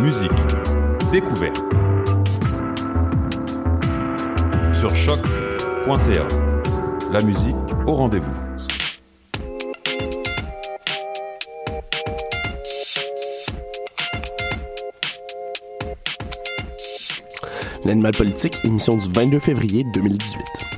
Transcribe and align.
musique, 0.00 0.30
découverte. 1.10 1.60
Sur 4.74 4.94
choc.ca. 4.94 6.28
La 7.12 7.22
musique 7.22 7.54
au 7.86 7.92
rendez-vous. 7.92 8.32
L'Animal 17.84 18.12
Politique, 18.12 18.56
émission 18.64 18.96
du 18.96 19.08
22 19.10 19.38
février 19.40 19.84
2018. 19.92 20.71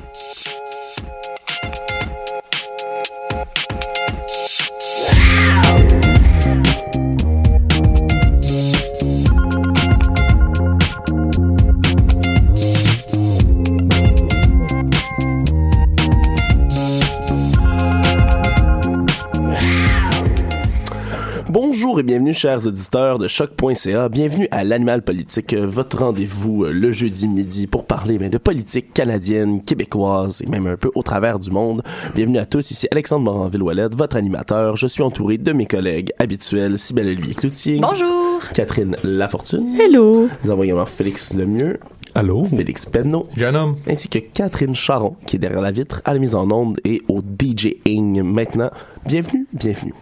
Chers 22.45 22.67
auditeurs 22.67 23.19
de 23.19 23.27
choc.ca. 23.27 24.11
Bienvenue 24.11 24.49
à 24.51 24.65
l'Animal 24.65 25.01
Politique, 25.01 25.55
euh, 25.55 25.67
votre 25.67 25.97
rendez-vous 25.97 26.65
euh, 26.65 26.73
le 26.73 26.93
jeudi 26.93 27.27
midi 27.27 27.67
pour 27.67 27.87
parler 27.87 28.19
ben, 28.19 28.29
de 28.29 28.37
politique 28.37 28.93
canadienne, 28.93 29.63
québécoise 29.63 30.43
et 30.43 30.47
même 30.47 30.67
un 30.67 30.77
peu 30.77 30.91
au 30.95 31.03
travers 31.03 31.39
du 31.39 31.51
monde. 31.51 31.83
Bienvenue 32.15 32.37
à 32.37 32.45
tous, 32.45 32.71
ici 32.71 32.87
Alexandre 32.91 33.25
Moranville-Ouellette, 33.25 33.95
votre 33.95 34.17
animateur. 34.17 34.77
Je 34.77 34.87
suis 34.87 35.03
entouré 35.03 35.39
de 35.39 35.53
mes 35.55 35.65
collègues 35.65 36.13
habituels, 36.19 36.77
Sybelle 36.77 37.07
Olivier 37.07 37.35
Cloutier. 37.35 37.79
Bonjour. 37.81 38.41
Catherine 38.53 38.99
Lafortune. 39.03 39.81
Hello. 39.81 40.29
Nous 40.45 40.51
avons 40.51 40.65
également 40.65 40.85
Félix 40.85 41.33
Lemieux. 41.33 41.81
Allô. 42.15 42.45
Félix 42.45 42.85
Penneau. 42.85 43.27
Jeune 43.35 43.57
homme. 43.57 43.77
Ainsi 43.89 44.11
que 44.11 44.19
Catherine 44.19 44.75
Charon, 44.75 45.17
qui 45.27 45.37
est 45.37 45.39
derrière 45.39 45.63
la 45.63 45.73
vitre, 45.73 46.03
à 46.05 46.13
la 46.13 46.21
mise 46.21 46.35
en 46.35 46.51
onde 46.51 46.79
et 46.85 47.01
au 47.09 47.23
DJing 47.23 48.23
maintenant. 48.23 48.69
Bienvenue, 49.07 49.47
bienvenue. 49.55 49.95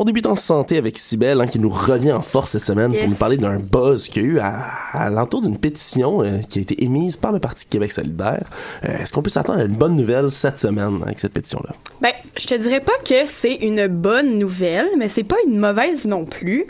On 0.00 0.04
débute 0.04 0.26
en 0.26 0.36
santé 0.36 0.76
avec 0.78 0.96
Sibelle, 0.96 1.40
hein, 1.40 1.48
qui 1.48 1.58
nous 1.58 1.70
revient 1.70 2.12
en 2.12 2.22
force 2.22 2.52
cette 2.52 2.64
semaine 2.64 2.96
pour 2.96 3.08
nous 3.08 3.16
parler 3.16 3.36
d'un 3.36 3.58
buzz 3.58 4.08
qu'il 4.08 4.22
y 4.22 4.26
a 4.26 4.28
eu 4.28 4.38
à, 4.38 4.64
à 4.92 5.10
l'entour 5.10 5.42
d'une 5.42 5.58
pétition 5.58 6.22
euh, 6.22 6.38
qui 6.48 6.60
a 6.60 6.62
été 6.62 6.84
émise 6.84 7.16
par 7.16 7.32
le 7.32 7.40
Parti 7.40 7.66
Québec 7.66 7.90
solidaire. 7.90 8.44
Euh, 8.84 8.96
Est-ce 8.98 9.12
qu'on 9.12 9.22
peut 9.22 9.28
s'attendre 9.28 9.58
à 9.58 9.64
une 9.64 9.74
bonne 9.74 9.96
nouvelle 9.96 10.30
cette 10.30 10.60
semaine 10.60 11.00
avec 11.02 11.18
cette 11.18 11.32
pétition-là? 11.32 11.74
Ben, 12.00 12.12
je 12.36 12.46
te 12.46 12.54
dirais 12.54 12.78
pas 12.78 12.92
que 13.04 13.26
c'est 13.26 13.56
une 13.56 13.88
bonne 13.88 14.38
nouvelle, 14.38 14.86
mais 14.96 15.08
c'est 15.08 15.24
pas 15.24 15.34
une 15.48 15.58
mauvaise 15.58 16.06
non 16.06 16.24
plus. 16.26 16.68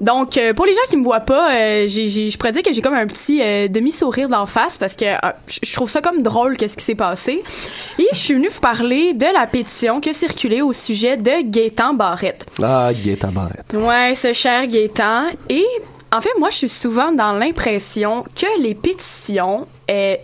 Donc, 0.00 0.36
euh, 0.36 0.54
pour 0.54 0.64
les 0.64 0.72
gens 0.74 0.80
qui 0.88 0.96
me 0.96 1.02
voient 1.02 1.20
pas, 1.20 1.52
euh, 1.54 1.84
j'ai, 1.88 2.08
j'ai- 2.08 2.30
je 2.30 2.38
pourrais 2.38 2.52
dire 2.52 2.62
que 2.62 2.72
j'ai 2.72 2.80
comme 2.80 2.94
un 2.94 3.06
petit 3.08 3.40
euh, 3.42 3.66
demi-sourire 3.66 4.28
d'en 4.28 4.46
face 4.46 4.78
parce 4.78 4.94
que 4.94 5.04
euh, 5.06 5.30
je 5.62 5.72
trouve 5.74 5.90
ça 5.90 6.00
comme 6.00 6.22
drôle 6.22 6.56
qu'est-ce 6.56 6.76
qui 6.76 6.84
s'est 6.84 6.94
passé. 6.94 7.42
Et 7.98 8.06
je 8.12 8.18
suis 8.18 8.34
venue 8.34 8.48
vous 8.48 8.60
parler 8.60 9.12
de 9.14 9.26
la 9.26 9.46
pétition 9.48 10.00
qui 10.00 10.10
a 10.10 10.14
circulé 10.14 10.62
au 10.62 10.72
sujet 10.72 11.16
de 11.16 11.42
Gaétan 11.42 11.94
Barrette. 11.94 12.46
Ah, 12.62 12.90
Gaëtan 12.94 13.32
Barrette. 13.32 13.74
Ouais, 13.74 14.14
ce 14.14 14.32
cher 14.32 14.68
Gaétan. 14.68 15.24
Et 15.48 15.66
en 16.12 16.20
fait, 16.20 16.30
moi, 16.38 16.50
je 16.50 16.58
suis 16.58 16.68
souvent 16.68 17.10
dans 17.10 17.32
l'impression 17.32 18.24
que 18.36 18.46
les 18.62 18.74
pétitions, 18.76 19.66
ben, 19.88 20.16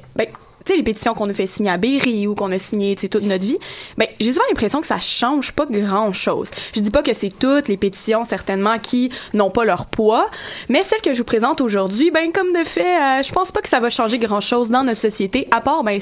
tu 0.64 0.72
sais, 0.72 0.76
les 0.76 0.82
pétitions 0.82 1.14
qu'on 1.14 1.26
nous 1.26 1.34
fait 1.34 1.46
signer 1.46 1.70
à 1.70 1.76
Berry 1.76 2.26
ou 2.26 2.34
qu'on 2.34 2.50
a 2.52 2.58
signées, 2.58 2.94
tu 2.94 3.02
sais, 3.02 3.08
toute 3.08 3.24
notre 3.24 3.44
vie, 3.44 3.58
ben, 3.98 4.08
j'ai 4.18 4.32
souvent 4.32 4.44
l'impression 4.48 4.80
que 4.80 4.86
ça 4.86 4.98
change 4.98 5.52
pas 5.52 5.66
grand-chose. 5.66 6.50
Je 6.74 6.80
dis 6.80 6.90
pas 6.90 7.02
que 7.02 7.12
c'est 7.12 7.32
toutes 7.38 7.68
les 7.68 7.76
pétitions, 7.76 8.24
certainement, 8.24 8.78
qui 8.78 9.10
n'ont 9.34 9.50
pas 9.50 9.64
leur 9.64 9.86
poids, 9.86 10.28
mais 10.68 10.82
celle 10.82 11.00
que 11.00 11.12
je 11.12 11.18
vous 11.18 11.24
présente 11.24 11.60
aujourd'hui, 11.60 12.10
ben, 12.10 12.32
comme 12.32 12.52
de 12.52 12.64
fait, 12.64 12.80
euh, 12.82 13.22
je 13.22 13.32
pense 13.32 13.52
pas 13.52 13.60
que 13.60 13.68
ça 13.68 13.80
va 13.80 13.90
changer 13.90 14.18
grand-chose 14.18 14.70
dans 14.70 14.84
notre 14.84 15.00
société, 15.00 15.48
à 15.50 15.60
part, 15.60 15.84
ben, 15.84 16.00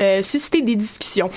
euh, 0.00 0.22
susciter 0.22 0.62
des 0.62 0.76
discussions. 0.76 1.30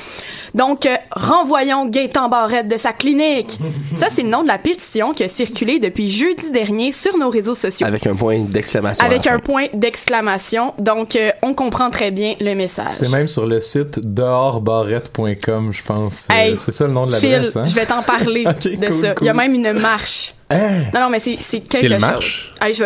Donc, 0.53 0.85
euh, 0.85 0.95
renvoyons 1.11 1.85
Gaëtan 1.85 2.29
Barrette 2.29 2.67
de 2.67 2.77
sa 2.77 2.93
clinique. 2.93 3.57
Ça, 3.95 4.07
c'est 4.11 4.23
le 4.23 4.29
nom 4.29 4.43
de 4.43 4.47
la 4.47 4.57
pétition 4.57 5.13
qui 5.13 5.23
a 5.23 5.27
circulé 5.27 5.79
depuis 5.79 6.09
jeudi 6.09 6.51
dernier 6.51 6.91
sur 6.91 7.17
nos 7.17 7.29
réseaux 7.29 7.55
sociaux. 7.55 7.87
Avec 7.87 8.05
un 8.05 8.15
point 8.15 8.39
d'exclamation. 8.39 9.05
Avec 9.05 9.27
un 9.27 9.39
point 9.39 9.65
d'exclamation. 9.73 10.73
Donc, 10.77 11.15
euh, 11.15 11.31
on 11.41 11.53
comprend 11.53 11.89
très 11.89 12.11
bien 12.11 12.35
le 12.39 12.53
message. 12.53 12.66
C'est 12.67 13.09
même 13.09 13.27
sur 13.27 13.45
le 13.45 13.59
site 13.59 13.99
dehorsbarrette.com, 13.99 15.71
je 15.73 15.83
pense. 15.83 16.27
Hey, 16.29 16.57
c'est 16.57 16.71
ça 16.71 16.85
le 16.87 16.93
nom 16.93 17.05
de 17.07 17.11
l'adresse, 17.11 17.55
hein? 17.55 17.63
je 17.67 17.73
vais 17.75 17.85
t'en 17.85 18.01
parler 18.03 18.43
Ok, 18.47 18.63
de 18.67 18.85
cool, 18.87 19.01
ça. 19.01 19.13
Il 19.21 19.25
y 19.25 19.29
a 19.29 19.33
même 19.33 19.53
une 19.53 19.73
marche. 19.73 20.33
Hein? 20.49 20.83
Non, 20.93 21.01
non, 21.01 21.09
mais 21.09 21.19
c'est 21.19 21.59
quelque 21.59 21.85
Il 21.85 21.91
chose. 21.91 21.99
marche? 22.01 22.53
Hey, 22.61 22.73
je 22.73 22.85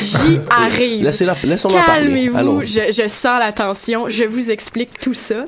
J'y 0.00 0.38
arrive. 0.50 1.02
Laissez-la, 1.02 1.34
laissons-la 1.42 1.82
parler. 1.82 2.04
Calmez-vous, 2.30 2.62
je, 2.62 2.92
je 2.92 3.08
sens 3.08 3.38
la 3.40 3.52
tension, 3.52 4.08
je 4.08 4.22
vous 4.24 4.50
explique 4.50 4.98
tout 5.00 5.14
ça. 5.14 5.46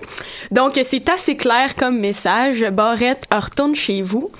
Donc, 0.50 0.80
c'est 0.82 1.08
assez 1.08 1.36
clair 1.36 1.76
comme 1.76 2.00
message. 2.00 2.64
Barrette 2.72 3.26
retourne 3.30 3.76
chez 3.76 4.02
vous. 4.02 4.30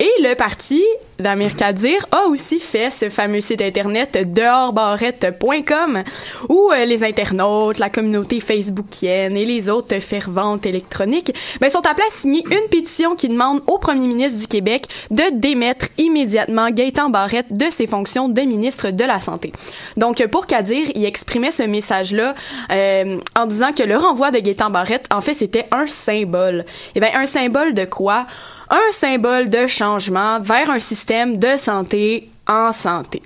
Et 0.00 0.10
le 0.22 0.34
parti 0.34 0.82
d'Amir 1.18 1.56
Kadir 1.56 2.06
a 2.10 2.26
aussi 2.26 2.58
fait 2.58 2.90
ce 2.90 3.08
fameux 3.08 3.40
site 3.40 3.62
internet 3.62 4.18
dehors-barrette.com 4.32 6.02
où 6.48 6.70
euh, 6.72 6.84
les 6.84 7.04
internautes, 7.04 7.78
la 7.78 7.90
communauté 7.90 8.40
facebookienne 8.40 9.36
et 9.36 9.44
les 9.44 9.68
autres 9.68 9.98
ferventes 10.00 10.66
électroniques 10.66 11.32
ben, 11.60 11.70
sont 11.70 11.86
appelés 11.86 12.06
à 12.08 12.12
signer 12.12 12.44
une 12.50 12.68
pétition 12.70 13.14
qui 13.14 13.28
demande 13.28 13.62
au 13.66 13.78
premier 13.78 14.06
ministre 14.06 14.38
du 14.38 14.46
Québec 14.46 14.86
de 15.10 15.24
démettre 15.32 15.86
immédiatement 15.98 16.70
Gaëtan 16.70 17.10
Barrette 17.10 17.46
de 17.50 17.66
ses 17.70 17.86
fonctions 17.86 18.28
de 18.28 18.40
ministre 18.42 18.90
de 18.90 19.04
la 19.04 19.20
Santé. 19.20 19.52
Donc, 19.96 20.24
pour 20.28 20.46
Kadir, 20.46 20.88
il 20.94 21.04
exprimait 21.04 21.50
ce 21.50 21.62
message-là 21.62 22.34
euh, 22.70 23.18
en 23.36 23.46
disant 23.46 23.72
que 23.72 23.82
le 23.82 23.96
renvoi 23.96 24.30
de 24.30 24.38
Gaëtan 24.38 24.70
Barrette, 24.70 25.06
en 25.12 25.20
fait, 25.20 25.34
c'était 25.34 25.66
un 25.70 25.86
symbole. 25.86 26.64
Eh 26.94 27.00
bien, 27.00 27.10
un 27.14 27.26
symbole 27.26 27.74
de 27.74 27.84
quoi? 27.84 28.26
Un 28.70 28.92
symbole 28.92 29.50
de 29.50 29.66
changement 29.66 30.40
vers 30.40 30.70
un 30.70 30.80
système 30.80 31.38
de 31.38 31.56
santé 31.56 32.30
en 32.46 32.72
santé. 32.72 33.22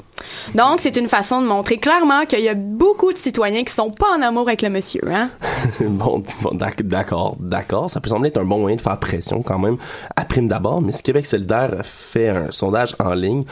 Donc, 0.54 0.78
c'est 0.80 0.96
une 0.96 1.08
façon 1.08 1.40
de 1.42 1.46
montrer 1.46 1.78
clairement 1.78 2.24
qu'il 2.26 2.40
y 2.40 2.48
a 2.48 2.54
beaucoup 2.54 3.12
de 3.12 3.18
citoyens 3.18 3.64
qui 3.64 3.72
sont 3.72 3.90
pas 3.90 4.16
en 4.16 4.22
amour 4.22 4.48
avec 4.48 4.62
le 4.62 4.70
monsieur, 4.70 5.02
hein? 5.10 5.30
bon, 5.80 6.22
bon, 6.42 6.50
d'ac- 6.54 6.82
d'accord, 6.82 7.36
d'accord. 7.38 7.90
Ça 7.90 8.00
peut 8.00 8.08
sembler 8.08 8.28
être 8.28 8.38
un 8.40 8.44
bon 8.44 8.58
moyen 8.58 8.76
de 8.76 8.80
faire 8.80 8.98
pression 8.98 9.42
quand 9.42 9.58
même, 9.58 9.76
à 10.16 10.24
prime 10.24 10.48
d'abord, 10.48 10.80
mais 10.80 10.92
si 10.92 11.02
Québec 11.02 11.26
solidaire 11.26 11.70
fait 11.82 12.28
un 12.28 12.50
sondage 12.50 12.94
en 12.98 13.14
ligne, 13.14 13.44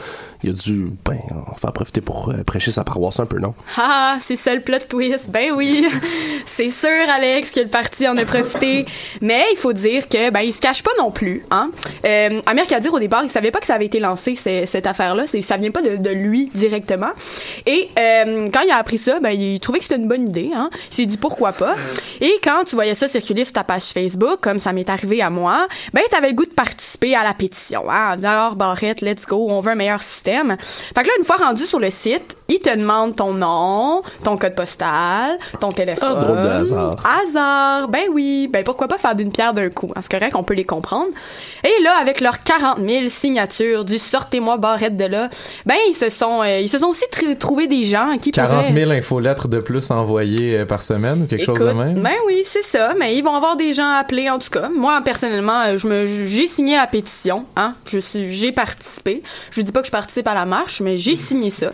il 0.43 0.51
a 0.51 0.53
dû, 0.53 0.91
ben, 1.05 1.19
en 1.51 1.55
faire 1.55 1.73
profiter 1.73 2.01
pour 2.01 2.29
euh, 2.29 2.43
prêcher 2.43 2.71
sa 2.71 2.83
paroisse 2.83 3.19
un 3.19 3.25
peu, 3.25 3.39
non? 3.39 3.53
Ah, 3.77 4.17
c'est 4.21 4.35
ça 4.35 4.53
le 4.53 4.61
plot 4.61 4.77
twist. 4.89 5.29
Ben 5.31 5.51
oui, 5.55 5.87
c'est 6.45 6.69
sûr, 6.69 6.89
Alex, 7.09 7.51
que 7.51 7.61
le 7.61 7.67
parti 7.67 8.07
en 8.07 8.17
a 8.17 8.25
profité. 8.25 8.85
Mais 9.21 9.43
il 9.51 9.57
faut 9.57 9.73
dire 9.73 10.07
que 10.07 10.29
ben 10.31 10.41
il 10.41 10.53
se 10.53 10.59
cache 10.61 10.83
pas 10.83 10.91
non 10.99 11.11
plus. 11.11 11.43
Hein? 11.51 11.71
Euh, 12.05 12.41
Amir 12.45 12.67
Kadir 12.67 12.93
au 12.93 12.99
départ, 12.99 13.23
il 13.23 13.29
savait 13.29 13.51
pas 13.51 13.59
que 13.59 13.65
ça 13.65 13.75
avait 13.75 13.85
été 13.85 13.99
lancé 13.99 14.35
cette 14.35 14.87
affaire-là. 14.87 15.25
Ça 15.27 15.57
vient 15.57 15.71
pas 15.71 15.81
de, 15.81 15.97
de 15.97 16.09
lui 16.09 16.49
directement. 16.57 17.11
Et 17.65 17.89
euh, 17.97 18.49
quand 18.53 18.61
il 18.61 18.71
a 18.71 18.77
appris 18.77 18.97
ça, 18.97 19.19
ben 19.19 19.29
il 19.31 19.59
trouvait 19.59 19.79
que 19.79 19.85
c'était 19.85 19.95
une 20.01 20.07
bonne 20.07 20.27
idée. 20.27 20.51
Hein? 20.55 20.69
Il 20.91 20.95
s'est 20.95 21.05
dit 21.05 21.17
pourquoi 21.17 21.51
pas? 21.53 21.75
Et 22.21 22.39
quand 22.43 22.63
tu 22.65 22.75
voyais 22.75 22.95
ça 22.95 23.07
circuler 23.07 23.43
sur 23.43 23.53
ta 23.53 23.63
page 23.63 23.83
Facebook, 23.93 24.39
comme 24.41 24.59
ça 24.59 24.73
m'est 24.73 24.89
arrivé 24.89 25.21
à 25.21 25.29
moi, 25.29 25.67
ben 25.93 26.01
t'avais 26.11 26.29
le 26.29 26.33
goût 26.33 26.45
de 26.45 26.51
participer 26.51 27.15
à 27.15 27.23
la 27.23 27.33
pétition. 27.33 27.89
Hein? 27.89 28.17
Dehors, 28.17 28.55
Barrette, 28.55 29.01
let's 29.01 29.25
go, 29.25 29.47
on 29.49 29.61
veut 29.61 29.71
un 29.71 29.75
meilleur 29.75 30.01
système. 30.01 30.57
Fait 30.95 31.03
que 31.03 31.07
là, 31.07 31.13
une 31.19 31.25
fois 31.25 31.37
rendu 31.37 31.65
sur 31.65 31.79
le 31.79 31.91
site, 31.91 32.35
il 32.49 32.59
te 32.59 32.69
demande 32.75 33.15
ton 33.15 33.33
nom, 33.33 34.01
ton 34.23 34.37
code 34.37 34.55
postal, 34.55 35.37
ton 35.59 35.71
téléphone. 35.71 36.09
Ah, 36.13 36.15
drôle 36.15 36.41
de 36.41 36.47
hasard. 36.47 36.95
Hasard, 37.05 37.87
ben 37.89 38.03
oui. 38.11 38.47
Ben 38.51 38.63
pourquoi 38.63 38.87
pas 38.87 38.97
faire 38.97 39.15
d'une 39.15 39.31
pierre 39.31 39.53
d'un 39.53 39.69
coup? 39.69 39.91
hein, 39.95 39.99
C'est 40.01 40.11
correct, 40.11 40.35
on 40.35 40.43
peut 40.43 40.53
les 40.53 40.63
comprendre. 40.65 41.07
Et 41.63 41.83
là, 41.83 41.95
avec 41.97 42.21
leurs 42.21 42.43
40 42.43 42.79
000 42.87 43.07
signatures 43.09 43.83
du 43.85 43.97
sortez-moi 43.99 44.57
Barrette 44.57 44.95
de 44.97 45.05
là, 45.05 45.29
ben 45.65 45.75
ils 45.89 45.93
se 45.93 46.09
sont, 46.09 46.41
euh, 46.47 46.59
ils 46.61 46.69
se 46.69 46.79
sont 46.79 46.87
aussi 46.87 47.03
tr- 47.11 47.37
trouvé 47.37 47.67
des 47.67 47.83
gens 47.83 48.17
qui 48.19 48.31
40 48.31 48.67
pourraient... 48.67 48.79
000 48.81 48.91
infolettres 48.91 49.47
de 49.47 49.59
plus 49.59 49.91
envoyées 49.91 50.57
euh, 50.59 50.65
par 50.65 50.81
semaine 50.81 51.23
ou 51.23 51.25
quelque 51.27 51.45
chose 51.45 51.59
de 51.59 51.71
même? 51.71 52.01
Ben 52.01 52.15
oui, 52.25 52.41
c'est 52.43 52.63
ça. 52.63 52.93
Mais 52.97 53.15
ils 53.15 53.21
vont 53.23 53.33
avoir 53.35 53.55
des 53.57 53.73
gens 53.73 53.89
appelés 53.91 54.29
en 54.29 54.39
tout 54.39 54.49
cas. 54.49 54.69
Moi 54.73 55.01
personnellement, 55.03 55.61
euh, 55.67 55.77
je 55.77 55.87
me, 55.87 56.05
j'ai 56.05 56.47
signé 56.47 56.75
la 56.75 56.87
pétition. 56.87 57.45
Hein, 57.55 57.75
je 57.85 57.99
suis, 57.99 58.33
j'ai 58.33 58.51
participé. 58.51 59.21
Je 59.51 59.61
dis 59.61 59.71
pas 59.71 59.81
que 59.81 59.87
je 59.87 59.91
participe 59.91 60.27
à 60.27 60.33
la 60.33 60.45
marche, 60.45 60.81
mais 60.81 60.97
j'ai 60.97 61.15
signé 61.15 61.49
ça. 61.49 61.71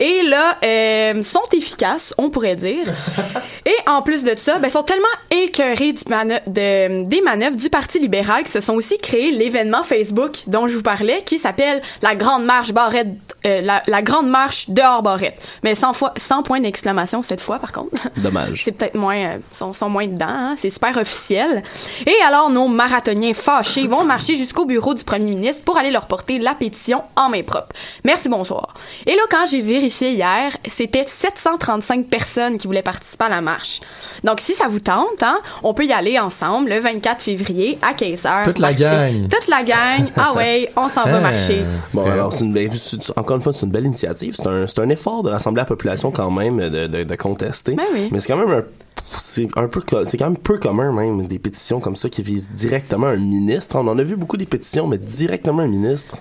Et 0.00 0.22
là, 0.22 0.56
euh, 0.64 1.22
sont 1.22 1.40
efficaces, 1.52 2.14
on 2.18 2.30
pourrait 2.30 2.56
dire. 2.56 2.86
Et 3.66 3.74
en 3.88 4.02
plus 4.02 4.22
de 4.24 4.32
ça, 4.36 4.58
ben 4.58 4.70
sont 4.70 4.82
tellement 4.82 5.06
écœurés 5.30 5.92
du 5.92 6.02
mano- 6.08 6.34
de, 6.46 7.04
des 7.04 7.20
manœuvres 7.20 7.56
du 7.56 7.68
Parti 7.70 7.98
libéral 7.98 8.44
que 8.44 8.50
se 8.50 8.60
sont 8.60 8.74
aussi 8.74 8.98
créés 8.98 9.32
l'événement 9.32 9.82
Facebook 9.82 10.38
dont 10.46 10.66
je 10.68 10.76
vous 10.76 10.82
parlais, 10.82 11.22
qui 11.24 11.38
s'appelle 11.38 11.82
la 12.02 12.14
Grande 12.14 12.44
Marche 12.44 12.72
Barrette, 12.72 13.08
euh, 13.44 13.60
la, 13.62 13.82
la 13.86 13.95
Grande 14.02 14.28
Marche 14.28 14.68
dehors 14.70 15.02
Barrette. 15.02 15.40
Mais 15.62 15.74
sans, 15.74 15.92
fois, 15.92 16.12
sans 16.16 16.42
point 16.42 16.60
d'exclamation 16.60 17.22
cette 17.22 17.40
fois, 17.40 17.58
par 17.58 17.72
contre. 17.72 18.08
Dommage. 18.16 18.62
C'est 18.64 18.72
peut-être 18.72 18.94
moins, 18.96 19.16
euh, 19.16 19.38
sont, 19.52 19.72
sont 19.72 19.88
moins 19.88 20.06
dedans, 20.06 20.26
hein, 20.28 20.54
c'est 20.58 20.70
super 20.70 20.96
officiel. 20.96 21.62
Et 22.06 22.14
alors, 22.26 22.50
nos 22.50 22.68
marathoniens 22.68 23.34
fâchés 23.34 23.86
vont 23.86 24.04
marcher 24.04 24.36
jusqu'au 24.36 24.64
bureau 24.64 24.94
du 24.94 25.04
premier 25.04 25.30
ministre 25.30 25.62
pour 25.64 25.76
aller 25.78 25.90
leur 25.90 26.06
porter 26.06 26.38
la 26.38 26.54
pétition 26.54 27.02
en 27.16 27.28
main 27.28 27.42
propre. 27.42 27.68
Merci, 28.04 28.28
bonsoir. 28.28 28.74
Et 29.06 29.12
là, 29.12 29.22
quand 29.30 29.46
j'ai 29.50 29.60
vérifié 29.62 30.12
hier, 30.12 30.56
c'était 30.66 31.04
735 31.06 32.06
personnes 32.08 32.58
qui 32.58 32.66
voulaient 32.66 32.82
participer 32.82 33.24
à 33.24 33.28
la 33.28 33.40
marche. 33.40 33.80
Donc, 34.24 34.40
si 34.40 34.54
ça 34.54 34.66
vous 34.68 34.80
tente, 34.80 35.22
hein, 35.22 35.38
on 35.62 35.74
peut 35.74 35.84
y 35.84 35.92
aller 35.92 36.18
ensemble 36.18 36.70
le 36.70 36.78
24 36.80 37.22
février 37.22 37.78
à 37.82 37.92
15h. 37.94 38.44
Toute 38.44 38.58
la 38.58 38.72
gang. 38.74 39.28
Toute 39.28 39.48
la 39.48 39.62
gang. 39.62 40.08
Ah 40.16 40.34
ouais, 40.34 40.70
on 40.76 40.88
s'en 40.88 41.04
va 41.04 41.16
Ah, 41.16 41.20
marcher. 41.30 41.64
Bon, 41.92 42.04
alors, 42.10 42.32
c'est 42.32 42.44
une 42.44 42.52
belle- 42.52 42.70
encore 43.16 43.36
une 43.36 43.42
fois, 43.42 43.52
c'est 43.52 43.66
une 43.66 43.72
belle 43.72 43.85
initiative. 43.86 44.34
C'est 44.36 44.46
un, 44.46 44.66
c'est 44.66 44.78
un 44.80 44.88
effort 44.90 45.22
de 45.22 45.30
rassembler 45.30 45.60
la 45.62 45.66
population 45.66 46.10
quand 46.10 46.30
même, 46.30 46.58
de, 46.70 46.86
de, 46.86 47.04
de 47.04 47.14
contester. 47.16 47.72
Ben 47.74 47.84
oui. 47.94 48.08
Mais 48.12 48.20
c'est 48.20 48.32
quand 48.32 48.38
même 48.38 48.50
un, 48.58 48.64
c'est 49.12 49.48
un 49.56 49.68
peu, 49.68 49.82
c'est 50.04 50.16
quand 50.18 50.26
même 50.26 50.36
peu 50.36 50.58
commun 50.58 50.92
même, 50.92 51.26
des 51.26 51.38
pétitions 51.38 51.80
comme 51.80 51.96
ça 51.96 52.08
qui 52.08 52.22
visent 52.22 52.52
directement 52.52 53.06
un 53.06 53.16
ministre. 53.16 53.76
On 53.76 53.86
en 53.88 53.98
a 53.98 54.02
vu 54.02 54.16
beaucoup 54.16 54.36
des 54.36 54.46
pétitions, 54.46 54.86
mais 54.86 54.98
directement 54.98 55.62
un 55.62 55.68
ministre. 55.68 56.16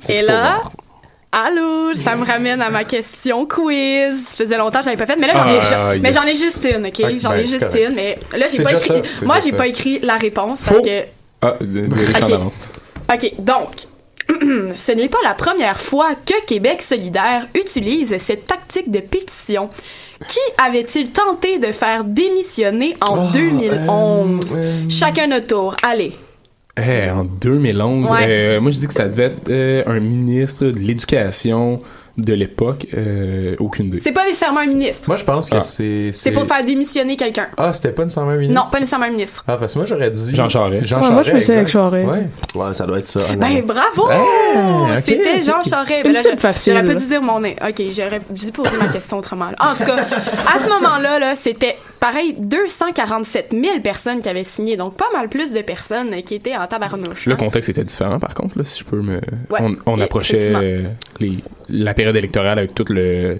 c'est 0.00 0.16
Et 0.16 0.22
là, 0.22 0.42
rare. 0.42 0.72
Allô, 1.32 1.92
ça 1.92 2.16
me 2.16 2.24
ramène 2.24 2.62
à 2.62 2.70
ma 2.70 2.84
question 2.84 3.44
quiz. 3.46 4.26
Ça 4.28 4.36
faisait 4.36 4.56
longtemps 4.56 4.78
que 4.78 4.84
j'avais 4.86 4.96
pas 4.96 5.06
fait, 5.06 5.16
mais 5.18 5.26
là 5.26 5.34
j'en 5.34 5.48
ai, 5.48 5.58
Ah, 5.60 5.92
mais 6.00 6.08
yes. 6.08 6.14
j'en 6.14 6.22
ai 6.26 6.34
juste 6.34 6.64
une, 6.64 6.86
ok? 6.86 7.00
Ah, 7.04 7.08
J'en 7.18 7.28
ben, 7.30 7.36
ai 7.36 7.44
c'est 7.46 7.52
juste 7.52 7.66
correct. 7.66 7.88
une, 7.90 7.94
mais 7.94 8.18
là 8.32 8.46
j'ai 8.46 8.56
C'est 8.56 8.62
pas 8.62 8.72
écrit. 8.72 9.02
ça, 9.18 9.26
Moi 9.26 9.40
j'ai 9.40 9.50
ça. 9.50 9.56
pas 9.56 9.66
écrit 9.66 9.98
la 10.00 10.16
réponse 10.16 10.60
parce 10.62 10.76
Faux. 10.78 10.82
que. 10.82 11.02
Ah, 11.42 11.56
de, 11.60 11.66
de, 11.66 11.80
de 11.82 12.22
Ok. 12.22 12.30
d'avance. 12.30 12.60
Ok, 13.12 13.32
donc. 13.38 13.68
Ce 14.76 14.92
n'est 14.92 15.08
pas 15.08 15.18
la 15.24 15.34
première 15.34 15.80
fois 15.80 16.14
que 16.14 16.44
Québec 16.46 16.82
solidaire 16.82 17.46
utilise 17.54 18.16
cette 18.18 18.46
tactique 18.46 18.90
de 18.90 19.00
pétition. 19.00 19.70
Qui 20.28 20.38
avait-il 20.58 21.10
tenté 21.10 21.58
de 21.58 21.66
faire 21.72 22.02
démissionner 22.04 22.96
en 23.06 23.30
2011? 23.30 24.40
euh, 24.58 24.80
Chacun 24.88 25.26
notre 25.28 25.46
tour. 25.46 25.76
Allez. 25.82 26.12
Eh, 26.78 27.10
en 27.10 27.24
2011, 27.24 28.10
Ouais. 28.10 28.26
euh, 28.28 28.60
moi 28.60 28.70
je 28.70 28.78
dis 28.78 28.86
que 28.86 28.92
ça 28.92 29.08
devait 29.08 29.24
être 29.24 29.48
euh, 29.48 29.82
un 29.86 30.00
ministre 30.00 30.66
de 30.66 30.78
l'éducation 30.78 31.80
de 32.16 32.32
l'époque. 32.32 32.86
euh, 32.96 33.54
aucune 33.58 33.86
idée. 33.86 34.00
C'est 34.00 34.12
pas 34.12 34.24
nécessairement 34.24 34.60
un 34.60 34.66
ministre. 34.66 35.04
Moi, 35.08 35.16
je 35.16 35.24
pense 35.24 35.50
que 35.50 35.56
Ah. 35.56 35.62
c'est. 35.62 36.10
C'est 36.12 36.32
pour 36.32 36.46
faire 36.46 36.64
démissionner 36.64 37.16
quelqu'un. 37.16 37.48
Ah, 37.56 37.72
c'était 37.72 37.90
pas 37.92 38.04
nécessairement 38.04 38.32
un 38.32 38.36
ministre? 38.36 38.62
Non, 38.64 38.70
pas 38.70 38.78
nécessairement 38.78 39.06
un 39.06 39.10
ministre. 39.10 39.44
Ah, 39.46 39.56
parce 39.58 39.72
que 39.74 39.78
moi, 39.78 39.86
j'aurais 39.86 40.10
dit. 40.10 40.34
Jean 40.34 40.48
Charest. 40.48 40.86
Jean 40.86 41.02
Ouais, 41.02 41.10
moi, 41.10 41.22
je 41.22 41.32
me 41.32 41.40
suis 41.40 41.52
exact. 41.52 41.54
avec 41.56 41.68
Charest. 41.68 42.08
Ouais. 42.08 42.60
Ouais, 42.62 42.74
ça 42.74 42.86
doit 42.86 42.98
être 42.98 43.06
ça. 43.06 43.20
Ah, 43.30 43.36
Ben 43.36 43.62
bravo! 43.62 44.04
ok, 44.08 45.02
C'était 45.04 45.42
Jean. 45.42 45.62
Charest. 45.68 46.04
Une 46.04 46.12
Ben 46.12 46.12
là, 46.12 46.20
petite 46.22 46.32
je- 46.36 46.40
facile. 46.40 46.72
J'aurais 46.74 46.86
pas 46.86 46.94
dû 47.00 47.06
dire 47.06 47.22
mon 47.22 47.40
nez. 47.40 47.56
Ok, 47.66 47.82
j'aurais 47.90 48.20
dû 48.30 48.50
poser 48.52 48.76
ma 48.80 48.88
question 48.88 49.18
autrement. 49.18 49.46
là. 49.50 49.56
En 49.60 49.74
tout 49.74 49.84
cas, 49.84 49.96
à 49.96 50.58
ce 50.58 50.68
moment-là, 50.68 51.18
là, 51.18 51.36
c'était 51.36 51.76
pareil 52.06 52.34
247 52.38 53.48
000 53.52 53.80
personnes 53.80 54.20
qui 54.20 54.28
avaient 54.28 54.44
signé, 54.44 54.76
donc 54.76 54.96
pas 54.96 55.08
mal 55.12 55.28
plus 55.28 55.52
de 55.52 55.60
personnes 55.60 56.22
qui 56.22 56.36
étaient 56.36 56.56
en 56.56 56.66
tabarnouche. 56.66 57.26
Le 57.26 57.32
hein. 57.34 57.36
contexte 57.36 57.68
était 57.68 57.84
différent, 57.84 58.18
par 58.18 58.34
contre, 58.34 58.58
là, 58.58 58.64
si 58.64 58.80
je 58.80 58.84
peux 58.84 59.00
me. 59.00 59.14
Ouais, 59.50 59.60
on, 59.86 60.00
approchait 60.00 60.52
les- 61.20 61.38
la 61.68 61.94
période 61.94 62.14
électorale 62.16 62.58
avec 62.58 62.74
toute 62.74 62.90
le 62.90 63.38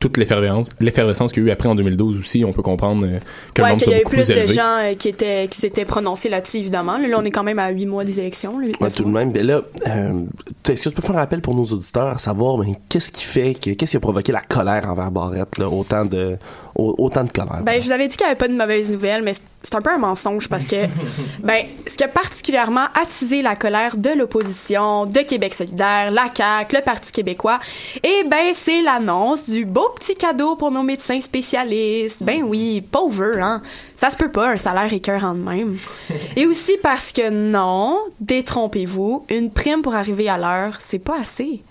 toute 0.00 0.16
l'effervescence, 0.16 0.68
l'effervescence 0.80 1.32
qu'il 1.32 1.44
y 1.44 1.46
a 1.46 1.48
eu 1.50 1.52
après 1.52 1.68
en 1.68 1.76
2012 1.76 2.18
aussi, 2.18 2.44
on 2.44 2.52
peut 2.52 2.60
comprendre 2.62 3.06
euh, 3.06 3.18
que 3.54 3.62
le 3.62 3.64
Ouais, 3.64 3.70
nombre 3.70 3.82
qu'il 3.82 3.82
y 3.82 3.84
soit 3.84 3.94
avait 3.94 4.02
beaucoup 4.02 4.16
plus 4.16 4.26
de 4.26 4.32
élevé. 4.32 4.54
gens 4.54 4.76
euh, 4.80 4.94
qui 4.94 5.08
étaient 5.08 5.46
qui 5.48 5.56
s'étaient 5.60 5.84
prononcés 5.84 6.28
là-dessus, 6.28 6.56
évidemment. 6.56 6.98
Là, 6.98 7.06
là, 7.06 7.16
on 7.20 7.22
est 7.22 7.30
quand 7.30 7.44
même 7.44 7.60
à 7.60 7.70
8 7.70 7.86
mois 7.86 8.04
des 8.04 8.18
élections. 8.18 8.58
là, 8.58 8.66
huit, 8.66 8.80
Ouais, 8.80 8.88
neuf 8.88 8.96
tout 8.96 9.04
de 9.04 9.10
même. 9.10 9.32
Là, 9.32 9.60
euh, 9.86 10.22
est-ce 10.68 10.82
que 10.82 10.88
tu 10.88 10.94
peux 10.96 11.02
faire 11.02 11.14
un 11.14 11.20
rappel 11.20 11.40
pour 11.40 11.54
nos 11.54 11.62
auditeurs 11.66 12.08
à 12.08 12.18
savoir 12.18 12.56
ben, 12.56 12.74
qu'est-ce 12.88 13.12
qui 13.12 13.22
fait, 13.22 13.54
que, 13.54 13.70
qu'est-ce 13.74 13.92
qui 13.92 13.96
a 13.96 14.00
provoqué 14.00 14.32
la 14.32 14.40
colère 14.40 14.90
envers 14.90 15.12
Barrette, 15.12 15.58
là, 15.58 15.68
autant 15.68 16.04
de, 16.04 16.36
autant 16.74 17.24
de 17.24 17.32
colère? 17.32 17.62
Ben, 17.62 17.80
je 17.80 17.86
vous 17.86 17.92
avais 17.92 18.08
dit 18.08 18.16
qu'il 18.16 18.26
n'y 18.26 18.30
avait 18.30 18.38
pas 18.38 18.48
de 18.48 18.56
mauvaises 18.56 18.90
nouvelles, 18.90 19.22
mais 19.22 19.34
c'est- 19.34 19.42
c'est 19.64 19.74
un 19.76 19.80
peu 19.80 19.90
un 19.90 19.98
mensonge 19.98 20.48
parce 20.48 20.66
que, 20.66 20.86
ben, 21.42 21.64
ce 21.88 21.96
qui 21.96 22.02
a 22.02 22.08
particulièrement 22.08 22.86
attisé 23.00 23.42
la 23.42 23.54
colère 23.54 23.96
de 23.96 24.10
l'opposition, 24.10 25.06
de 25.06 25.20
Québec 25.20 25.54
solidaire, 25.54 26.10
la 26.10 26.24
CAQ, 26.34 26.76
le 26.76 26.82
Parti 26.82 27.12
québécois, 27.12 27.60
et 28.02 28.24
ben, 28.28 28.52
c'est 28.54 28.82
l'annonce 28.82 29.48
du 29.48 29.64
beau 29.64 29.88
petit 30.00 30.16
cadeau 30.16 30.56
pour 30.56 30.70
nos 30.72 30.82
médecins 30.82 31.20
spécialistes. 31.20 32.22
Ben 32.22 32.42
oui, 32.42 32.80
pauvre, 32.80 33.38
hein. 33.40 33.62
Ça 33.94 34.10
se 34.10 34.16
peut 34.16 34.30
pas, 34.30 34.48
un 34.50 34.56
salaire 34.56 34.92
écœurant 34.92 35.34
de 35.34 35.38
même. 35.48 35.76
Et 36.36 36.44
aussi 36.46 36.72
parce 36.82 37.12
que 37.12 37.30
non, 37.30 37.98
détrompez-vous, 38.20 39.24
une 39.30 39.50
prime 39.50 39.82
pour 39.82 39.94
arriver 39.94 40.28
à 40.28 40.38
l'heure, 40.38 40.76
c'est 40.80 40.98
pas 40.98 41.18
assez. 41.20 41.62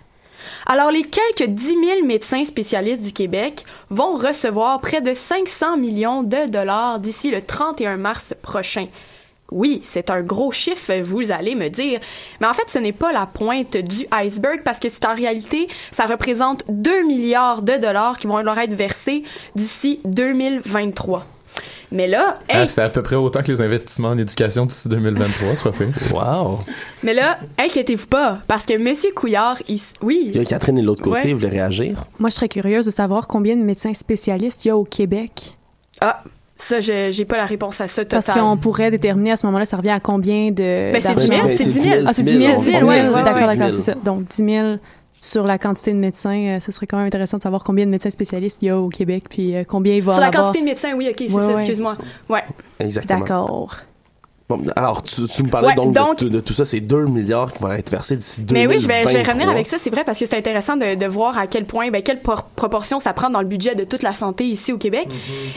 Alors, 0.66 0.92
les 0.92 1.04
quelques 1.04 1.50
10 1.50 1.68
000 1.68 2.06
médecins 2.06 2.46
spécialistes 2.46 3.02
du 3.02 3.14
Québec 3.14 3.66
vont 3.90 4.16
recevoir 4.16 4.82
près 4.82 5.02
de 5.02 5.14
500 5.14 5.78
millions 5.78 6.24
de 6.24 6.48
dollars 6.48 7.00
d'ici 7.00 7.32
le 7.32 7.42
31 7.42 7.98
mars 7.98 8.34
prochain. 8.42 8.88
Oui, 9.52 9.82
c'est 9.84 10.10
un 10.10 10.22
gros 10.22 10.54
chiffre, 10.54 10.94
vous 11.02 11.30
allez 11.32 11.56
me 11.56 11.68
dire. 11.68 12.00
Mais 12.40 12.48
en 12.48 12.54
fait, 12.54 12.70
ce 12.70 12.80
n'est 12.80 12.94
pas 12.94 13.12
la 13.12 13.26
pointe 13.26 13.76
du 13.76 14.06
iceberg 14.12 14.62
parce 14.64 14.80
que 14.80 14.88
c'est 14.88 15.06
en 15.06 15.14
réalité, 15.14 15.68
ça 15.92 16.06
représente 16.06 16.64
2 16.70 17.04
milliards 17.04 17.62
de 17.62 17.74
dollars 17.74 18.18
qui 18.18 18.28
vont 18.28 18.42
leur 18.42 18.58
être 18.58 18.74
versés 18.74 19.24
d'ici 19.56 20.00
2023. 20.06 21.26
Mais 21.91 22.08
là, 22.08 22.39
hey, 22.48 22.60
Ah, 22.62 22.67
c'est 22.67 22.81
à 22.81 22.88
peu 22.89 23.01
près 23.03 23.17
autant 23.17 23.41
que 23.43 23.51
les 23.51 23.62
investissements 23.62 24.10
en 24.10 24.17
éducation 24.17 24.65
d'ici 24.65 24.88
2023, 24.88 25.55
c'est 25.55 25.63
pas 25.63 25.72
pire. 25.72 25.88
Wow! 26.13 26.60
mais 27.03 27.13
là, 27.13 27.38
inquiétez-vous 27.58 28.08
pas, 28.08 28.39
parce 28.48 28.65
que 28.65 28.81
Monsieur 28.81 29.12
Couillard, 29.13 29.58
il, 29.67 29.79
oui, 30.01 30.31
Il 30.34 30.38
y 30.38 30.39
a 30.39 30.46
Catherine 30.46 30.75
de 30.77 30.81
l'autre 30.86 31.01
côté, 31.01 31.27
Ouais. 31.27 31.34
voulait 31.34 31.50
réagir. 31.50 32.05
Moi, 32.20 32.29
je 32.29 32.36
serais 32.36 32.48
curieuse 32.50 32.86
de 32.86 32.91
savoir 32.91 33.27
combien 33.27 33.55
de 33.58 33.62
médecins 33.63 33.93
spécialistes 33.93 34.63
il 34.63 34.70
y 34.70 34.72
a 34.72 34.77
au 34.77 34.86
Québec. 34.86 35.55
ah, 36.00 36.24
ça, 36.55 36.79
je- 36.79 37.10
j'ai 37.12 37.25
pas 37.25 37.38
la 37.38 37.46
réponse 37.48 37.81
à 37.81 37.88
ça 37.88 38.05
Parce 38.05 38.27
total. 38.27 38.41
qu'on 38.43 38.55
pourrait 38.55 38.91
déterminer 38.91 39.31
à 39.31 39.36
ce 39.36 39.48
moment-là, 39.48 39.65
ça 39.65 39.77
revient 39.77 39.89
à 39.89 40.00
combien 40.00 40.51
de. 40.51 40.91
Ben, 40.93 41.01
c'est 41.01 41.08
d'argent? 41.08 41.17
10 41.20 41.27
000, 41.29 41.48
Ben, 41.48 41.58
c'est 41.58 41.63
c'est 41.63 41.70
10 41.70 41.74
10 41.74 41.81
000. 41.81 41.93
000. 41.96 42.05
Ah, 42.08 42.13
c'est 42.13 42.24
10 42.24 42.31
10 42.36 42.46
000. 42.46 42.60
000, 42.62 42.74
ouais, 42.75 42.81
ouais, 42.84 43.01
ouais, 43.01 43.08
ouais, 43.08 43.12
d'accord, 43.12 43.24
10 43.25 43.34
000. 43.34 43.48
d'accord, 43.48 43.74
c'est 43.74 43.81
ça. 43.81 43.93
Donc, 44.05 44.27
10 44.27 44.36
000 44.46 44.75
sur 45.24 45.46
la 45.46 45.58
quantité 45.60 45.94
de 45.94 45.98
médecins, 46.00 46.56
euh, 46.56 46.60
ce 46.60 46.72
serait 46.72 46.88
quand 46.88 46.98
même 46.98 47.06
intéressant 47.06 47.38
de 47.38 47.44
savoir 47.44 47.63
combien 47.63 47.86
de 47.86 47.92
médecins 47.92 48.10
spécialistes 48.10 48.62
il 48.63 48.66
y 48.66 48.70
a 48.70 48.78
au 48.78 48.90
Québec, 48.90 49.25
puis 49.30 49.56
euh, 49.56 49.63
combien 49.66 49.94
il 49.94 50.01
va 50.01 50.13
Sur 50.13 50.22
la 50.22 50.28
avoir. 50.28 50.46
quantité 50.48 50.62
de 50.62 50.66
médecins, 50.66 50.94
oui, 50.98 51.08
ok, 51.10 51.16
c'est 51.28 51.32
Ouais, 51.34 51.42
ça, 51.46 51.54
excuse-moi. 51.54 51.96
Ouais. 52.28 52.44
Exactement. 52.80 53.20
D'accord. 53.20 53.78
Bon, 54.58 54.62
alors, 54.75 55.01
tu, 55.03 55.22
tu 55.27 55.43
me 55.43 55.50
parlais 55.50 55.70
Ouais, 55.70 55.74
donc, 55.75 55.93
donc- 55.93 56.20
de, 56.20 56.27
de 56.29 56.39
tout 56.39 56.53
ça, 56.53 56.65
c'est 56.65 56.79
2 56.81 57.05
milliards 57.05 57.53
qui 57.53 57.60
vont 57.63 57.72
être 57.72 57.89
versés 57.89 58.15
d'ici 58.17 58.41
2023. 58.41 58.67
Mais 58.70 58.75
oui, 58.75 58.81
je 58.81 58.88
vais, 58.88 59.01
je 59.12 59.17
vais 59.17 59.24
revenir 59.24 59.50
avec 59.50 59.67
ça, 59.67 59.77
c'est 59.77 59.89
vrai, 59.89 60.03
parce 60.03 60.20
que 60.20 60.25
c'est 60.25 60.38
intéressant 60.38 60.75
de, 60.75 60.96
de 60.96 61.05
voir 61.05 61.38
à 61.38 61.48
quel 61.48 61.65
point, 61.65 61.89
ben, 61.89 62.01
quelle 62.01 62.20
por- 62.20 62.43
proportion 62.55 63.00
ça 63.00 63.13
prend 63.13 63.29
dans 63.29 63.41
le 63.41 63.48
budget 63.48 63.75
de 63.75 63.84
toute 63.84 64.03
la 64.03 64.13
santé 64.13 64.43
ici 64.46 64.74
au 64.74 64.77
Québec. 64.77 65.08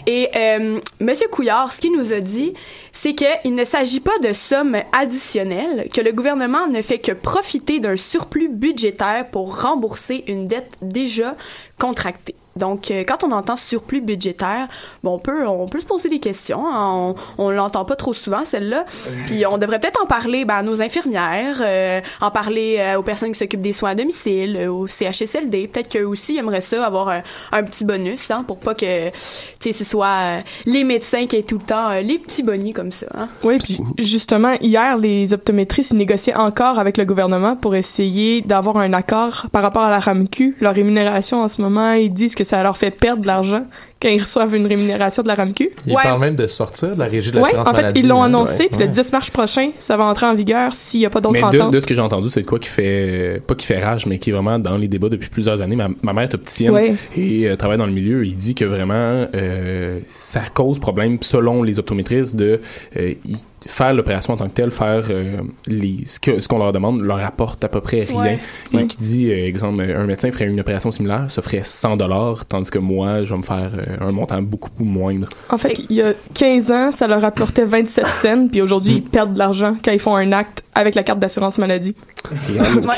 Et 0.06 0.28
euh, 0.36 0.78
Monsieur 1.00 1.28
Couillard, 1.28 1.72
ce 1.72 1.80
qu'il 1.80 1.92
nous 1.96 2.12
a 2.12 2.20
dit, 2.20 2.52
c'est 2.92 3.14
qu'il 3.14 3.54
ne 3.54 3.64
s'agit 3.64 4.00
pas 4.00 4.16
de 4.22 4.32
sommes 4.32 4.76
additionnelles, 4.92 5.88
que 5.92 6.00
le 6.00 6.12
gouvernement 6.12 6.66
ne 6.68 6.80
fait 6.82 6.98
que 6.98 7.12
profiter 7.12 7.80
d'un 7.80 7.96
surplus 7.96 8.48
budgétaire 8.48 9.26
pour 9.30 9.62
rembourser 9.62 10.24
une 10.28 10.46
dette 10.46 10.70
déjà 10.82 11.34
contractée. 11.78 12.34
Donc, 12.56 12.90
euh, 12.90 13.02
quand 13.06 13.25
on 13.25 13.32
entend 13.32 13.56
surplus 13.56 14.00
budgétaire, 14.00 14.68
bon, 15.02 15.14
on 15.14 15.18
peut, 15.18 15.46
on 15.46 15.66
peut 15.66 15.80
se 15.80 15.84
poser 15.87 16.08
des 16.08 16.20
questions. 16.20 16.64
hein. 16.66 17.14
On, 17.38 17.44
on 17.46 17.50
l'entend 17.50 17.84
pas 17.84 17.96
trop 17.96 18.12
souvent, 18.12 18.44
celle-là. 18.44 18.84
Puis, 19.26 19.44
on 19.46 19.58
devrait 19.58 19.80
peut-être 19.80 20.02
en 20.02 20.06
parler 20.06 20.44
ben, 20.44 20.54
à 20.56 20.62
nos 20.62 20.80
infirmières, 20.80 21.58
euh, 21.61 22.00
en 22.20 22.30
parler 22.30 22.76
euh, 22.78 22.99
aux 22.99 23.02
personnes 23.02 23.32
qui 23.32 23.38
s'occupent 23.38 23.62
des 23.62 23.73
soins 23.73 23.90
à 23.90 23.94
domicile, 23.94 24.56
euh, 24.58 24.70
au 24.73 24.87
CHSLD. 24.87 25.68
Peut-être 25.68 25.88
qu'eux 25.88 26.04
aussi 26.06 26.37
aimeraient 26.37 26.61
ça, 26.61 26.84
avoir 26.87 27.08
un, 27.08 27.23
un 27.52 27.62
petit 27.64 27.84
bonus, 27.84 28.30
hein, 28.30 28.44
pour 28.46 28.61
pas 28.61 28.75
que, 28.75 29.08
tu 29.08 29.14
sais, 29.61 29.73
ce 29.73 29.84
soit 29.84 30.06
euh, 30.06 30.40
les 30.66 30.84
médecins 30.84 31.26
qui 31.26 31.37
aient 31.37 31.42
tout 31.42 31.58
le 31.58 31.64
temps 31.64 31.90
euh, 31.90 32.00
les 32.00 32.18
petits 32.18 32.42
bonnies 32.42 32.73
comme 32.73 32.92
ça. 32.92 33.06
Hein. 33.16 33.28
Oui, 33.42 33.58
puis 33.58 33.78
justement, 33.99 34.52
hier, 34.61 34.96
les 34.96 35.32
optométristes 35.34 35.92
négociaient 35.92 36.34
encore 36.37 36.78
avec 36.78 36.96
le 36.99 37.04
gouvernement 37.04 37.56
pour 37.56 37.75
essayer 37.75 38.42
d'avoir 38.42 38.76
un 38.76 38.92
accord 38.92 39.46
par 39.52 39.62
rapport 39.62 39.82
à 39.82 39.90
la 39.90 39.99
RAMQ. 39.99 40.56
Leur 40.61 40.75
rémunération 40.75 41.40
en 41.42 41.49
ce 41.49 41.61
moment, 41.61 41.92
ils 41.92 42.12
disent 42.12 42.34
que 42.34 42.43
ça 42.44 42.62
leur 42.62 42.76
fait 42.76 42.90
perdre 42.90 43.22
de 43.22 43.26
l'argent 43.26 43.66
quand 44.04 44.11
ils 44.11 44.20
reçoivent 44.20 44.54
une 44.54 44.66
rémunération 44.66 45.23
de 45.23 45.28
la 45.28 45.34
RAMQ. 45.34 45.70
Ils 45.87 45.94
Ouais. 45.94 46.02
parlent 46.02 46.20
même 46.20 46.37
de 46.37 46.46
sortir 46.46 46.94
de 46.94 46.99
la 46.99 47.06
régie 47.06 47.30
de 47.30 47.37
Oui, 47.38 47.42
l'assurance 47.44 47.68
en 47.68 47.75
fait, 47.75 47.82
maladie. 47.82 48.00
ils 48.00 48.06
l'ont 48.08 48.23
annoncé, 48.23 48.64
Ouais. 48.64 48.68
puis 48.70 48.80
le 48.80 48.88
10 48.88 49.12
mars 49.12 49.30
prochain, 49.30 49.70
ça 49.78 49.96
va 49.96 50.04
entrer 50.04 50.26
en 50.26 50.34
vigueur 50.34 50.75
s'il 50.75 51.00
n'y 51.00 51.06
a 51.06 51.11
pas 51.11 51.20
d'autres 51.20 51.32
Mais 51.32 51.40
de, 51.40 51.61
ententes. 51.62 51.73
de 51.73 51.80
ce 51.80 51.87
que 51.87 51.94
j'ai 51.94 52.00
entendu, 52.02 52.28
c'est 52.28 52.42
de 52.42 52.46
quoi 52.46 52.58
qui 52.58 52.68
fait, 52.68 53.40
pas 53.46 53.54
qui 53.54 53.66
fait 53.66 53.78
rage, 53.82 54.06
mais 54.06 54.18
qui 54.18 54.30
est 54.30 54.32
vraiment 54.34 54.58
dans 54.58 54.76
les 54.76 54.88
débats 54.88 55.08
depuis 55.08 55.30
plusieurs 55.30 55.62
années. 55.62 55.76
Ma, 55.76 55.88
ma 56.02 56.12
mère 56.12 56.25
est 56.25 56.34
opticienne 56.34 56.73
Ouais. 56.73 56.94
et 57.16 57.49
euh, 57.49 57.56
travaille 57.56 57.78
dans 57.78 57.87
le 57.87 57.92
milieu. 57.92 58.26
Il 58.26 58.37
dit 58.37 58.54
que 58.54 58.64
vraiment, 58.66 59.26
euh, 59.34 59.99
ça 60.08 60.40
cause 60.52 60.78
problème, 60.78 61.18
selon 61.23 61.62
les 61.62 61.78
optométristes, 61.78 62.37
de 62.37 62.61
euh, 62.96 63.14
y- 63.26 63.37
faire 63.66 63.94
l'opération 63.94 64.34
en 64.34 64.37
tant 64.37 64.46
que 64.46 64.52
telle, 64.52 64.70
faire 64.70 65.04
euh, 65.08 65.38
les, 65.66 66.00
ce 66.06 66.20
que- 66.20 66.38
ce 66.38 66.49
qu'on 66.49 66.58
leur 66.58 66.73
demande, 66.73 67.00
leur 67.00 67.25
apporte 67.25 67.64
à 67.64 67.68
peu 67.68 67.80
près 67.80 68.02
rien. 68.02 68.16
Ouais. 68.23 68.38
Et 68.75 68.76
Ouais. 68.76 68.87
qui 68.87 68.99
dit, 68.99 69.30
euh, 69.30 69.46
exemple, 69.46 69.80
un 69.82 70.04
médecin 70.04 70.30
ferait 70.32 70.44
une 70.44 70.61
opération 70.61 70.90
similaire, 70.90 71.25
ça 71.28 71.40
ferait 71.40 71.62
100 71.64 71.96
dollars, 71.96 72.44
tandis 72.44 72.70
que 72.70 72.78
moi, 72.78 73.25
je 73.25 73.32
vais 73.32 73.38
me 73.38 73.42
faire 73.42 73.70
euh, 73.75 73.93
un 74.00 74.12
montant 74.12 74.40
beaucoup 74.42 74.70
moindre. 74.78 75.28
En 75.50 75.58
fait, 75.58 75.78
il 75.90 75.96
y 75.96 76.02
a 76.02 76.12
15 76.34 76.72
ans, 76.72 76.92
ça 76.92 77.06
leur 77.06 77.24
apportait 77.24 77.64
27 77.64 78.06
cents, 78.06 78.48
puis 78.48 78.62
aujourd'hui, 78.62 78.94
ils 78.96 79.02
perdent 79.02 79.34
de 79.34 79.38
l'argent 79.38 79.76
quand 79.84 79.92
ils 79.92 79.98
font 79.98 80.14
un 80.16 80.32
acte 80.32 80.62
avec 80.74 80.94
la 80.94 81.02
carte 81.04 81.18
d'assurance 81.20 81.58
maladie. 81.58 81.94
Ouais, 82.30 82.36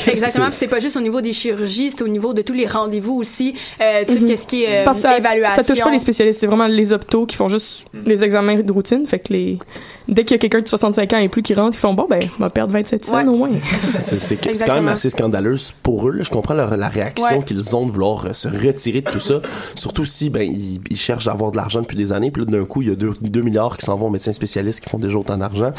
exactement. 0.07 0.49
c'est- 0.49 0.67
pas 0.67 0.79
juste 0.79 0.95
au 0.97 1.01
niveau 1.01 1.19
des 1.21 1.33
chirurgies, 1.33 1.91
c'est 1.91 2.01
au 2.01 2.07
niveau 2.07 2.33
de 2.33 2.41
tous 2.41 2.53
les 2.53 2.65
rendez-vous 2.65 3.13
aussi, 3.13 3.53
euh, 3.81 4.03
tout 4.05 4.19
Mhm. 4.19 4.37
ce 4.37 4.47
qui 4.47 4.63
est 4.63 4.81
euh, 4.81 4.85
Parce 4.85 4.97
que 4.97 5.03
ça, 5.03 5.17
évaluation. 5.17 5.61
ça 5.63 5.67
touche 5.67 5.81
pas 5.83 5.91
les 5.91 5.99
spécialistes, 5.99 6.39
c'est 6.39 6.47
vraiment 6.47 6.67
les 6.67 6.93
optos 6.93 7.25
qui 7.25 7.35
font 7.35 7.49
juste 7.49 7.85
les 8.05 8.23
examens 8.23 8.55
de 8.61 8.71
routine. 8.71 9.05
Fait 9.05 9.19
que 9.19 9.33
les 9.33 9.59
dès 10.07 10.23
qu'il 10.23 10.35
y 10.35 10.35
a 10.35 10.37
quelqu'un 10.39 10.61
de 10.61 10.67
65 10.67 11.11
ans 11.13 11.17
et 11.17 11.27
plus 11.27 11.41
qui 11.43 11.53
rentre, 11.53 11.77
ils 11.77 11.81
font 11.81 11.93
bon 11.93 12.07
ben, 12.09 12.21
on 12.39 12.43
va 12.43 12.49
perdre 12.49 12.71
27 12.71 13.05
cents 13.05 13.15
Ouais. 13.15 13.27
au 13.27 13.35
moins. 13.35 13.49
C'est 13.99 14.37
quand 14.65 14.75
même 14.75 14.87
assez 14.87 15.09
scandaleux 15.09 15.57
pour 15.83 16.07
eux. 16.07 16.11
là. 16.13 16.23
Je 16.23 16.29
comprends 16.29 16.53
leur- 16.53 16.77
la 16.77 16.87
réaction 16.87 17.39
Ouais. 17.39 17.43
qu'ils 17.43 17.75
ont 17.75 17.85
de 17.85 17.91
vouloir 17.91 18.25
euh, 18.27 18.33
se 18.33 18.47
retirer 18.47 19.01
de 19.01 19.09
tout 19.11 19.19
ça. 19.19 19.41
Surtout 19.75 20.05
si 20.05 20.29
ben 20.29 20.41
ils, 20.41 20.76
ils 20.89 20.97
cherchent 20.97 21.27
à 21.27 21.31
avoir 21.31 21.51
de 21.51 21.57
l'argent 21.57 21.81
depuis 21.81 21.97
des 21.97 22.13
années. 22.13 22.31
Puis 22.31 22.43
là, 22.45 22.51
d'un 22.51 22.65
coup, 22.65 22.81
il 22.81 22.89
y 22.89 22.91
a 22.91 22.95
2 22.95 23.41
milliards 23.41 23.77
qui 23.77 23.85
s'en 23.85 23.95
vont 23.95 24.07
aux 24.07 24.11
médecins 24.11 24.33
spécialistes 24.33 24.81
qui 24.83 24.89
font 24.89 24.99
déjà 24.99 25.17
autant 25.17 25.37
d'argent. 25.37 25.71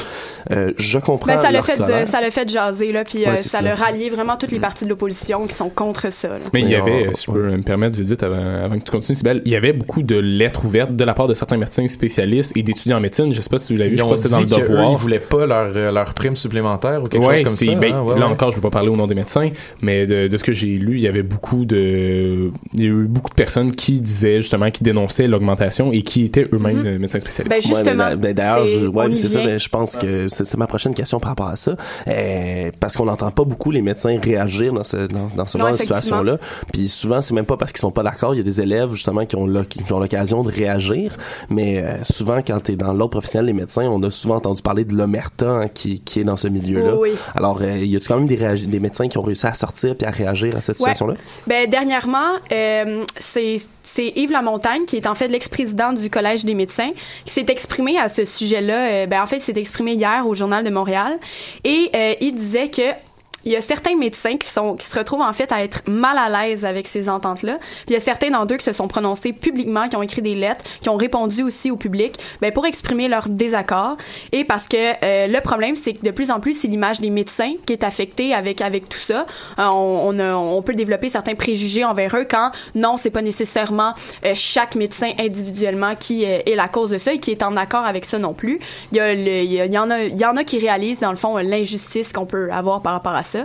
Euh, 0.51 0.73
je 0.79 0.99
comprends 0.99 1.27
Ben, 1.35 1.39
ça 1.39 1.45
l'a 1.45 1.53
leur 1.53 1.65
fait, 1.67 1.79
de, 1.79 2.07
ça 2.07 2.21
l'a 2.21 2.31
fait 2.31 2.49
jaser 2.49 2.93
là, 2.93 3.05
puis 3.05 3.25
euh, 3.27 3.31
Ouais, 3.31 3.37
ça 3.37 3.59
ça. 3.59 3.63
l'a 3.63 3.75
rallié 3.75 4.11
vraiment 4.11 4.37
toutes 4.37 4.53
les 4.53 4.61
parties 4.61 4.85
de 4.85 4.91
l'opposition 4.91 5.47
qui 5.47 5.55
sont 5.55 5.69
contre 5.69 6.13
ça. 6.13 6.29
là. 6.29 6.35
Mais 6.53 6.61
il 6.61 6.69
y 6.71 6.75
avait, 6.75 7.09
on- 7.09 7.15
si 7.15 7.27
je 7.27 7.33
peux 7.33 7.51
me 7.51 7.63
permettre, 7.63 7.99
Visite, 7.99 8.23
avant, 8.23 8.37
avant 8.65 8.79
que 8.79 8.85
tu 8.85 8.91
continues, 8.91 9.17
Sybelle, 9.17 9.43
il 9.45 9.53
y 9.53 9.57
avait 9.57 9.73
beaucoup 9.73 10.03
de 10.03 10.17
lettres 10.17 10.65
ouvertes 10.65 10.95
de 10.95 11.05
la 11.05 11.15
part 11.15 11.27
de 11.27 11.35
certains 11.35 11.57
médecins 11.57 11.87
spécialistes 11.89 12.57
et 12.57 12.63
d'étudiants 12.63 12.99
en 12.99 13.01
médecine. 13.01 13.33
Je 13.33 13.41
sais 13.41 13.51
pas 13.51 13.59
si 13.59 13.73
vous 13.73 13.79
l'avez 13.79 13.91
vu, 13.91 13.97
Ils 13.97 13.99
je 13.99 14.03
ont 14.05 14.07
crois 14.07 14.17
que 14.17 14.23
c'est 14.23 14.31
dans 14.31 14.41
le 14.41 14.47
devoir. 14.47 14.91
ils 14.93 14.97
voulaient 14.97 15.19
pas 15.19 15.47
leur, 15.47 15.73
euh, 15.77 15.91
leur 15.91 16.15
prime 16.15 16.37
supplémentaire 16.37 17.03
ou 17.03 17.07
quelque 17.07 17.25
Ouais, 17.25 17.37
chose 17.39 17.45
comme 17.47 17.57
c'est- 17.57 17.67
ça. 17.67 17.75
ben, 17.75 17.93
hein, 17.93 18.03
ouais, 18.03 18.19
là 18.19 18.27
ouais. 18.27 18.33
encore, 18.33 18.51
je 18.53 18.57
ne 18.57 18.61
vais 18.61 18.69
pas 18.69 18.71
parler 18.71 18.89
au 18.89 18.97
nom 18.97 19.07
des 19.07 19.15
médecins, 19.15 19.51
mais 19.83 20.07
de, 20.07 20.29
de 20.29 20.37
ce 20.39 20.45
que 20.45 20.53
j'ai 20.53 20.69
lu, 20.77 20.95
il 20.97 21.01
y 21.01 21.09
avait 21.09 21.23
beaucoup 21.23 21.65
de, 21.65 22.51
il 22.75 22.81
y 22.81 22.85
a 22.85 22.89
eu 22.89 23.07
beaucoup 23.07 23.31
de 23.31 23.35
personnes 23.35 23.73
qui 23.75 24.01
disaient 24.01 24.37
justement, 24.39 24.71
qui 24.71 24.83
dénonçaient 24.89 25.27
l'augmentation 25.27 25.93
et 25.93 26.03
qui 26.03 26.25
étaient 26.25 26.47
eux-mêmes 26.53 26.85
euh, 26.87 26.99
médecins 26.99 27.21
spécialistes. 27.21 27.49
Ben, 27.51 27.57
Ouais, 27.59 27.63
justement, 27.85 28.09
mais, 28.11 28.17
ben, 28.17 28.35
d'ailleurs, 28.35 28.67
c'est- 28.69 28.87
ouais, 28.87 29.15
ça. 29.15 29.45
mais 29.45 29.59
je 29.59 29.69
pense 29.69 29.97
que 29.97 30.29
c'est 30.29 30.57
ma 30.57 30.67
prochaine 30.67 30.95
question 30.95 31.19
par 31.21 31.31
rapport 31.31 31.49
à 31.49 31.57
ça, 31.57 31.77
Euh, 32.07 32.71
parce 32.81 32.97
qu'on 32.97 33.05
n'entend 33.05 33.31
pas 33.31 33.45
beaucoup 33.45 33.71
les 33.71 33.83
médecins 33.83 34.19
réagir 34.23 34.73
dans 34.73 34.85
ce 34.85 34.97
dans, 35.09 35.29
dans 35.37 35.47
ce 35.47 35.59
Non, 35.59 35.65
genre 35.65 35.73
de 35.75 35.79
situation-là. 35.81 36.39
Puis 36.73 36.89
souvent, 36.89 37.21
c'est 37.21 37.35
même 37.35 37.45
pas 37.47 37.57
parce 37.57 37.73
qu'ils 37.73 37.81
sont 37.81 37.91
pas 37.91 38.03
d'accord. 38.03 38.35
Il 38.35 38.39
y 38.39 38.41
a 38.41 38.45
des 38.45 38.61
élèves 38.61 38.91
justement 38.93 39.25
qui 39.27 39.37
ont 39.37 39.47
l'occasion 39.47 40.43
de 40.43 40.51
réagir, 40.51 41.17
mais 41.51 41.79
euh, 41.83 42.03
souvent 42.03 42.39
quand 42.47 42.61
t'es 42.61 42.77
dans 42.77 42.93
l'ordre 42.93 43.11
professionnel, 43.11 43.47
les 43.47 43.53
médecins, 43.53 43.87
on 43.87 44.03
a 44.03 44.11
souvent 44.11 44.37
entendu 44.37 44.63
parler 44.63 44.85
de 44.85 44.95
l'omerta 44.95 45.49
hein, 45.51 45.69
qui 45.69 46.01
qui 46.01 46.21
est 46.21 46.25
dans 46.25 46.37
ce 46.37 46.49
milieu-là. 46.49 46.95
Oui. 46.97 47.11
Alors, 47.35 47.61
euh, 47.63 47.79
y 47.79 47.97
a-tu 47.97 48.09
quand 48.09 48.19
même 48.19 48.27
des, 48.27 48.81
médecins 48.81 49.09
qui 49.09 49.19
ont 49.19 49.23
réussi 49.23 49.47
à 49.47 49.55
sortir 49.55 49.97
puis 49.97 50.07
à 50.07 50.11
réagir 50.11 50.55
à 50.57 50.61
cette 50.61 50.77
Ouais. 50.79 50.85
situation-là? 50.91 51.15
Ben, 51.47 51.69
dernièrement, 51.69 52.37
euh, 52.53 53.05
c'est 53.21 53.57
c'est 53.83 54.13
Yves 54.17 54.33
Lamontagne, 54.33 54.78
qui 54.87 54.97
est 54.97 55.07
en 55.07 55.15
fait 55.15 55.29
l'ex-président 55.29 55.93
du 55.93 56.11
Collège 56.11 56.45
des 56.45 56.55
médecins, 56.55 56.91
qui 57.25 57.33
s'est 57.33 57.47
exprimé 57.49 57.99
à 57.99 58.09
ce 58.09 58.25
sujet-là. 58.25 58.89
Euh, 58.89 59.07
ben, 59.07 59.23
en 59.23 59.27
fait, 59.27 59.37
il 59.37 59.43
s'est 59.43 59.59
exprimé 59.59 59.93
hier 59.93 60.27
au 60.27 60.35
Journal 60.35 60.65
de 60.65 60.71
Montréal. 60.71 61.19
Et 61.65 61.91
euh, 61.95 62.15
il 62.21 62.35
disait 62.35 62.71
que 62.71 63.08
il 63.45 63.53
y 63.53 63.57
a 63.57 63.61
certains 63.61 63.97
médecins 63.97 64.37
qui 64.37 64.49
sont 64.49 64.75
qui 64.77 64.87
se 64.87 64.99
retrouvent 64.99 65.23
en 65.23 65.33
fait 65.33 65.53
à 65.53 65.63
être 65.63 65.83
mal 65.89 66.19
à 66.19 66.29
l'aise 66.29 66.65
avec 66.65 66.87
ces 66.87 67.09
ententes-là. 67.09 67.59
Puis 67.59 67.87
il 67.89 67.93
y 67.95 67.97
a 67.97 68.01
certains 68.01 68.31
d'entre 68.31 68.55
eux 68.55 68.57
qui 68.57 68.65
se 68.65 68.73
sont 68.73 68.89
prononcés 68.89 69.33
publiquement, 69.33 69.89
qui 69.89 69.97
ont 69.97 70.03
écrit 70.03 70.23
des 70.23 70.35
lettres, 70.35 70.65
qui 70.81 70.89
ont 70.89 70.97
répondu 70.97 71.43
aussi 71.43 71.71
au 71.71 71.77
public, 71.77 72.15
ben 72.41 72.53
pour 72.53 72.67
exprimer 72.67 73.09
leur 73.09 73.29
désaccord. 73.29 73.97
Et 74.33 74.45
parce 74.45 74.69
que 74.69 74.77
euh, 74.77 75.27
le 75.29 75.41
problème, 75.41 75.77
c'est 75.77 75.95
que 75.95 76.05
de 76.05 76.11
plus 76.11 76.31
en 76.31 76.41
plus, 76.41 76.55
c'est 76.55 76.69
l'image 76.69 77.01
des 77.01 77.11
médecins 77.11 77.53
qui 77.67 77.73
est 77.73 77.85
affectée 77.85 78.35
avec 78.35 78.61
avec 78.61 78.89
tout 78.89 78.99
ça. 78.99 79.27
Euh, 79.59 79.67
on, 79.67 80.19
on, 80.19 80.63
peut 80.63 80.75
développer 80.75 81.09
certains 81.09 81.35
préjugés 81.35 81.85
envers 81.85 82.15
eux 82.17 82.27
quand 82.29 82.51
non, 82.75 82.97
c'est 82.97 83.11
pas 83.11 83.23
nécessairement 83.23 83.95
euh, 84.25 84.33
chaque 84.35 84.75
médecin 84.75 85.13
individuellement 85.19 85.95
qui 85.95 86.25
euh, 86.25 86.41
est 86.45 86.57
la 86.57 86.69
cause 86.69 86.91
de 86.91 86.99
ça 86.99 87.13
et 87.13 87.19
qui 87.19 87.31
est 87.31 87.43
en 87.43 87.57
accord 87.57 87.85
avec 87.85 88.05
ça 88.05 88.19
non 88.19 88.35
plus. 88.35 88.61
Il 88.93 88.99
y 88.99 89.01
a 89.01 89.15
le- 89.15 89.43
il 89.45 89.53
y, 89.53 89.79
en 89.79 89.91
a 89.91 90.03
il 90.03 90.21
y 90.21 90.25
en 90.27 90.37
a 90.37 90.45
qui 90.45 90.59
réalisent 90.59 91.01
dans 91.01 91.11
le 91.11 91.17
fond 91.17 91.37
l'injustice 91.39 92.13
qu'on 92.13 92.27
peut 92.27 92.51
avoir 92.53 92.83
par 92.83 92.93
rapport 92.93 93.15
à 93.15 93.23
ça. 93.23 93.38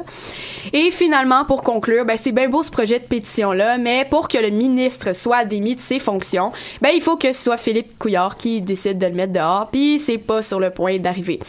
Et 0.71 0.91
finalement, 0.91 1.45
pour 1.45 1.63
conclure, 1.63 2.05
ben, 2.05 2.17
c'est 2.21 2.31
bien 2.31 2.49
beau 2.49 2.63
ce 2.63 2.71
projet 2.71 2.99
de 2.99 3.05
pétition-là, 3.05 3.77
mais 3.77 4.05
pour 4.09 4.27
que 4.27 4.37
le 4.37 4.49
ministre 4.49 5.13
soit 5.13 5.45
démis 5.45 5.75
de 5.75 5.81
ses 5.81 5.99
fonctions, 5.99 6.51
ben, 6.81 6.89
il 6.93 7.01
faut 7.01 7.17
que 7.17 7.31
ce 7.33 7.43
soit 7.43 7.57
Philippe 7.57 7.97
Couillard 7.99 8.37
qui 8.37 8.61
décide 8.61 8.97
de 8.97 9.05
le 9.05 9.13
mettre 9.13 9.33
dehors, 9.33 9.69
puis 9.71 9.99
c'est 9.99 10.17
pas 10.17 10.41
sur 10.41 10.59
le 10.59 10.69
point 10.69 10.97
d'arriver. 10.97 11.39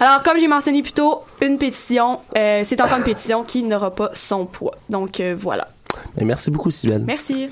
Alors, 0.00 0.22
comme 0.22 0.38
j'ai 0.38 0.48
mentionné 0.48 0.82
plus 0.82 0.92
tôt, 0.92 1.22
une 1.40 1.58
pétition, 1.58 2.20
euh, 2.36 2.62
c'est 2.64 2.80
encore 2.80 2.98
une 2.98 3.04
pétition 3.04 3.44
qui 3.44 3.62
n'aura 3.62 3.94
pas 3.94 4.10
son 4.14 4.46
poids. 4.46 4.74
Donc, 4.88 5.20
euh, 5.20 5.34
voilà. 5.38 5.68
Ben, 6.16 6.26
merci 6.26 6.50
beaucoup, 6.50 6.70
Sybelle. 6.70 7.04
Merci. 7.06 7.48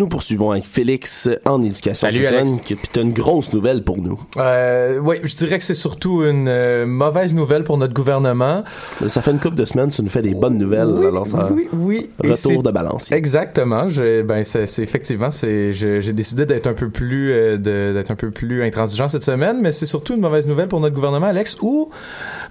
Nous 0.00 0.08
poursuivons 0.08 0.50
avec 0.50 0.64
Félix 0.64 1.28
en 1.44 1.62
éducation 1.62 2.08
Salut, 2.08 2.24
qui- 2.64 2.74
t'as 2.90 3.02
une 3.02 3.12
grosse 3.12 3.52
nouvelle 3.52 3.84
pour 3.84 3.98
nous. 3.98 4.18
Euh, 4.38 4.96
oui, 4.98 5.16
je 5.24 5.36
dirais 5.36 5.58
que 5.58 5.64
c'est 5.64 5.74
surtout 5.74 6.22
une 6.24 6.48
euh, 6.48 6.86
mauvaise 6.86 7.34
nouvelle 7.34 7.64
pour 7.64 7.76
notre 7.76 7.92
gouvernement. 7.92 8.64
Ça 9.08 9.20
fait 9.20 9.30
une 9.30 9.40
couple 9.40 9.56
de 9.56 9.64
semaines, 9.66 9.90
tu 9.90 10.00
nous 10.02 10.08
fais 10.08 10.22
des 10.22 10.32
bonnes 10.32 10.56
nouvelles, 10.56 10.86
Oui, 10.86 11.04
alors 11.06 11.26
ça... 11.26 11.50
oui, 11.74 12.08
Retour 12.24 12.62
de 12.62 12.70
balance. 12.70 13.12
Exactement. 13.12 13.88
Je, 13.88 14.22
ben, 14.22 14.42
c'est, 14.42 14.64
effectivement, 14.78 15.30
c'est, 15.30 15.74
j'ai 15.74 16.12
décidé 16.14 16.46
d'être 16.46 16.66
un 16.66 16.72
peu 16.72 16.88
plus, 16.88 17.32
euh, 17.34 17.58
d'être 17.92 18.10
un 18.10 18.16
peu 18.16 18.30
plus 18.30 18.62
intransigeant 18.64 19.10
cette 19.10 19.22
semaine, 19.22 19.58
mais 19.60 19.70
c'est 19.70 19.84
surtout 19.84 20.14
une 20.14 20.22
mauvaise 20.22 20.46
nouvelle 20.46 20.68
pour 20.68 20.80
notre 20.80 20.94
gouvernement, 20.94 21.26
Alex, 21.26 21.56
ou 21.60 21.90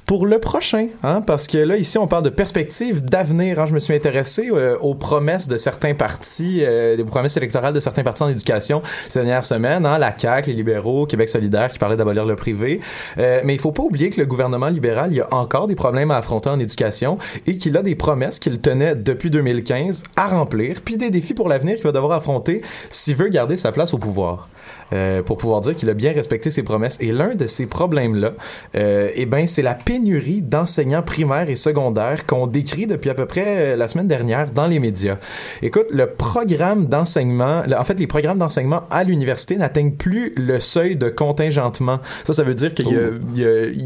pour 0.09 0.25
le 0.25 0.39
prochain, 0.39 0.87
hein, 1.03 1.21
parce 1.21 1.45
que 1.45 1.59
là, 1.59 1.77
ici, 1.77 1.99
on 1.99 2.07
parle 2.07 2.23
de 2.23 2.31
perspectives 2.31 3.03
d'avenir. 3.05 3.59
Hein. 3.59 3.67
Je 3.67 3.75
me 3.75 3.79
suis 3.79 3.93
intéressé 3.93 4.49
euh, 4.51 4.75
aux 4.79 4.95
promesses 4.95 5.47
de 5.47 5.55
certains 5.55 5.93
partis, 5.93 6.63
euh, 6.65 6.97
des 6.97 7.03
promesses 7.03 7.37
électorales 7.37 7.75
de 7.75 7.79
certains 7.79 8.01
partis 8.01 8.23
en 8.23 8.29
éducation 8.29 8.81
ces 9.07 9.19
dernières 9.19 9.45
semaines. 9.45 9.85
Hein, 9.85 9.99
la 9.99 10.11
CAQ, 10.17 10.49
les 10.49 10.55
libéraux, 10.55 11.05
Québec 11.05 11.29
solidaire, 11.29 11.69
qui 11.69 11.77
parlaient 11.77 11.95
d'abolir 11.95 12.25
le 12.25 12.35
privé. 12.35 12.81
Euh, 13.19 13.41
mais 13.43 13.53
il 13.53 13.59
faut 13.59 13.71
pas 13.71 13.83
oublier 13.83 14.09
que 14.09 14.19
le 14.19 14.25
gouvernement 14.25 14.69
libéral, 14.69 15.11
il 15.11 15.17
y 15.17 15.21
a 15.21 15.27
encore 15.29 15.67
des 15.67 15.75
problèmes 15.75 16.09
à 16.09 16.17
affronter 16.17 16.49
en 16.49 16.59
éducation 16.59 17.19
et 17.45 17.57
qu'il 17.57 17.77
a 17.77 17.83
des 17.83 17.93
promesses 17.93 18.39
qu'il 18.39 18.59
tenait 18.59 18.95
depuis 18.95 19.29
2015 19.29 20.01
à 20.15 20.25
remplir, 20.25 20.81
puis 20.83 20.97
des 20.97 21.11
défis 21.11 21.35
pour 21.35 21.49
l'avenir 21.49 21.75
qu'il 21.75 21.83
va 21.83 21.91
devoir 21.91 22.13
affronter 22.13 22.63
s'il 22.89 23.15
veut 23.15 23.29
garder 23.29 23.57
sa 23.57 23.71
place 23.71 23.93
au 23.93 23.99
pouvoir. 23.99 24.49
Euh, 24.91 25.21
pour 25.21 25.37
pouvoir 25.37 25.61
dire 25.61 25.75
qu'il 25.75 25.87
a 25.89 25.93
bien 25.93 26.13
respecté 26.13 26.49
ses 26.49 26.63
promesses. 26.63 26.97
Et 26.99 27.11
l'un 27.11 27.35
de 27.35 27.45
ces 27.45 27.67
problèmes-là, 27.67 28.33
euh, 28.75 29.09
eh 29.13 29.27
ben, 29.27 29.45
c'est 29.45 29.61
la 29.61 29.75
pénurie 29.75 30.41
d'enseignants 30.41 31.03
primaires 31.03 31.47
et 31.47 31.55
secondaires 31.55 32.25
qu'on 32.25 32.47
décrit 32.47 32.87
depuis 32.87 33.11
à 33.11 33.13
peu 33.13 33.27
près 33.27 33.43
euh, 33.73 33.75
la 33.75 33.87
semaine 33.87 34.07
dernière 34.07 34.49
dans 34.51 34.65
les 34.65 34.79
médias. 34.79 35.17
Écoute, 35.61 35.85
le 35.91 36.07
programme 36.07 36.87
d'enseignement, 36.87 37.61
en 37.77 37.83
fait, 37.83 37.99
les 37.99 38.07
programmes 38.07 38.39
d'enseignement 38.39 38.81
à 38.89 39.03
l'université 39.03 39.57
n'atteignent 39.57 39.91
plus 39.93 40.33
le 40.35 40.59
seuil 40.59 40.95
de 40.95 41.09
contingentement. 41.09 41.99
Ça, 42.23 42.33
ça 42.33 42.43
veut 42.43 42.55
dire 42.55 42.73
qu'ils 42.73 43.11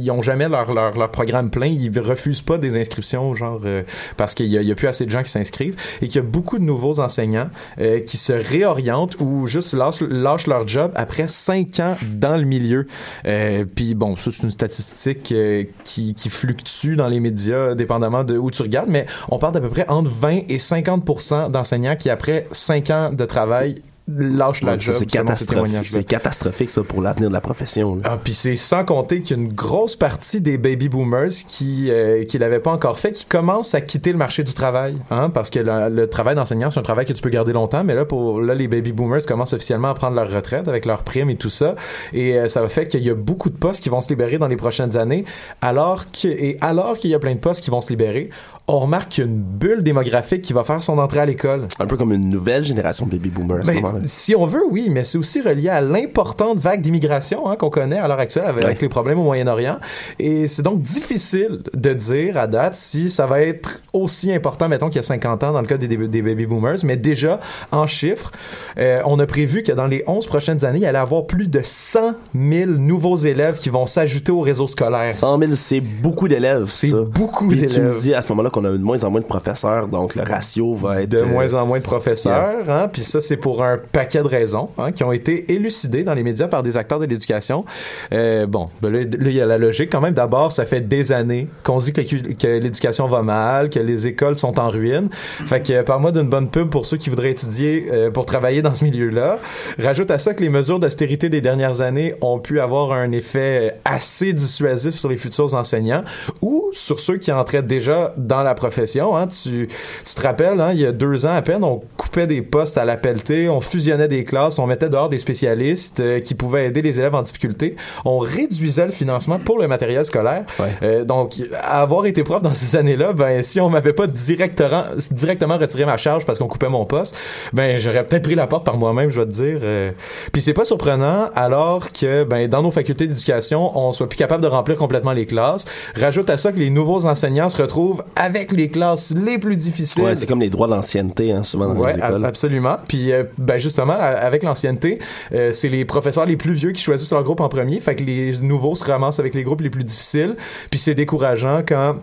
n'ont 0.05 0.22
jamais 0.22 0.48
leur, 0.48 0.74
leur, 0.74 0.98
leur 0.98 1.12
programme 1.12 1.50
plein. 1.50 1.67
Ils 1.67 1.91
refusent 2.00 2.41
pas 2.41 2.57
des 2.57 2.77
inscriptions, 2.79 3.36
genre, 3.36 3.60
euh, 3.65 3.83
parce 4.15 4.33
qu'il 4.36 4.48
y, 4.48 4.57
a- 4.57 4.62
il 4.62 4.67
y 4.69 4.72
a 4.72 4.75
plus 4.75 4.88
assez 4.88 5.05
de 5.05 5.12
gens 5.12 5.24
qui 5.24 5.31
s'inscrivent 5.31 5.75
et 6.01 6.07
qu'il 6.07 6.22
y 6.22 6.24
a 6.25 6.27
beaucoup 6.27 6.57
de 6.60 6.63
nouveaux 6.63 7.01
enseignants 7.01 7.50
euh, 7.81 8.00
qui 8.00 8.15
se 8.15 8.31
réorientent 8.31 9.17
ou 9.19 9.48
juste 9.48 9.74
lâchent, 9.74 10.01
lâchent 10.01 10.48
leur 10.48 10.65
job 10.65 10.91
après 10.95 11.27
cinq 11.27 11.79
ans 11.79 11.95
dans 12.15 12.38
le 12.38 12.43
milieu. 12.43 12.88
Euh, 13.25 13.65
Puis 13.65 13.93
bon, 13.93 14.15
ça 14.15 14.31
c'est 14.31 14.43
une 14.43 14.51
statistique 14.51 15.31
euh, 15.31 15.63
qui, 15.83 16.13
fluctue 16.29 16.95
dans 16.95 17.07
les 17.07 17.19
médias, 17.19 17.75
dépendamment 17.75 18.23
de 18.23 18.38
où 18.38 18.51
tu 18.51 18.62
regardes, 18.62 18.89
mais 18.89 19.05
on 19.29 19.38
parle 19.38 19.53
d'à 19.53 19.62
peu 19.62 19.69
près 19.69 19.88
entre 19.88 20.09
20 20.09 20.50
et 20.50 20.57
50% 20.57 21.51
d'enseignants 21.51 21.95
qui 21.95 22.09
après 22.09 22.47
cinq 22.51 22.89
ans 22.89 23.12
de 23.12 23.25
travail 23.25 23.81
lâchent 24.07 24.62
la 24.62 24.77
job. 24.77 24.95
c'est 24.98 25.05
catastrophique, 25.05 25.88
c'est 25.88 26.03
catastrophique 26.03 26.69
ça 26.69 26.83
pour 26.83 27.01
l'avenir 27.01 27.29
de 27.29 27.33
la 27.33 27.41
profession. 27.41 27.95
là. 27.95 28.01
Ah, 28.03 28.19
puis 28.22 28.33
c'est 28.33 28.55
sans 28.55 28.83
compter 28.83 29.22
qu'il 29.22 29.38
y 29.38 29.39
a 29.39 29.43
une 29.43 29.53
grosse 29.53 29.95
partie 29.95 30.41
des 30.41 30.57
baby 30.57 30.89
boomers 30.89 31.29
qui 31.48 31.89
euh, 31.89 32.25
qui 32.25 32.38
l'avaient 32.38 32.60
pas 32.60 32.72
encore 32.72 33.00
fait, 33.00 33.13
qui 33.13 33.25
commencent 33.25 33.74
à 33.75 33.81
quitter 33.81 34.12
le 34.12 34.17
marché 34.17 34.43
du 34.43 34.53
travail, 34.53 34.98
hein, 35.10 35.29
parce 35.29 35.50
que 35.50 35.60
le, 35.60 35.89
le 35.89 36.10
travail 36.10 36.36
d'enseignant 36.36 36.69
c'est 36.69 36.79
un 36.79 36.83
travail 36.83 37.05
que 37.05 37.13
tu 37.13 37.22
peux 37.22 37.29
garder 37.29 37.53
longtemps, 37.53 37.83
mais 37.83 37.95
là 37.95 38.03
pour 38.05 38.41
là 38.41 38.55
les 38.55 38.67
baby 38.67 38.91
boomers 38.91 39.25
commencent 39.25 39.53
officiellement 39.53 39.89
à 39.89 39.93
prendre 39.93 40.15
leur 40.15 40.29
retraite 40.29 40.67
avec 40.67 40.86
leurs 40.86 41.03
primes 41.03 41.29
et 41.29 41.38
tout 41.38 41.50
ça, 41.50 41.75
et 42.12 42.38
euh, 42.38 42.48
ça 42.50 42.62
va 42.62 42.67
fait 42.67 42.88
qu'il 42.88 43.03
y 43.03 43.10
a 43.10 43.15
beaucoup 43.15 43.50
de 43.50 43.57
postes 43.57 43.81
qui 43.81 43.89
vont 43.89 44.01
se 44.01 44.10
libérer 44.10 44.38
dans 44.38 44.48
les 44.48 44.57
prochaines 44.57 44.98
années, 44.98 45.24
alors 45.62 46.05
que 46.12 46.27
et 46.27 46.57
alors 46.62 46.98
qu'il 46.98 47.10
y 47.10 47.15
a 47.15 47.19
plein 47.19 47.33
de 47.36 47.39
postes 47.39 47.63
qui 47.63 47.69
vont 47.69 47.81
se 47.81 47.89
libérer, 47.89 48.29
on 48.67 48.79
remarque 48.79 49.10
qu'il 49.10 49.25
y 49.25 49.27
a 49.27 49.29
une 49.29 49.41
bulle 49.41 49.84
démographique 49.84 50.41
qui 50.41 50.53
va 50.53 50.63
faire 50.63 50.82
son 50.82 50.98
entrée 50.98 51.20
à 51.20 51.25
l'école. 51.25 51.67
Un 51.79 51.86
peu 51.86 51.98
comme 51.98 52.13
une 52.13 52.29
nouvelle 52.29 52.63
génération 52.63 53.05
de 53.05 53.12
baby 53.12 53.29
boomers 53.29 53.60
à 53.60 53.65
ce 53.65 53.72
Ben, 53.82 54.01
si 54.05 54.36
on 54.36 54.46
veut, 54.46 54.63
oui, 54.70 54.88
mais 54.89 55.03
c'est 55.03 55.17
aussi 55.17 55.41
relié 55.41 55.67
à 55.67 55.82
l'importante 55.82 56.60
vague 56.60 56.79
d'immigration 56.79 57.50
hein, 57.50 57.58
qu'on 57.58 57.70
connaît 57.70 57.98
à 58.00 58.08
l'heure 58.08 58.20
actuelle 58.20 58.46
avec, 58.46 58.63
avec 58.63 58.82
les 58.82 58.88
problèmes 58.88 59.20
au 59.20 59.24
Moyen-Orient. 59.24 59.79
Et 60.17 60.48
c'est 60.48 60.62
donc 60.62 60.82
difficile 60.82 61.60
de 61.74 61.93
dire 61.93 62.38
à 62.38 62.48
date 62.48 62.75
si 62.75 63.10
ça 63.10 63.27
va 63.27 63.41
être 63.41 63.82
aussi 63.91 64.32
important, 64.32 64.70
mettons, 64.70 64.88
qu'il 64.88 64.96
y 64.96 65.00
a 65.00 65.03
50 65.03 65.43
ans 65.43 65.51
dans 65.51 65.62
le 65.62 65.67
cas 65.67 65.77
des, 65.77 65.98
baby 65.98 66.46
boomers. 66.46 66.77
Mais 66.86 66.96
déjà, 66.96 67.41
en 67.74 67.86
chiffres, 67.86 68.32
euh, 68.77 69.01
on 69.05 69.20
a 69.20 69.25
prévu 69.25 69.63
que 69.63 69.74
dans 69.74 69.88
les 69.88 70.05
11 70.08 70.25
prochaines 70.25 70.63
années, 70.63 70.79
il 70.79 70.86
allait 70.86 70.98
y 70.98 71.01
avoir 71.01 71.25
plus 71.27 71.50
de 71.50 71.60
100 71.62 72.13
000 72.34 72.72
nouveaux 72.72 73.17
élèves 73.17 73.60
qui 73.60 73.70
vont 73.70 73.86
s'ajouter 73.86 74.32
au 74.32 74.39
réseau 74.39 74.67
scolaire. 74.67 75.12
100 75.12 75.39
000, 75.39 75.51
c'est 75.55 75.82
beaucoup 75.82 76.29
d'élèves, 76.29 76.67
C'est 76.67 76.91
beaucoup 76.93 77.50
Puis 77.50 77.60
tu 77.60 77.65
d'élèves. 77.67 77.96
me 77.96 78.00
dis 78.00 78.13
à 78.13 78.22
ce 78.22 78.29
moment-là 78.29 78.51
qu'on 78.53 78.63
a 78.65 78.72
de 78.72 78.77
moins 78.77 79.03
en 79.03 79.10
moins 79.10 79.22
de 79.22 79.25
professeurs, 79.25 79.88
donc 79.88 80.15
le 80.15 80.24
ratio 80.24 80.75
va 80.75 81.01
être... 81.01 81.10
de 81.10 81.17
euh, 81.17 81.25
moins 81.25 81.53
en 81.55 81.65
moins 81.65 81.79
de 81.79 81.83
professeurs, 81.83 82.69
hein, 82.69 82.88
puis 82.91 83.01
ça 83.01 83.19
c'est 83.19 83.38
pour 83.38 83.63
un 83.63 83.77
paquet 83.91 84.22
de 84.22 84.27
raisons 84.27 84.70
hein, 84.77 84.92
qui 84.92 85.03
ont 85.03 85.11
été 85.11 85.51
élucidées 85.51 86.03
dans 86.03 86.13
les 86.13 86.24
médias 86.24 86.48
par 86.48 86.63
des 86.63 86.77
acteurs 86.77 87.00
de 87.00 87.05
l'éducation. 87.05 87.66
Euh, 88.11 88.46
bon, 88.46 88.70
ben 88.81 88.92
là, 88.92 89.01
il 89.01 89.33
y 89.33 89.42
a 89.42 89.46
la 89.46 89.57
logique 89.57 89.89
quand 89.92 90.01
même. 90.01 90.13
D'abord, 90.13 90.51
ça 90.51 90.66
fait 90.66 90.81
des 90.81 91.11
années 91.11 91.48
qu'on 91.63 91.77
dit 91.77 91.94
que, 91.94 92.01
que 92.01 92.59
l'éducation 92.59 93.07
va 93.07 93.22
mal, 93.22 93.70
que 93.70 93.79
les 93.79 94.07
écoles 94.07 94.37
sont 94.37 94.59
en 94.59 94.70
ruine. 94.70 95.09
Fait 95.46 95.61
que 95.66 95.74
euh, 95.74 95.83
parle-moi 95.83 96.11
d'une 96.11 96.29
bonne 96.29 96.50
pub 96.50 96.70
pour 96.70 96.85
ceux 96.85 96.98
qui 96.98 97.09
voudraient 97.09 97.31
étudier 97.31 97.87
euh, 97.92 98.11
pour 98.11 98.25
travailler 98.25 98.61
dans 98.61 98.74
ce 98.74 98.83
milieu-là. 98.83 99.39
Rajoute 99.79 100.11
à 100.11 100.18
ça 100.18 100.33
que 100.33 100.44
les 100.44 100.50
mesures 100.50 100.79
d'austérité 100.79 101.29
des 101.29 101.42
dernières 101.42 101.81
années 101.81 102.16
ont 102.22 102.39
pu 102.39 102.59
avoir 102.59 102.92
un 102.92 103.11
effet 103.11 103.77
assez 103.85 104.33
dissuasif 104.33 104.96
sur 104.96 105.09
les 105.09 105.18
futurs 105.18 105.55
enseignants 105.55 106.03
ou 106.42 106.70
sur 106.72 107.00
ceux 107.00 107.18
qui 107.18 107.31
entraient 107.31 107.63
déjà 107.63 108.13
dans 108.18 108.43
la 108.44 108.53
profession. 108.56 109.16
Hein. 109.16 109.27
Tu, 109.27 109.68
tu 109.68 110.16
te 110.16 110.22
rappelles, 110.22 110.60
hein, 110.60 110.72
il 110.74 110.79
y 110.79 110.86
a 110.86 110.92
deux 110.92 111.25
ans 111.25 111.34
à 111.34 111.42
peine, 111.42 111.64
on 111.64 111.82
coupait 111.98 112.27
des 112.27 112.42
postes 112.42 112.77
à 112.77 112.86
la 112.86 112.98
pelletée, 112.98 113.50
on 113.50 113.62
fusionnait 113.62 114.08
des 114.08 114.24
classes, 114.24 114.60
on 114.60 114.68
mettait 114.68 114.90
dehors 114.90 115.10
des 115.10 115.20
spécialistes 115.20 116.00
euh, 116.00 116.20
qui 116.20 116.36
pouvaient 116.36 116.68
aider 116.68 116.82
les 116.82 117.00
élèves 117.00 117.16
en 117.16 117.22
difficulté. 117.22 117.75
On 118.06 118.20
réduisait 118.20 118.86
le 118.86 118.92
financement 118.92 119.40
pour 119.40 119.60
le 119.60 119.68
matériel 119.68 120.06
scolaire. 120.06 120.46
Euh, 120.82 121.03
donc, 121.03 121.36
avoir 121.64 122.06
été 122.06 122.24
prof 122.24 122.42
dans 122.42 122.53
ces 122.53 122.75
années-là, 122.75 123.14
ben 123.14 123.44
si 123.44 123.60
on 123.62 123.70
m'avait 123.70 123.94
pas 123.94 124.08
directement, 124.08 124.84
directement 125.12 125.58
retiré 125.58 125.86
ma 125.86 125.98
charge 125.98 126.25
parce 126.25 126.40
qu'on 126.40 126.48
coupait 126.48 126.70
mon 126.70 126.86
poste, 126.86 127.16
ben 127.53 127.77
j'aurais 127.77 128.06
peut-être 128.06 128.24
pris 128.24 128.36
la 128.36 128.48
porte 128.48 128.66
par 128.66 128.77
moi-même, 128.77 129.10
je 129.10 129.16
dois 129.16 129.25
te 129.25 129.32
dire. 129.32 129.60
Euh, 129.64 129.92
Puis 130.32 130.42
c'est 130.42 130.53
pas 130.53 130.66
surprenant 130.66 131.29
alors 131.36 131.92
que 131.92 132.24
ben 132.24 132.48
dans 132.48 132.62
nos 132.62 132.72
facultés 132.72 133.08
d'éducation, 133.08 133.77
on 133.77 133.92
soit 133.92 134.10
plus 134.10 134.18
capable 134.18 134.44
de 134.44 134.48
remplir 134.48 134.77
complètement 134.77 135.14
les 135.14 135.25
classes. 135.25 135.66
Rajoute 135.96 136.29
à 136.29 136.38
ça 136.38 136.51
que 136.51 136.60
les 136.60 136.70
nouveaux 136.70 137.06
enseignants 137.06 137.50
se 137.50 137.62
retrouvent 137.62 138.03
avec 138.16 138.32
les 138.51 138.69
classes 138.69 139.13
les 139.15 139.37
plus 139.37 139.55
difficiles. 139.55 140.03
Ouais, 140.03 140.15
c'est 140.15 140.25
comme 140.27 140.39
les 140.41 140.50
droits 140.50 140.67
d'ancienneté, 140.67 141.31
hein, 141.31 141.43
souvent 141.43 141.67
dans 141.74 141.79
Ouais, 141.79 141.93
les 141.93 142.00
écoles. 142.00 142.25
absolument. 142.25 142.77
Puis, 142.87 143.11
euh, 143.11 143.24
ben 143.37 143.57
justement, 143.57 143.93
avec 143.93 144.43
l'ancienneté, 144.43 145.00
euh, 145.33 145.51
c'est 145.51 145.69
les 145.69 145.85
professeurs 145.85 146.25
les 146.25 146.37
plus 146.37 146.53
vieux 146.53 146.72
qui 146.72 146.81
choisissent 146.83 147.11
leur 147.11 147.24
groupe 147.24 147.39
en 147.41 147.50
premier. 147.50 147.79
Fait 147.79 147.96
que 147.96 148.03
les 148.03 148.37
nouveaux 148.41 148.75
se 148.75 148.83
ramassent 148.83 149.19
avec 149.19 149.35
les 149.35 149.43
groupes 149.43 149.61
les 149.61 149.69
plus 149.69 149.83
difficiles. 149.83 150.35
Puis 150.69 150.79
c'est 150.79 150.96
décourageant 150.96 151.61
quand 151.67 151.96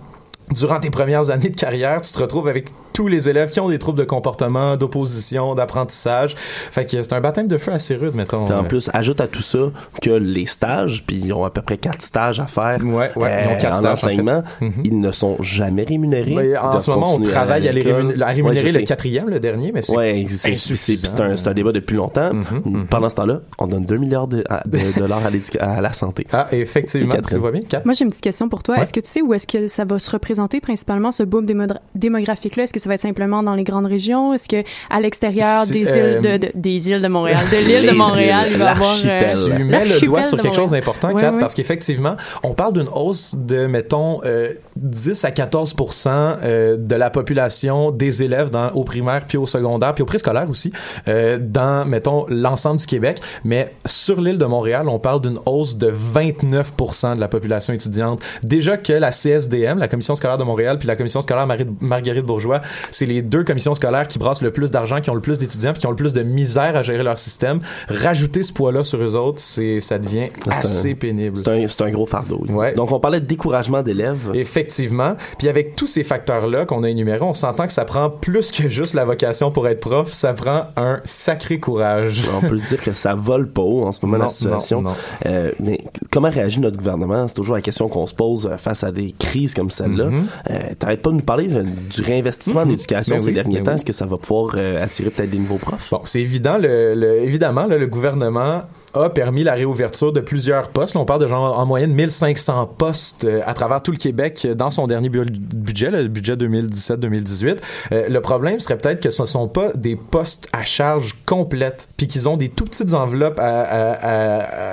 durant 0.52 0.80
tes 0.80 0.90
premières 0.90 1.30
années 1.30 1.48
de 1.50 1.56
carrière, 1.56 2.00
tu 2.02 2.12
te 2.12 2.18
retrouves 2.18 2.48
avec 2.48 2.68
tous 2.92 3.09
les 3.09 3.29
élèves 3.29 3.50
qui 3.50 3.61
ont 3.61 3.68
des 3.68 3.79
troubles 3.79 3.98
de 3.98 4.05
comportement, 4.05 4.76
d'opposition, 4.76 5.55
d'apprentissage. 5.55 6.35
Fait 6.37 6.85
que 6.85 6.90
c'est 7.03 7.12
un 7.12 7.20
baptême 7.20 7.48
de 7.48 7.57
feu 7.59 7.72
assez 7.72 7.94
rude, 7.96 8.14
mettons. 8.14 8.44
Puis 8.44 8.55
en 8.55 8.61
Euh, 8.64 8.68
plus, 8.68 8.90
ajoute 8.92 9.20
à 9.20 9.26
tout 9.26 9.40
ça 9.42 9.70
que 10.03 10.11
les 10.11 10.46
stages, 10.46 11.05
puis 11.07 11.20
ils 11.24 11.33
ont 11.33 11.44
à 11.44 11.50
peu 11.50 11.62
près 11.62 11.76
quatre 11.79 12.03
stages 12.03 12.40
à 12.40 12.46
faire 12.46 12.79
ouais, 12.85 13.11
ils 13.16 13.18
ont 13.20 13.57
quatre 13.61 13.70
en 13.70 13.74
stages, 13.74 13.76
en 13.76 13.83
fait. 13.96 14.07
enseignement, 14.07 14.42
ils 14.85 14.98
ne 15.00 15.12
sont 15.12 15.37
jamais 15.42 15.83
rémunérés. 15.85 16.57
en 16.57 16.81
ce 16.81 16.90
moment, 16.90 17.14
on 17.14 17.20
travaille 17.20 17.68
à, 17.68 17.72
les 17.72 17.81
l'école. 17.83 18.07
rémun- 18.09 18.22
à 18.22 18.26
Ouais, 18.26 18.33
rémunérer 18.35 18.66
le 18.66 18.72
sais. 18.72 18.85
quatrième, 18.85 19.29
le 19.29 19.40
dernier, 19.40 19.72
mais 19.72 19.83
c'est 19.83 19.96
Ouais, 19.96 20.24
c'est- 20.29 20.37
c'est 20.37 20.50
insuffisant. 20.50 21.09
c'est 21.37 21.46
un, 21.48 21.50
un 21.50 21.55
débat 21.55 21.72
depuis 21.72 21.96
longtemps. 21.96 22.33
Mm-hmm, 22.33 22.87
Pendant 22.87 23.09
ce 23.11 23.16
temps-là, 23.16 23.40
on 23.59 23.66
donne 23.66 23.85
2 23.85 23.96
milliards 23.96 24.26
de, 24.29 24.44
à- 24.48 24.62
de 24.66 24.79
dollars 24.98 25.20
à, 25.61 25.64
à 25.76 25.81
la 25.81 25.92
santé. 25.92 26.26
Ah, 26.33 26.48
effectivement. 26.53 27.14
Tu 27.26 27.37
vois 27.37 27.50
bien? 27.53 27.62
Moi, 27.85 27.94
j'ai 27.94 28.05
une 28.05 28.11
petite 28.11 28.22
question 28.22 28.48
pour 28.48 28.62
toi. 28.62 28.76
Ouais. 28.76 28.83
Est-ce 28.83 28.92
que 28.92 29.00
tu 29.00 29.11
sais 29.11 29.22
où 29.22 29.33
est-ce 29.35 29.46
que 29.46 29.68
ça 29.68 29.85
va 29.85 29.98
se 29.98 30.11
représenter 30.11 30.61
principalement 30.61 31.12
ce 31.12 31.22
boom 31.22 31.44
démo- 31.46 31.66
démographique-là? 31.94 32.64
Est-ce 32.64 32.72
que 32.72 32.79
ça 32.80 32.88
va 32.88 32.94
être 32.96 33.00
simplement 33.00 33.42
dans 33.42 33.54
les 33.54 33.62
grandes 33.64 33.86
régions? 33.86 34.32
Est-ce 34.34 34.48
que 34.48 34.62
à 34.90 35.00
l'extérieur 35.00 35.66
des 35.66 35.86
euh, 35.88 36.16
îles 36.16 36.22
de, 36.22 36.36
de- 36.46 36.52
des 36.54 36.88
îles 36.90 37.00
de 37.02 37.08
Montréal, 37.08 37.44
de 37.52 37.56
l'île 37.58 37.90
de 37.90 37.94
Montréal, 37.96 38.46
îles, 38.46 38.52
il 38.54 38.58
va 38.58 38.64
y 38.64 38.68
avoir 38.68 38.94
euh, 39.06 39.56
Tu 39.56 39.64
mets 39.64 39.84
le 39.84 40.00
doigt 40.06 40.24
sur 40.24 40.38
quelque 40.40 40.56
chose 40.56 40.70
d'important, 40.72 41.12
Ouais, 41.12 41.20
Kat, 41.20 41.32
ouais. 41.32 41.38
parce 41.40 41.54
qu'effectivement, 41.54 42.16
on 42.42 42.54
parle 42.54 42.72
d'une 42.74 42.88
hausse 42.94 43.34
de, 43.36 43.66
mettons, 43.66 44.20
euh, 44.24 44.54
10 44.76 45.24
à 45.24 45.30
14% 45.30 46.08
euh, 46.42 46.76
de 46.78 46.94
la 46.96 47.10
population 47.10 47.90
des 47.90 48.22
élèves 48.22 48.50
dans, 48.50 48.70
au 48.72 48.84
primaire, 48.84 49.22
puis 49.28 49.38
au 49.38 49.46
secondaire, 49.46 49.94
puis 49.94 50.02
au 50.02 50.06
préscolaire 50.06 50.48
aussi, 50.48 50.72
euh, 51.08 51.38
dans, 51.40 51.84
mettons, 51.86 52.24
l'ensemble 52.28 52.80
du 52.80 52.86
Québec. 52.86 53.20
Mais 53.44 53.74
sur 53.84 54.20
l'île 54.20 54.38
de 54.38 54.46
Montréal, 54.46 54.88
on 54.88 54.98
parle 54.98 55.20
d'une 55.20 55.38
hausse 55.46 55.76
de 55.76 55.92
29% 55.92 57.16
de 57.16 57.20
la 57.20 57.28
population 57.28 57.72
étudiante. 57.74 58.20
Déjà 58.42 58.76
que 58.76 58.92
la 58.92 59.10
CSDM, 59.10 59.78
la 59.78 59.88
Commission 59.88 60.14
scolaire 60.14 60.20
scolaire 60.20 60.38
de 60.38 60.44
Montréal 60.44 60.76
puis 60.78 60.86
la 60.86 60.96
commission 60.96 61.22
scolaire 61.22 61.46
Marie- 61.46 61.66
Marguerite 61.80 62.26
Bourgeois, 62.26 62.60
c'est 62.90 63.06
les 63.06 63.22
deux 63.22 63.44
commissions 63.44 63.74
scolaires 63.74 64.09
qui 64.09 64.18
brassent 64.18 64.42
le 64.42 64.50
plus 64.52 64.70
d'argent, 64.70 65.00
qui 65.00 65.11
ont 65.11 65.14
le 65.14 65.20
plus 65.20 65.38
d'étudiants 65.38 65.72
puis 65.72 65.80
qui 65.80 65.87
ont 65.87 65.90
le 65.90 65.96
plus 65.96 66.12
de 66.12 66.22
misère 66.22 66.76
à 66.76 66.83
gérer 66.83 67.02
leur 67.02 67.18
système. 67.18 67.61
Rajouter 67.88 68.42
ce 68.42 68.52
poids-là 68.52 68.85
sur 68.85 69.00
eux 69.02 69.16
autres, 69.16 69.40
c'est 69.40 69.80
ça 69.80 69.98
devient 69.98 70.28
un- 70.46 70.50
assez 70.50 70.94
pénible. 70.94 71.38
C'est 71.38 71.48
un, 71.64 71.68
c'est 71.68 71.83
un 71.83 71.90
gros 71.90 72.06
fardeau. 72.06 72.44
Ouais. 72.48 72.74
Donc, 72.74 72.92
on 72.92 73.00
parlait 73.00 73.20
de 73.20 73.26
découragement 73.26 73.83
d'élèves. 73.83 74.30
Effectivement. 74.35 75.16
Puis 75.38 75.48
avec 75.48 75.76
tous 75.76 75.87
ces 75.87 76.02
facteurs-là 76.04 76.66
qu'on 76.66 76.83
a 76.83 76.88
énumérés, 76.90 77.22
on 77.22 77.35
s'entend 77.35 77.66
que 77.66 77.72
ça 77.72 77.85
prend 77.85 78.11
plus 78.11 78.50
que 78.52 78.68
juste 78.68 78.94
la 78.94 79.04
vocation 79.04 79.50
pour 79.50 79.66
être 79.68 79.80
prof, 79.80 80.12
ça 80.12 80.35
prend 80.35 80.66
un 80.76 81.00
sacré 81.04 81.59
courage. 81.61 82.22
On 82.35 82.40
peut 82.46 82.59
dire 82.59 82.80
que 82.83 82.92
ça 82.92 83.14
vole 83.14 83.48
pas 83.48 83.62
haut 83.62 83.85
en 83.85 83.92
ce 83.92 84.04
moment 84.04 84.18
Non, 84.18 84.24
la 84.24 84.30
situation. 84.30 84.83
non, 84.83 84.90
non. 84.90 84.96
Euh, 85.26 85.52
mais 85.61 85.78
comment 86.11 86.30
réagit 86.30 86.61
notre 86.61 86.76
gouvernement? 86.76 87.26
C'est 87.28 87.35
toujours 87.35 87.54
la 87.56 87.62
question 87.62 87.88
qu'on 87.88 88.06
se 88.06 88.14
pose 88.14 88.46
euh, 88.46 88.56
face 88.56 88.85
à 88.85 88.92
des 88.92 89.12
crises 89.18 89.54
comme 89.54 89.70
celle-là. 89.70 90.06
Mhm. 90.06 90.26
Euh, 90.50 90.59
T'arrêtes 90.78 91.02
pas 91.02 91.11
de 91.11 91.16
nous 91.16 91.20
parler 91.22 91.48
du 91.48 92.02
réinvestissement 92.02 92.59
en 92.62 92.66
Mhm. 92.66 92.72
éducation 92.72 93.16
Ben 93.16 93.20
ces 93.20 93.26
oui, 93.28 93.34
derniers 93.34 93.56
ben 93.58 93.64
temps. 93.64 93.70
oui. 93.72 93.76
Est-ce 93.76 93.84
que 93.84 93.92
ça 93.92 94.06
va 94.06 94.16
pouvoir 94.16 94.54
euh, 94.58 94.82
attirer 94.82 95.10
peut-être 95.10 95.30
des 95.30 95.38
nouveaux 95.38 95.58
profs? 95.58 95.90
Bon, 95.90 96.00
c'est 96.04 96.20
évident. 96.20 96.58
Le, 96.58 96.94
le- 96.94 97.22
évidemment, 97.22 97.66
là, 97.66 97.78
le 97.78 97.86
gouvernement 97.86 98.62
a 98.94 99.11
permis 99.11 99.42
la 99.42 99.55
réouverture 99.55 100.12
de 100.12 100.20
plusieurs 100.20 100.68
postes. 100.68 100.96
On 100.96 101.05
parle 101.05 101.22
de 101.22 101.29
genre 101.29 101.59
en 101.59 101.66
moyenne 101.66 101.92
1500 101.92 102.74
postes 102.79 103.24
euh, 103.24 103.40
à 103.46 103.55
travers 103.55 103.83
tout 103.83 103.92
le 103.92 103.96
Québec 103.96 104.42
euh, 104.44 104.55
dans 104.55 104.70
son 104.70 104.87
dernier 104.87 105.09
bu- 105.09 105.24
budget, 105.24 105.90
le 105.90 106.09
budget 106.09 106.35
2017-2018. 106.37 107.59
Euh, 107.92 108.09
le 108.09 108.20
problème 108.20 108.59
serait 108.61 108.79
peut-être 108.79 109.00
que 109.00 109.11
ce 109.11 109.22
ne 109.22 109.26
sont 109.26 109.48
pas 109.48 109.72
des 109.74 109.96
postes 109.96 110.48
à 110.53 110.64
charge 110.64 111.16
complète, 111.24 111.88
puis 111.96 112.07
qu'ils 112.07 112.29
ont 112.29 112.37
des 112.37 112.48
tout 112.48 112.64
petites 112.64 112.94
enveloppes 112.94 113.40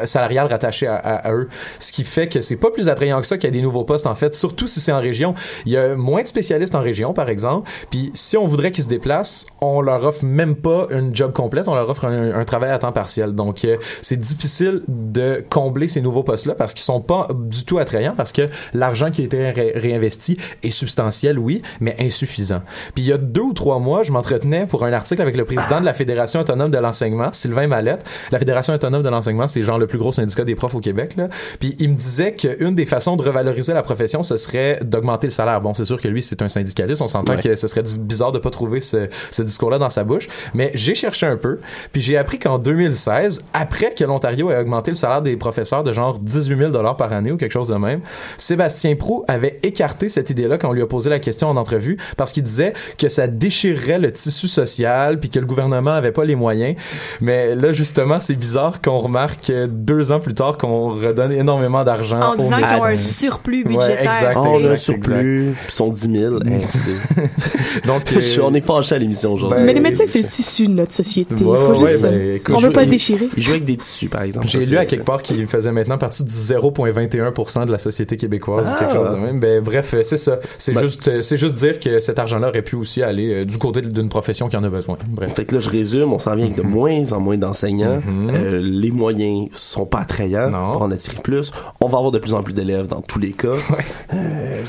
salariales 0.05 0.47
rattachées 0.47 0.87
à, 0.87 1.31
eux. 1.31 1.49
Ce 1.79 1.91
qui 1.91 2.03
fait 2.03 2.27
que 2.27 2.41
c'est 2.41 2.55
pas 2.55 2.71
plus 2.71 2.89
attrayant 2.89 3.21
que 3.21 3.27
ça 3.27 3.37
qu'il 3.37 3.49
y 3.49 3.53
a 3.53 3.55
des 3.55 3.61
nouveaux 3.61 3.83
postes, 3.83 4.07
en 4.07 4.15
fait, 4.15 4.33
surtout 4.33 4.67
si 4.67 4.79
c'est 4.79 4.91
en 4.91 4.99
région. 4.99 5.33
Il 5.65 5.71
y 5.71 5.77
a 5.77 5.95
moins 5.95 6.23
de 6.23 6.27
spécialistes 6.27 6.75
en 6.75 6.81
région, 6.81 7.13
par 7.13 7.29
exemple. 7.29 7.69
Puis 7.91 8.11
si 8.13 8.37
on 8.37 8.45
voudrait 8.45 8.71
qu'ils 8.71 8.83
se 8.83 8.89
déplacent, 8.89 9.45
on 9.61 9.81
leur 9.81 10.03
offre 10.03 10.25
même 10.25 10.55
pas 10.55 10.87
une 10.91 11.15
job 11.15 11.31
complète, 11.33 11.67
on 11.67 11.75
leur 11.75 11.89
offre 11.89 12.05
un, 12.05 12.43
travail 12.45 12.71
à 12.71 12.79
temps 12.79 12.91
partiel. 12.91 13.33
Donc, 13.33 13.65
c'est 14.07 14.15
difficile 14.17 14.83
de 14.87 15.43
combler 15.49 15.89
ces 15.89 15.99
nouveaux 16.01 16.23
postes-là 16.23 16.55
parce 16.55 16.73
qu'ils 16.73 16.83
sont 16.83 17.01
pas 17.01 17.27
du 17.33 17.65
tout 17.65 17.77
attrayants 17.77 18.13
parce 18.15 18.31
que 18.31 18.43
l'argent 18.73 19.11
qui 19.11 19.21
a 19.21 19.25
été 19.25 19.49
ré- 19.51 19.73
réinvesti 19.75 20.37
est 20.63 20.69
substantiel, 20.69 21.37
oui, 21.37 21.61
mais 21.81 21.93
insuffisant. 21.99 22.61
Puis 22.95 23.03
il 23.03 23.07
y 23.07 23.11
a 23.11 23.17
deux 23.17 23.41
ou 23.41 23.53
trois 23.53 23.79
mois, 23.79 24.03
je 24.03 24.13
m'entretenais 24.13 24.65
pour 24.65 24.85
un 24.85 24.93
article 24.93 25.21
avec 25.21 25.35
le 25.35 25.43
président 25.43 25.81
de 25.81 25.85
la 25.85 25.93
Fédération 25.93 26.39
autonome 26.39 26.71
de 26.71 26.77
l'enseignement, 26.77 27.33
Sylvain 27.33 27.67
Mallette. 27.67 28.05
La 28.31 28.39
Fédération 28.39 28.73
autonome 28.73 29.03
de 29.03 29.09
l'enseignement, 29.09 29.49
c'est 29.49 29.63
genre 29.63 29.77
le 29.77 29.87
plus 29.87 29.97
gros 29.97 30.13
syndicat 30.13 30.45
des 30.45 30.55
profs 30.55 30.75
au 30.75 30.79
Québec. 30.79 31.15
Là. 31.17 31.27
Puis 31.59 31.75
il 31.79 31.89
me 31.89 31.95
disait 31.95 32.33
qu'une 32.33 32.75
des 32.75 32.85
façons 32.85 33.17
de 33.17 33.23
revaloriser 33.23 33.73
la 33.73 33.83
profession, 33.83 34.23
ce 34.23 34.37
serait 34.37 34.79
d'augmenter 34.85 35.27
le 35.27 35.31
salaire. 35.31 35.59
Bon, 35.59 35.73
c'est 35.73 35.83
sûr 35.85 35.99
que 35.99 36.07
lui, 36.07 36.21
c'est 36.21 36.41
un 36.41 36.47
syndicaliste. 36.47 37.01
On 37.01 37.07
s'entend 37.07 37.35
Ouais. 37.35 37.41
que 37.41 37.55
ce 37.55 37.67
serait 37.67 37.83
bizarre 37.99 38.31
de 38.31 38.39
pas 38.39 38.51
trouver 38.51 38.79
ce, 38.79 39.09
ce 39.31 39.41
discours-là 39.41 39.79
dans 39.79 39.89
sa 39.89 40.05
bouche. 40.05 40.29
Mais 40.53 40.71
j'ai 40.75 40.95
cherché 40.95 41.25
un 41.25 41.35
peu, 41.35 41.59
puis 41.91 42.01
j'ai 42.01 42.15
appris 42.15 42.39
qu'en 42.39 42.57
2016, 42.57 43.43
après 43.53 43.93
que 43.97 44.03
l'Ontario 44.05 44.51
ait 44.51 44.59
augmenté 44.59 44.91
le 44.91 44.95
salaire 44.95 45.21
des 45.21 45.35
professeurs 45.37 45.83
de 45.83 45.91
genre 45.93 46.19
18 46.19 46.57
000 46.71 46.93
par 46.97 47.11
année 47.13 47.31
ou 47.31 47.37
quelque 47.37 47.51
chose 47.51 47.69
de 47.69 47.75
même, 47.75 47.99
Sébastien 48.37 48.95
Prou 48.95 49.23
avait 49.27 49.59
écarté 49.63 50.09
cette 50.09 50.29
idée-là 50.29 50.57
quand 50.57 50.69
on 50.69 50.73
lui 50.73 50.81
a 50.81 50.87
posé 50.87 51.09
la 51.09 51.19
question 51.19 51.49
en 51.49 51.57
entrevue 51.57 51.97
parce 52.17 52.31
qu'il 52.31 52.43
disait 52.43 52.73
que 52.97 53.09
ça 53.09 53.27
déchirerait 53.27 53.99
le 53.99 54.11
tissu 54.11 54.47
social 54.47 55.19
puis 55.19 55.29
que 55.29 55.39
le 55.39 55.45
gouvernement 55.45 55.91
avait 55.91 56.11
pas 56.11 56.25
les 56.25 56.35
moyens. 56.35 56.75
Mais 57.21 57.55
là, 57.55 57.71
justement, 57.71 58.19
c'est 58.19 58.35
bizarre 58.35 58.81
qu'on 58.81 58.97
remarque 58.99 59.51
deux 59.69 60.11
ans 60.11 60.19
plus 60.19 60.33
tard 60.33 60.57
qu'on 60.57 60.89
redonne 60.93 61.31
énormément 61.31 61.83
d'argent 61.83 62.19
En 62.21 62.33
aux 62.33 62.37
disant 62.37 62.57
qu'ils 62.57 62.77
ont 62.81 62.83
un 62.85 62.95
surplus 62.95 63.63
Ouais, 63.63 63.69
budgétaire. 63.75 63.99
exact, 64.01 64.37
Oh, 64.37 64.41
on 64.45 64.45
a 64.45 64.55
un 64.55 64.57
exact, 64.59 64.77
surplus, 64.77 65.53
puis 65.55 65.65
ils 65.67 65.71
sont 65.73 65.89
10 65.89 66.09
000. 66.13 66.35
Hey, 66.45 66.65
c'est- 66.69 67.87
Donc, 67.87 68.01
Je 68.13 68.19
suis- 68.19 68.39
euh, 68.39 68.43
on 68.45 68.53
est 68.53 68.61
fâché 68.61 68.95
à 68.95 68.97
l'émission 68.97 69.33
aujourd'hui. 69.33 69.59
Ben, 69.59 69.65
Mais 69.65 69.73
les 69.73 69.79
médecins, 69.79 70.03
c'est 70.05 70.21
le 70.21 70.27
tissu 70.27 70.67
de 70.67 70.73
notre 70.73 70.93
société. 70.93 71.35
Il 71.37 71.45
Ouais, 71.45 71.57
faut 71.57 71.73
ouais, 71.81 71.87
juste. 71.91 72.01
ben, 72.03 72.35
écoute, 72.35 72.55
on 72.55 72.59
je- 72.59 72.67
veut 72.67 72.71
pas 72.73 72.81
le 72.81 72.87
il- 72.87 72.91
déchirer. 72.91 73.27
Ils 73.35 73.43
jouent 73.43 73.51
avec 73.51 73.65
des 73.65 73.77
tissus, 73.87 74.09
par 74.09 74.21
exemple. 74.23 74.47
J'ai 74.47 74.59
lu 74.65 74.77
à 74.77 74.85
quelque 74.85 75.03
part 75.05 75.21
qu'il 75.21 75.45
faisait 75.47 75.71
maintenant 75.71 75.97
partie 75.97 76.23
du 76.23 76.31
0,21% 76.33 77.65
de 77.65 77.71
la 77.71 77.77
société 77.77 78.17
québécoise 78.17 78.65
ou 78.67 78.79
quelque 78.79 78.91
Ah. 78.91 78.95
chose 78.95 79.11
de 79.11 79.15
même. 79.17 79.39
Ben, 79.39 79.63
bref, 79.63 79.93
euh, 79.93 80.03
c'est 80.03 80.17
ça. 80.17 80.39
C'est 80.57 80.73
Ben- 80.73 80.81
juste, 80.81 81.07
euh, 81.07 81.21
c'est 81.21 81.37
juste 81.37 81.55
dire 81.55 81.79
que 81.79 81.99
cet 81.99 82.19
argent-là 82.19 82.49
aurait 82.49 82.61
pu 82.61 82.75
aussi 82.75 83.01
aller 83.03 83.33
euh, 83.33 83.45
du 83.45 83.57
côté 83.57 83.81
d'une 83.81 84.09
profession 84.09 84.47
qui 84.49 84.57
en 84.57 84.63
a 84.63 84.69
besoin. 84.69 84.97
Bref. 85.07 85.33
Fait 85.33 85.45
que 85.45 85.55
là, 85.55 85.59
je 85.61 85.69
résume, 85.69 86.13
on 86.13 86.19
s'en 86.19 86.35
vient 86.35 86.45
avec 86.45 86.57
de 86.57 86.61
moins 86.63 87.11
en 87.13 87.19
moins 87.19 87.37
d'enseignants. 87.37 88.01
Mhm. 88.05 88.29
Euh, 88.33 88.59
les 88.61 88.91
moyens 88.91 89.47
sont 89.53 89.85
pas 89.85 89.99
attrayants 89.99 90.49
Non. 90.49 90.71
pour 90.71 90.81
en 90.83 90.91
attirer 90.91 91.17
plus. 91.21 91.51
On 91.81 91.87
va 91.87 91.97
avoir 91.97 92.11
de 92.11 92.19
plus 92.19 92.33
en 92.33 92.43
plus 92.43 92.53
d'élèves 92.53 92.87
dans 92.87 93.01
tous 93.01 93.19
les 93.19 93.31
cas. 93.31 93.49
Euh, 94.13 94.61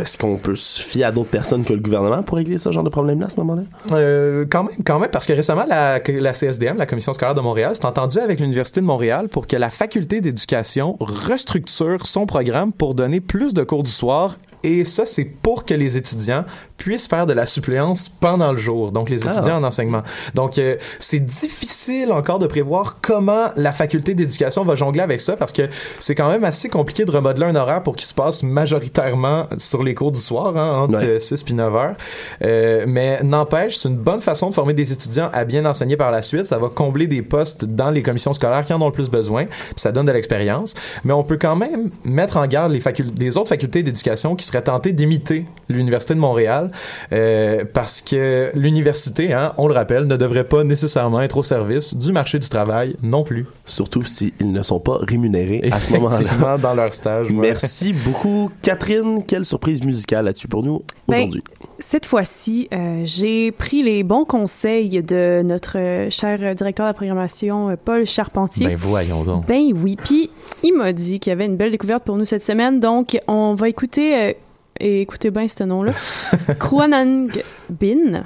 Est-ce 0.00 0.16
qu'on 0.16 0.36
peut 0.36 0.56
se 0.56 0.80
fier 0.80 1.04
à 1.04 1.10
d'autres 1.12 1.28
personnes 1.30 1.64
que 1.64 1.72
le 1.72 1.80
gouvernement 1.80 2.22
pour 2.22 2.36
régler 2.38 2.58
ce 2.58 2.70
genre 2.72 2.84
de 2.84 2.88
problème-là 2.88 3.26
à 3.26 3.28
ce 3.28 3.36
moment-là? 3.40 3.62
Euh, 3.92 4.44
quand 4.48 4.64
même, 4.64 4.72
quand 4.84 4.98
même, 4.98 5.10
parce 5.10 5.26
que 5.26 5.32
récemment, 5.32 5.64
la, 5.68 6.00
la 6.08 6.32
CSDM, 6.32 6.76
la 6.78 6.86
Commission 6.86 7.12
scolaire 7.12 7.34
de 7.34 7.40
Montréal, 7.40 7.74
s'est 7.74 7.84
entendue 7.86 8.18
avec 8.18 8.40
l'Université 8.40 8.57
de 8.58 8.80
Montréal 8.80 9.28
pour 9.28 9.46
que 9.46 9.54
la 9.56 9.70
faculté 9.70 10.20
d'éducation 10.20 10.96
restructure 10.98 12.06
son 12.06 12.26
programme 12.26 12.72
pour 12.72 12.96
donner 12.96 13.20
plus 13.20 13.54
de 13.54 13.62
cours 13.62 13.84
du 13.84 13.90
soir. 13.90 14.36
Et 14.64 14.84
ça, 14.84 15.06
c'est 15.06 15.24
pour 15.24 15.64
que 15.64 15.74
les 15.74 15.96
étudiants 15.96 16.44
puissent 16.76 17.08
faire 17.08 17.26
de 17.26 17.32
la 17.32 17.46
suppléance 17.46 18.08
pendant 18.08 18.52
le 18.52 18.58
jour. 18.58 18.92
Donc, 18.92 19.10
les 19.10 19.26
Ah. 19.26 19.32
étudiants 19.32 19.56
en 19.58 19.64
enseignement. 19.64 20.02
Donc, 20.34 20.58
euh, 20.58 20.76
c'est 21.00 21.18
difficile 21.20 22.12
encore 22.12 22.38
de 22.38 22.46
prévoir 22.46 22.98
comment 23.02 23.46
la 23.56 23.72
faculté 23.72 24.14
d'éducation 24.14 24.64
va 24.64 24.76
jongler 24.76 25.00
avec 25.00 25.20
ça 25.20 25.36
parce 25.36 25.50
que 25.52 25.62
c'est 25.98 26.14
quand 26.14 26.28
même 26.30 26.44
assez 26.44 26.68
compliqué 26.68 27.04
de 27.04 27.10
remodeler 27.10 27.46
un 27.46 27.56
horaire 27.56 27.82
pour 27.82 27.96
qu'il 27.96 28.06
se 28.06 28.14
passe 28.14 28.42
majoritairement 28.44 29.46
sur 29.56 29.82
les 29.82 29.94
cours 29.94 30.12
du 30.12 30.20
soir, 30.20 30.56
hein, 30.56 30.82
entre 30.82 30.98
Ouais. 30.98 31.04
euh, 31.04 31.18
6 31.18 31.42
puis 31.42 31.54
9 31.54 31.74
heures. 31.74 31.94
Euh, 32.42 32.84
mais 32.86 33.22
n'empêche, 33.22 33.76
c'est 33.76 33.88
une 33.88 33.96
bonne 33.96 34.20
façon 34.20 34.48
de 34.48 34.54
former 34.54 34.74
des 34.74 34.92
étudiants 34.92 35.30
à 35.32 35.44
bien 35.44 35.64
enseigner 35.66 35.96
par 35.96 36.10
la 36.10 36.22
suite. 36.22 36.46
Ça 36.46 36.58
va 36.58 36.68
combler 36.68 37.06
des 37.06 37.22
postes 37.22 37.64
dans 37.64 37.90
les 37.90 38.02
commissions 38.02 38.32
scolaires 38.34 38.64
qui 38.64 38.72
en 38.72 38.80
ont 38.80 38.86
le 38.86 38.92
plus 38.92 39.10
besoin, 39.10 39.46
puis 39.46 39.74
ça 39.76 39.90
donne 39.92 40.06
de 40.06 40.12
l'expérience. 40.12 40.74
Mais 41.04 41.12
on 41.12 41.24
peut 41.24 41.38
quand 41.38 41.56
même 41.56 41.90
mettre 42.04 42.36
en 42.36 42.46
garde 42.46 42.72
les, 42.72 42.82
les 43.18 43.36
autres 43.36 43.48
facultés 43.48 43.82
d'éducation 43.82 44.36
qui 44.36 44.46
seraient 44.48 44.62
tentées 44.62 44.92
d'imiter 44.92 45.44
l'Université 45.68 46.14
de 46.14 46.20
Montréal, 46.20 46.70
euh, 47.12 47.64
parce 47.72 48.00
que 48.02 48.50
l'université, 48.54 49.32
hein, 49.32 49.52
on 49.58 49.68
le 49.68 49.74
rappelle, 49.74 50.04
ne 50.06 50.16
devrait 50.16 50.44
pas 50.44 50.64
nécessairement 50.64 51.20
être 51.20 51.36
au 51.36 51.42
service 51.42 51.94
du 51.94 52.12
marché 52.12 52.38
du 52.38 52.48
travail 52.48 52.96
non 53.02 53.22
plus. 53.24 53.46
Surtout 53.66 54.04
s'ils 54.04 54.32
ne 54.40 54.62
sont 54.62 54.80
pas 54.80 54.98
rémunérés 55.00 55.68
à 55.70 55.78
ce 55.78 55.92
moment-là. 55.92 56.58
Dans 56.58 56.74
leur 56.74 56.92
stage. 56.92 57.28
ouais. 57.30 57.48
Merci 57.48 57.92
beaucoup, 57.92 58.50
Catherine. 58.62 59.24
Quelle 59.26 59.44
surprise 59.44 59.82
musicale 59.84 60.28
as-tu 60.28 60.48
pour 60.48 60.62
nous 60.62 60.82
Ben, 61.06 61.18
aujourd'hui? 61.18 61.42
Cette 61.80 62.06
fois-ci, 62.06 62.68
euh, 62.72 63.02
j'ai 63.04 63.52
pris 63.52 63.84
les 63.84 64.02
bons 64.02 64.24
conseils 64.24 65.00
de 65.00 65.42
notre 65.44 65.78
euh, 65.78 66.10
cher 66.10 66.38
euh, 66.42 66.52
directeur 66.54 66.86
de 66.86 66.90
la 66.90 66.94
programmation, 66.94 67.76
Paul 67.84 68.04
Charpentier. 68.04 68.66
Ben 68.66 68.76
voyons 68.76 69.22
donc. 69.22 69.46
Ben 69.46 69.72
oui. 69.80 69.96
Puis 69.96 70.28
il 70.64 70.72
m'a 70.74 70.92
dit 70.92 71.20
qu'il 71.20 71.30
y 71.30 71.32
avait 71.32 71.46
une 71.46 71.56
belle 71.56 71.70
découverte 71.70 72.02
pour 72.02 72.16
nous 72.16 72.24
cette 72.24 72.42
semaine. 72.42 72.80
Donc 72.80 73.20
on 73.28 73.54
va 73.54 73.68
écouter, 73.68 74.16
euh, 74.16 74.32
et 74.80 75.02
écoutez 75.02 75.30
bien 75.30 75.46
ce 75.46 75.62
nom-là, 75.62 75.92
Kwanang 76.58 77.30
Bin. 77.70 78.24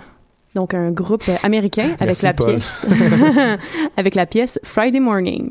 Donc 0.55 0.73
un 0.73 0.91
groupe 0.91 1.25
américain 1.43 1.91
avec 2.01 2.23
Merci, 2.23 2.25
la 2.25 2.33
Paul. 2.33 2.55
pièce, 2.55 2.87
avec 3.99 4.15
la 4.15 4.25
pièce 4.25 4.59
Friday 4.63 5.01
Morning. 5.01 5.51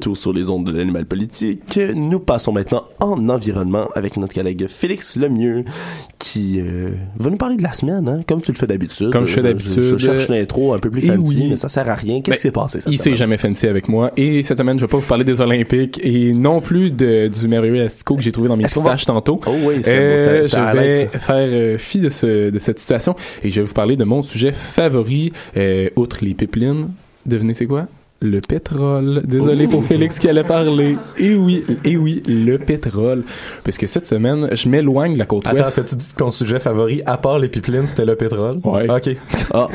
Retour 0.00 0.16
sur 0.16 0.32
les 0.32 0.48
ondes 0.48 0.64
de 0.64 0.76
l'animal 0.78 1.04
politique. 1.04 1.78
Nous 1.94 2.20
passons 2.20 2.52
maintenant 2.52 2.84
en 3.00 3.28
environnement 3.28 3.88
avec 3.94 4.16
notre 4.16 4.32
collègue 4.34 4.66
Félix 4.66 5.18
Lemieux 5.18 5.64
qui 6.18 6.58
euh, 6.60 6.90
va 7.18 7.28
nous 7.28 7.36
parler 7.36 7.56
de 7.56 7.62
la 7.62 7.72
semaine, 7.74 8.08
hein, 8.08 8.20
comme 8.26 8.40
tu 8.40 8.50
le 8.52 8.56
fais 8.56 8.66
d'habitude. 8.66 9.10
Comme 9.10 9.26
je 9.26 9.32
fais 9.34 9.40
Euh, 9.40 9.42
d'habitude. 9.44 9.80
Je, 9.82 9.98
cherche 9.98 10.28
l'intro 10.28 10.72
un 10.72 10.78
peu 10.78 10.88
plus 10.90 11.04
Et 11.04 11.08
fancy, 11.14 11.36
oui. 11.40 11.46
mais 11.50 11.56
ça 11.56 11.68
sert 11.68 11.88
à 11.90 11.94
rien. 11.94 12.22
Qu'est-ce 12.22 12.36
qui 12.38 12.42
s'est 12.42 12.50
passé 12.50 12.80
cette 12.80 12.90
Il 12.92 12.98
s'est 12.98 13.14
jamais 13.14 13.36
fancy 13.36 13.66
avec 13.66 13.88
moi. 13.88 14.10
Et 14.16 14.42
cette 14.42 14.56
semaine, 14.58 14.78
je 14.78 14.84
vais 14.86 14.90
pas 14.90 14.96
vous 14.98 15.06
parler 15.06 15.24
des 15.24 15.40
Olympiques 15.42 16.00
et 16.02 16.32
non 16.32 16.60
plus 16.62 16.90
de, 16.90 17.28
du 17.28 17.48
merveilleux 17.48 17.82
asticot 17.84 18.16
que 18.16 18.22
j'ai 18.22 18.32
trouvé 18.32 18.48
dans 18.48 18.56
mes 18.56 18.64
qu'on 18.64 18.80
va- 18.82 18.92
pistaches 18.92 19.04
tantôt. 19.06 19.40
Oh 19.46 19.50
oui, 19.64 19.76
c'est 19.82 19.94
Euh, 19.98 20.42
ça 20.42 20.72
je 20.72 20.78
vais 20.78 21.06
faire 21.18 21.34
euh, 21.36 21.76
fi 21.78 21.98
de, 22.00 22.08
ce, 22.08 22.48
de 22.50 22.58
cette 22.58 22.78
situation 22.78 23.14
et 23.42 23.50
je 23.50 23.60
vais 23.60 23.66
vous 23.66 23.74
parler 23.74 23.96
de 23.96 24.04
mon 24.04 24.22
sujet 24.22 24.52
favori, 24.52 25.32
outre 25.96 26.18
les 26.24 26.32
pipelines. 26.34 26.88
Devinez 27.26 27.52
c'est 27.54 27.66
quoi? 27.66 27.86
Le 28.22 28.40
pétrole. 28.46 29.22
Désolé 29.24 29.66
pour 29.66 29.82
Félix 29.82 30.18
qui 30.18 30.28
allait 30.28 30.44
parler. 30.44 30.98
Et 31.18 31.34
oui, 31.34 31.64
et 31.86 31.96
oui, 31.96 32.22
le 32.28 32.58
pétrole. 32.58 33.22
Parce 33.64 33.78
que 33.78 33.86
cette 33.86 34.06
semaine, 34.06 34.50
je 34.52 34.68
m'éloigne 34.68 35.14
de 35.14 35.18
la 35.18 35.24
côte 35.24 35.46
Attends, 35.46 35.62
ouest. 35.64 35.76
t'as-tu 35.76 35.96
dit 35.96 36.10
que 36.12 36.18
ton 36.18 36.30
sujet 36.30 36.60
favori, 36.60 37.00
à 37.06 37.16
part 37.16 37.38
les 37.38 37.48
pipelines, 37.48 37.86
c'était 37.86 38.04
le 38.04 38.16
pétrole? 38.16 38.58
Ouais. 38.62 38.86
Ok. 38.90 39.16
Ah, 39.54 39.68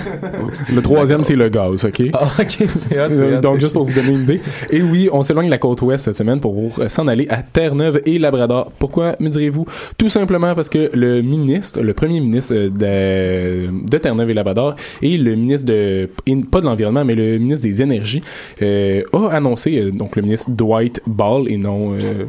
Le 0.72 0.80
troisième, 0.84 1.24
c'est 1.24 1.36
le 1.36 1.50
gaz, 1.50 1.86
OK? 1.86 2.04
Ah, 2.14 2.28
ok, 2.40 2.58
c'est 2.70 3.00
hot, 3.00 3.38
hot. 3.38 3.42
Donc, 3.42 3.60
juste 3.60 3.74
pour 3.74 3.84
vous 3.84 3.94
donner 3.94 4.10
une 4.12 4.22
idée. 4.22 4.42
Et 4.70 4.84
oui, 4.84 5.10
on 5.12 5.24
s'éloigne 5.24 5.48
de 5.48 5.52
la 5.52 5.58
côte 5.58 5.82
ouest 5.82 6.06
cette 6.06 6.16
semaine 6.16 6.40
pour 6.40 6.56
euh, 6.80 6.88
s'en 6.88 7.08
aller 7.08 7.26
à 7.32 7.42
Terre-Neuve 7.42 8.02
et 8.06 8.20
Labrador. 8.20 8.72
Pourquoi, 8.78 9.16
me 9.20 9.30
direz-vous? 9.30 9.66
Tout 9.98 10.10
simplement 10.10 10.54
parce 10.54 10.70
que 10.70 10.92
le 10.94 11.24
ministre, 11.24 11.82
le 11.82 11.94
premier 11.96 12.20
ministre 12.20 12.54
euh, 12.54 12.70
de, 12.70 13.90
de 13.92 13.98
Terre-Neuve 13.98 14.30
et 14.30 14.34
Labrador 14.36 14.76
et 15.02 15.18
le 15.18 15.34
ministre 15.34 15.66
de, 15.66 16.08
pas 16.52 16.62
de 16.62 16.66
l'environnement, 16.68 17.04
mais 17.04 17.16
le 17.16 17.40
ministre 17.40 17.64
des 17.64 17.82
énergies, 17.82 18.22
euh, 18.22 18.35
a 18.62 19.36
annoncé, 19.36 19.78
euh, 19.78 19.92
donc 19.92 20.16
le 20.16 20.22
ministre 20.22 20.52
Dwight 20.52 21.02
Ball 21.06 21.50
et 21.50 21.58
non, 21.58 21.94
euh, 21.94 22.26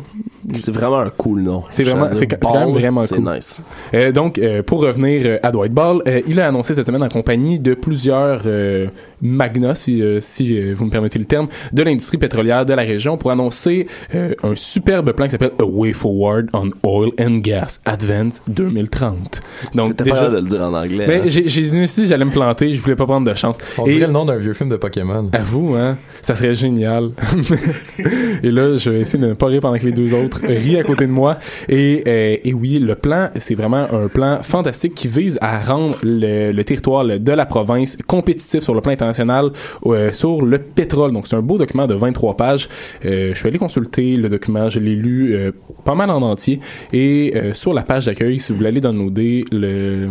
c'est 0.54 0.72
vraiment 0.72 0.98
un 0.98 1.10
cool 1.10 1.42
nom. 1.42 1.64
C'est 1.70 1.82
vraiment- 1.82 2.08
c'est 2.10 2.26
quand- 2.26 2.36
c'est 2.52 2.58
même 2.58 2.70
vraiment 2.70 3.02
C'est 3.02 3.16
cool. 3.16 3.32
nice. 3.34 3.60
Euh, 3.94 4.12
donc, 4.12 4.38
euh, 4.38 4.62
pour 4.62 4.80
revenir 4.80 5.22
euh, 5.24 5.38
à 5.42 5.50
Dwight 5.50 5.72
Ball, 5.72 6.00
euh, 6.06 6.20
il 6.28 6.40
a 6.40 6.48
annoncé 6.48 6.74
cette 6.74 6.86
semaine 6.86 7.02
en 7.02 7.08
compagnie 7.08 7.58
de 7.58 7.74
plusieurs 7.74 8.42
euh, 8.46 8.86
magnats, 9.22 9.74
si, 9.74 10.02
si 10.20 10.72
vous 10.72 10.84
me 10.84 10.90
permettez 10.90 11.18
le 11.18 11.24
terme, 11.24 11.48
de 11.72 11.82
l'industrie 11.82 12.18
pétrolière 12.18 12.64
de 12.66 12.74
la 12.74 12.82
région 12.82 13.16
pour 13.16 13.30
annoncer 13.30 13.86
euh, 14.14 14.34
un 14.42 14.54
superbe 14.54 15.12
plan 15.12 15.24
qui 15.26 15.32
s'appelle 15.32 15.52
A 15.60 15.64
Way 15.64 15.92
Forward 15.92 16.48
on 16.52 16.70
Oil 16.84 17.10
and 17.18 17.38
Gas 17.38 17.80
Advance 17.84 18.42
2030. 18.48 19.40
Donc, 19.74 19.96
T'étais 19.96 20.10
pas 20.10 20.28
de 20.28 20.36
le 20.36 20.42
dire 20.42 20.60
en 20.62 20.74
anglais. 20.74 21.04
mais 21.08 21.16
hein? 21.16 21.22
j'ai, 21.26 21.42
dit 21.42 21.70
que 21.86 22.04
j'allais 22.04 22.24
me 22.24 22.30
planter, 22.30 22.70
je 22.70 22.80
voulais 22.80 22.96
pas 22.96 23.06
prendre 23.06 23.28
de 23.28 23.34
chance. 23.34 23.56
On 23.78 23.86
Et- 23.86 23.90
dirait 23.90 24.06
le 24.06 24.12
nom 24.12 24.24
d'un 24.24 24.36
vieux 24.36 24.54
film 24.54 24.68
de 24.68 24.76
Pokémon. 24.76 25.28
à 25.32 25.38
vous, 25.42 25.74
hein? 25.74 25.96
Ça 26.22 26.34
serait 26.34 26.54
génial. 26.54 27.10
et 28.42 28.50
là, 28.50 28.76
je 28.76 28.90
vais 28.90 29.00
essayer 29.00 29.18
de 29.22 29.28
ne 29.28 29.34
pas 29.34 29.46
rire 29.46 29.60
pendant 29.60 29.76
que 29.78 29.84
les 29.86 29.92
deux 29.92 30.12
autres 30.14 30.35
rient 30.46 30.78
à 30.78 30.82
côté 30.82 31.06
de 31.06 31.12
moi. 31.12 31.38
Et, 31.68 32.02
euh, 32.06 32.36
et 32.42 32.54
oui, 32.54 32.78
le 32.78 32.94
plan, 32.94 33.30
c'est 33.36 33.54
vraiment 33.54 33.86
un 33.92 34.08
plan 34.08 34.42
fantastique 34.42 34.94
qui 34.94 35.08
vise 35.08 35.38
à 35.40 35.60
rendre 35.60 35.96
le, 36.02 36.62
territoire 36.62 37.04
de 37.04 37.32
la 37.32 37.46
province 37.46 37.96
compétitif 38.06 38.62
sur 38.62 38.74
le 38.74 38.80
plan 38.80 38.92
international 38.92 39.50
euh, 39.86 40.12
sur 40.12 40.42
le 40.42 40.58
pétrole. 40.58 41.12
Donc, 41.12 41.26
c'est 41.26 41.36
un 41.36 41.42
beau 41.42 41.58
document 41.58 41.86
de 41.86 41.94
23 41.94 42.36
pages. 42.36 42.68
Euh, 43.04 43.30
je 43.32 43.38
suis 43.38 43.48
allé 43.48 43.58
consulter 43.58 44.16
le 44.16 44.28
document, 44.28 44.68
je 44.68 44.80
l'ai 44.80 44.94
lu 44.94 45.36
pas 45.84 45.94
mal 45.94 46.10
en 46.10 46.22
entier. 46.22 46.60
Et 46.92 47.34
sur 47.52 47.74
la 47.74 47.82
page 47.82 48.06
d'accueil, 48.06 48.38
si 48.38 48.52
vous 48.52 48.56
voulez 48.56 48.68
aller 48.68 48.80
downloader 48.80 49.44
le 49.52 50.08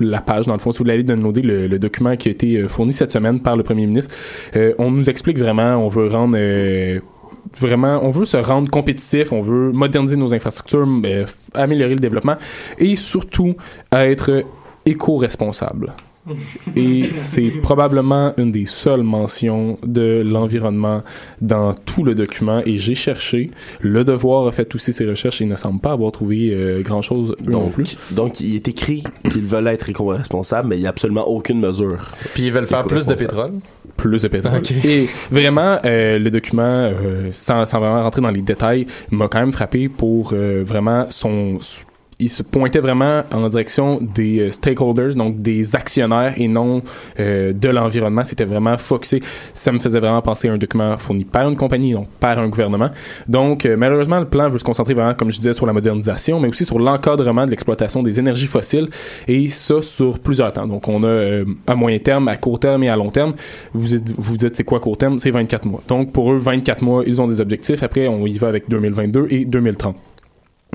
la 0.00 0.20
page, 0.20 0.46
dans 0.46 0.54
le 0.54 0.58
fond, 0.58 0.72
si 0.72 0.78
vous 0.78 0.84
voulez 0.84 0.94
aller 0.94 1.02
downloader 1.04 1.42
le, 1.42 1.78
document 1.78 2.16
qui 2.16 2.28
a 2.28 2.32
été 2.32 2.66
fourni 2.66 2.92
cette 2.92 3.12
semaine 3.12 3.38
par 3.40 3.56
le 3.56 3.62
premier 3.62 3.86
ministre, 3.86 4.14
on 4.78 4.90
nous 4.90 5.08
explique 5.08 5.38
vraiment, 5.38 5.76
on 5.76 5.88
veut 5.88 6.08
rendre 6.08 6.36
vraiment, 7.58 8.00
on 8.02 8.10
veut 8.10 8.24
se 8.24 8.36
rendre 8.36 8.70
compétitif, 8.70 9.32
on 9.32 9.42
veut 9.42 9.72
moderniser 9.72 10.16
nos 10.16 10.32
infrastructures, 10.32 10.86
améliorer 11.54 11.94
le 11.94 12.00
développement 12.00 12.36
et 12.78 12.96
surtout 12.96 13.56
être 13.92 14.44
éco-responsable. 14.86 15.92
Et 16.76 17.10
c'est 17.14 17.50
probablement 17.62 18.32
une 18.36 18.50
des 18.50 18.66
seules 18.66 19.02
mentions 19.02 19.78
de 19.84 20.22
l'environnement 20.24 21.02
dans 21.40 21.72
tout 21.74 22.04
le 22.04 22.14
document. 22.14 22.62
Et 22.64 22.76
j'ai 22.76 22.94
cherché. 22.94 23.50
Le 23.80 24.04
Devoir 24.04 24.46
a 24.46 24.52
fait 24.52 24.74
aussi 24.74 24.92
ses 24.92 25.06
recherches 25.06 25.40
et 25.40 25.44
ne 25.44 25.56
semble 25.56 25.80
pas 25.80 25.92
avoir 25.92 26.12
trouvé 26.12 26.50
euh, 26.52 26.82
grand-chose 26.82 27.36
non 27.44 27.68
plus. 27.68 27.96
donc, 28.10 28.40
il 28.40 28.56
est 28.56 28.68
écrit 28.68 29.04
qu'ils 29.30 29.44
veulent 29.44 29.68
être 29.68 29.88
éco-responsables, 29.88 30.68
mais 30.68 30.76
il 30.76 30.80
n'y 30.80 30.86
a 30.86 30.90
absolument 30.90 31.26
aucune 31.28 31.60
mesure. 31.60 32.10
Puis 32.34 32.44
ils 32.44 32.52
veulent 32.52 32.66
faire 32.66 32.86
plus 32.86 33.06
de 33.06 33.14
pétrole? 33.14 33.52
plus 33.96 34.22
de 34.22 34.28
pétrole. 34.28 34.62
Et 34.84 35.08
vraiment, 35.30 35.78
euh, 35.84 36.18
le 36.18 36.30
document, 36.30 36.62
euh, 36.62 37.28
sans, 37.30 37.64
sans 37.66 37.80
vraiment 37.80 38.02
rentrer 38.02 38.20
dans 38.20 38.30
les 38.30 38.42
détails, 38.42 38.86
m'a 39.10 39.28
quand 39.28 39.40
même 39.40 39.52
frappé 39.52 39.88
pour 39.88 40.32
euh, 40.32 40.62
vraiment 40.64 41.06
son... 41.10 41.58
Il 42.18 42.30
se 42.30 42.42
pointait 42.42 42.80
vraiment 42.80 43.22
en 43.32 43.48
direction 43.48 44.00
des 44.00 44.40
euh, 44.40 44.50
stakeholders, 44.50 45.14
donc 45.14 45.42
des 45.42 45.74
actionnaires 45.74 46.34
et 46.36 46.48
non 46.48 46.82
euh, 47.18 47.52
de 47.52 47.68
l'environnement. 47.68 48.24
C'était 48.24 48.44
vraiment 48.44 48.76
focusé. 48.78 49.22
Ça 49.52 49.72
me 49.72 49.78
faisait 49.78 50.00
vraiment 50.00 50.22
penser 50.22 50.48
à 50.48 50.52
un 50.52 50.58
document 50.58 50.96
fourni 50.96 51.24
par 51.24 51.48
une 51.48 51.56
compagnie, 51.56 51.92
donc 51.92 52.08
par 52.20 52.38
un 52.38 52.48
gouvernement. 52.48 52.90
Donc, 53.28 53.66
euh, 53.66 53.76
malheureusement, 53.76 54.20
le 54.20 54.26
plan 54.26 54.48
veut 54.48 54.58
se 54.58 54.64
concentrer 54.64 54.94
vraiment, 54.94 55.14
comme 55.14 55.30
je 55.30 55.38
disais, 55.38 55.52
sur 55.52 55.66
la 55.66 55.72
modernisation, 55.72 56.40
mais 56.40 56.48
aussi 56.48 56.64
sur 56.64 56.78
l'encadrement 56.78 57.46
de 57.46 57.50
l'exploitation 57.50 58.02
des 58.02 58.18
énergies 58.18 58.46
fossiles, 58.46 58.88
et 59.28 59.48
ça 59.48 59.82
sur 59.82 60.18
plusieurs 60.18 60.52
temps. 60.52 60.66
Donc, 60.66 60.88
on 60.88 61.02
a 61.02 61.08
euh, 61.08 61.44
à 61.66 61.74
moyen 61.74 61.98
terme, 61.98 62.28
à 62.28 62.36
court 62.36 62.60
terme 62.60 62.84
et 62.84 62.88
à 62.88 62.96
long 62.96 63.10
terme. 63.10 63.34
Vous 63.72 63.98
vous 64.16 64.36
dites, 64.36 64.56
c'est 64.56 64.64
quoi 64.64 64.80
court 64.80 64.98
terme? 64.98 65.18
C'est 65.18 65.30
24 65.30 65.66
mois. 65.66 65.82
Donc, 65.88 66.12
pour 66.12 66.32
eux, 66.32 66.38
24 66.38 66.82
mois, 66.82 67.02
ils 67.06 67.20
ont 67.20 67.26
des 67.26 67.40
objectifs. 67.40 67.82
Après, 67.82 68.08
on 68.08 68.26
y 68.26 68.38
va 68.38 68.48
avec 68.48 68.68
2022 68.68 69.26
et 69.30 69.44
2030. 69.44 69.96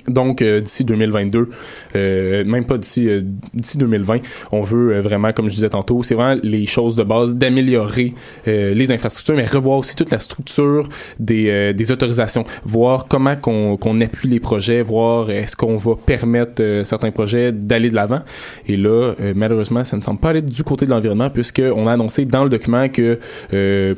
Donc, 0.07 0.41
euh, 0.41 0.61
d'ici 0.61 0.83
2022, 0.83 1.49
euh, 1.95 2.43
même 2.45 2.65
pas 2.65 2.77
d'ici 2.77 3.09
euh, 3.09 3.21
d'ici 3.53 3.77
2020, 3.77 4.17
on 4.51 4.63
veut 4.63 4.95
euh, 4.95 5.01
vraiment, 5.01 5.31
comme 5.33 5.49
je 5.49 5.55
disais 5.55 5.69
tantôt, 5.69 6.03
c'est 6.03 6.15
vraiment 6.15 6.39
les 6.43 6.65
choses 6.65 6.95
de 6.95 7.03
base 7.03 7.35
d'améliorer 7.35 8.13
euh, 8.47 8.73
les 8.73 8.91
infrastructures, 8.91 9.35
mais 9.35 9.45
revoir 9.45 9.79
aussi 9.79 9.95
toute 9.95 10.11
la 10.11 10.19
structure 10.19 10.87
des, 11.19 11.49
euh, 11.49 11.73
des 11.73 11.91
autorisations, 11.91 12.43
voir 12.63 13.07
comment 13.07 13.35
qu'on 13.35 13.77
qu'on 13.77 14.01
appuie 14.01 14.29
les 14.29 14.39
projets, 14.39 14.81
voir 14.81 15.29
est-ce 15.29 15.55
qu'on 15.55 15.77
va 15.77 15.95
permettre 15.95 16.81
certains 16.83 17.11
projets 17.11 17.51
d'aller 17.51 17.89
de 17.89 17.95
l'avant. 17.95 18.21
Et 18.67 18.77
là, 18.77 19.13
malheureusement, 19.35 19.83
ça 19.83 19.97
ne 19.97 20.01
semble 20.01 20.19
pas 20.19 20.29
aller 20.29 20.41
du 20.41 20.63
côté 20.63 20.85
de 20.85 20.91
l'environnement, 20.91 21.29
puisqu'on 21.29 21.87
a 21.87 21.93
annoncé 21.93 22.25
dans 22.25 22.43
le 22.43 22.49
document 22.49 22.89
que 22.89 23.19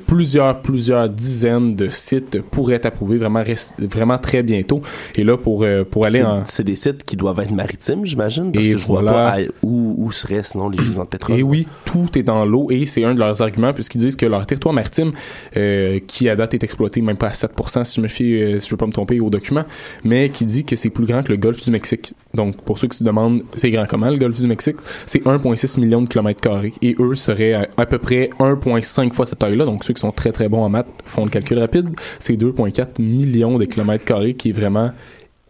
plusieurs, 0.07 0.61
plusieurs 0.61 1.09
dizaines 1.09 1.75
de 1.75 1.89
sites 1.89 2.41
pourraient 2.41 2.75
être 2.75 2.85
approuvés 2.85 3.17
vraiment, 3.17 3.43
vraiment 3.79 4.17
très 4.17 4.43
bientôt. 4.43 4.81
Et 5.15 5.23
là, 5.23 5.37
pour, 5.37 5.65
pour 5.91 6.06
aller 6.06 6.19
C'est- 6.19 6.25
en... 6.25 6.45
C'est 6.45 6.63
des 6.63 6.75
sites 6.75 7.04
qui 7.04 7.15
doivent 7.17 7.39
être 7.39 7.51
maritimes, 7.51 8.06
j'imagine, 8.06 8.51
parce 8.51 8.65
Et 8.65 8.71
que 8.71 8.77
je 8.77 8.88
vois 8.88 9.04
pas 9.06 9.30
à- 9.36 9.41
où, 9.62 9.95
où 9.97 10.12
serait 10.12 10.41
sinon 10.43 10.69
les 10.69 10.77
gisements 10.80 11.04
de 11.04 11.10
pétrole. 11.10 11.38
Et 11.38 11.43
oui, 11.43 11.65
tout 11.86 12.08
est 12.17 12.23
dans 12.23 12.43
l'eau 12.45 12.67
et 12.71 12.86
c'est 12.86 13.04
un 13.04 13.13
de 13.13 13.19
leurs 13.19 13.41
arguments 13.41 13.73
puisqu'ils 13.73 13.99
disent 14.01 14.15
que 14.15 14.25
leur 14.25 14.45
territoire 14.47 14.73
maritime, 14.73 15.10
euh, 15.58 15.99
qui 16.08 16.30
à 16.30 16.36
date 16.36 16.54
est 16.54 16.63
exploité 16.63 17.01
même 17.01 17.17
pas 17.17 17.27
à 17.27 17.34
7% 17.34 17.84
si 17.84 17.95
je 17.97 18.01
me 18.01 18.08
fie, 18.08 18.41
euh, 18.41 18.60
si 18.60 18.67
je 18.69 18.73
veux 18.73 18.77
pas 18.77 18.88
me 18.88 18.91
tromper 18.91 19.19
au 19.19 19.30
document, 19.30 19.63
mais 20.04 20.30
qui 20.30 20.45
dit 20.45 20.63
que 20.65 20.75
c'est 20.75 20.89
plus 20.89 21.06
grand 21.06 21.21
que 21.23 21.30
le 21.32 21.38
golfe 21.38 21.63
du 21.63 21.71
Mexique. 21.71 22.13
Donc 22.34 22.56
pour 22.62 22.77
ceux 22.77 22.88
qui 22.88 22.97
se 22.97 23.04
demandent 23.04 23.43
c'est 23.56 23.69
grand 23.71 23.86
comment 23.88 24.10
le 24.10 24.17
golfe 24.17 24.39
du 24.39 24.47
Mexique, 24.47 24.77
c'est 25.06 25.23
1,6 25.25 25.80
million 25.80 26.01
de 26.01 26.08
kilomètres 26.08 26.41
carrés 26.41 26.73
et 26.82 26.95
eux 26.99 27.15
seraient 27.15 27.54
à, 27.54 27.67
à 27.77 27.86
peu 27.86 27.97
près 27.97 28.30
1,5 28.39 29.13
fois 29.13 29.25
cette 29.25 29.39
taille-là. 29.39 29.65
Donc 29.65 29.84
ceux 29.84 29.93
qui 29.93 29.99
sont 30.01 30.12
très 30.12 30.32
très 30.32 30.47
bons 30.49 30.63
en 30.63 30.69
maths 30.69 30.88
font 31.06 31.25
le 31.25 31.30
calcul 31.32 31.60
rapide, 31.60 31.89
c'est 32.19 32.34
2,4 32.38 33.01
millions 33.01 33.58
de 33.58 33.65
kilomètres 33.65 34.06
carrés 34.06 34.34
qui 34.34 34.49
est 34.49 34.54
vraiment 34.54 34.91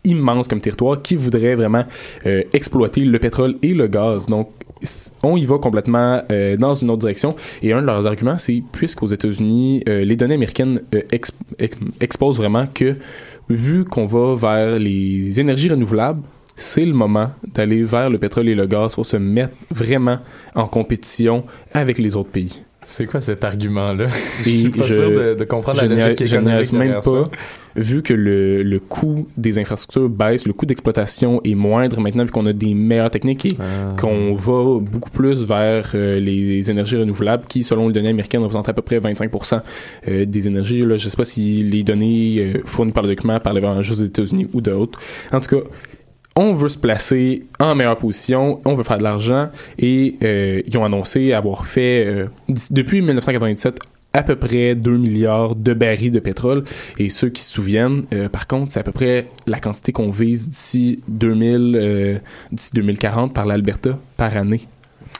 immense 0.03 0.47
comme 0.47 0.61
territoire 0.61 1.01
qui 1.01 1.15
voudrait 1.15 1.55
vraiment 1.55 1.85
euh, 2.25 2.43
exploiter 2.53 3.01
le 3.01 3.19
pétrole 3.19 3.55
et 3.61 3.73
le 3.73 3.87
gaz. 3.87 4.27
Donc, 4.27 4.49
on 5.21 5.37
y 5.37 5.45
va 5.45 5.59
complètement 5.59 6.23
euh, 6.31 6.57
dans 6.57 6.73
une 6.73 6.89
autre 6.89 7.01
direction. 7.01 7.35
Et 7.61 7.71
un 7.71 7.81
de 7.81 7.85
leurs 7.85 8.07
arguments, 8.07 8.37
c'est 8.39 8.63
puisqu'aux 8.71 9.07
États-Unis, 9.07 9.83
euh, 9.87 10.03
les 10.03 10.15
données 10.15 10.33
américaines 10.33 10.81
exp- 10.91 11.31
ex- 11.59 11.77
exposent 11.99 12.37
vraiment 12.37 12.65
que 12.65 12.95
vu 13.49 13.85
qu'on 13.85 14.05
va 14.07 14.35
vers 14.35 14.79
les 14.79 15.39
énergies 15.39 15.69
renouvelables, 15.69 16.23
c'est 16.55 16.85
le 16.85 16.93
moment 16.93 17.29
d'aller 17.53 17.83
vers 17.83 18.09
le 18.09 18.17
pétrole 18.17 18.49
et 18.49 18.55
le 18.55 18.65
gaz 18.65 18.95
pour 18.95 19.05
se 19.05 19.17
mettre 19.17 19.53
vraiment 19.69 20.17
en 20.55 20.67
compétition 20.67 21.43
avec 21.73 21.97
les 21.99 22.15
autres 22.15 22.29
pays. 22.29 22.63
C'est 22.86 23.06
quoi 23.06 23.22
cet 23.22 23.44
argument-là? 23.44 24.08
Je 24.44 24.50
suis 24.50 24.70
pas 24.70 24.84
je- 24.86 24.94
sûr 24.94 25.10
de, 25.12 25.36
de 25.36 25.44
comprendre 25.46 25.80
je 25.82 25.86
la 25.86 25.96
logique 26.08 26.20
je 26.28 26.36
économique 26.36 26.58
niaise 26.58 26.74
même 26.74 26.94
pas, 26.96 27.02
ça. 27.02 27.30
vu 27.76 28.02
que 28.02 28.13
le, 28.13 28.63
le 28.63 28.80
coût 28.80 29.28
des 29.38 29.60
infrastructures 29.60 30.10
baisse, 30.10 30.46
le 30.48 30.54
coût 30.54 30.65
d'exploitation 30.65 31.39
est 31.46 31.54
moindre 31.56 32.00
maintenant, 32.02 32.24
vu 32.26 32.32
qu'on 32.32 32.46
a 32.48 32.54
des 32.54 32.74
meilleures 32.74 33.12
techniques 33.12 33.46
et 33.46 33.56
Ah. 33.60 33.96
qu'on 34.00 34.34
va 34.34 34.80
beaucoup 34.80 35.12
plus 35.12 35.44
vers 35.44 35.91
euh, 35.94 36.20
les 36.20 36.70
énergies 36.72 36.98
renouvelables 36.98 37.46
qui, 37.48 37.63
selon 37.63 37.88
les 37.88 37.94
données 37.94 38.10
américaines, 38.10 38.41
représentent 38.41 38.70
à 38.70 38.74
peu 38.74 38.82
près 38.82 39.00
25% 39.00 39.62
euh, 40.08 40.26
des 40.26 40.48
énergies. 40.48 40.82
Là, 40.82 40.98
je 40.98 41.08
sais 41.08 41.17
pas 41.17 41.24
si 41.26 41.63
les 41.63 41.84
données 41.84 42.39
euh, 42.39 42.62
fournies 42.65 42.91
par 42.91 43.04
le 43.04 43.10
document 43.10 43.38
vraiment 43.44 43.82
juste 43.84 44.00
des 44.02 44.08
États-Unis 44.08 44.48
ou 44.54 44.60
d'autres. 44.62 45.00
En 45.32 45.39
tout 45.39 45.56
cas, 45.56 45.63
on 46.36 46.54
veut 46.54 46.70
se 46.70 46.78
placer 46.78 47.46
en 47.60 47.76
meilleure 47.76 47.98
position, 47.98 48.62
on 48.65 48.74
veut 48.74 48.84
faire 48.84 48.98
de 48.98 49.04
l'argent 49.04 49.50
et 49.78 50.15
euh, 50.24 50.62
ils 50.65 50.78
ont 50.78 50.86
annoncé 50.86 51.34
avoir 51.34 51.65
fait, 51.65 52.06
euh, 52.06 52.26
depuis 52.72 53.02
1997, 53.02 53.80
à 54.13 54.24
peu 54.24 54.36
près 54.36 54.76
2 54.76 54.98
milliards 54.98 55.56
de 55.56 55.74
barils 55.74 56.12
de 56.12 56.20
pétrole. 56.20 56.63
Et 56.98 57.10
ceux 57.10 57.30
qui 57.30 57.41
se 57.44 57.52
souviennent, 57.52 58.06
euh, 58.13 58.30
par 58.30 58.48
contre, 58.48 58.72
c'est 58.72 58.80
à 58.80 58.84
peu 58.84 58.91
près 58.91 59.28
la 59.48 59.60
quantité 59.60 59.91
qu'on 59.91 60.12
vise 60.12 60.50
d'ici 60.50 61.02
2000, 61.08 61.76
euh, 61.76 62.17
d'ici 62.52 62.72
2040 62.74 63.34
par 63.34 63.46
l'Alberta 63.46 63.98
par 64.17 64.36
année. 64.36 64.67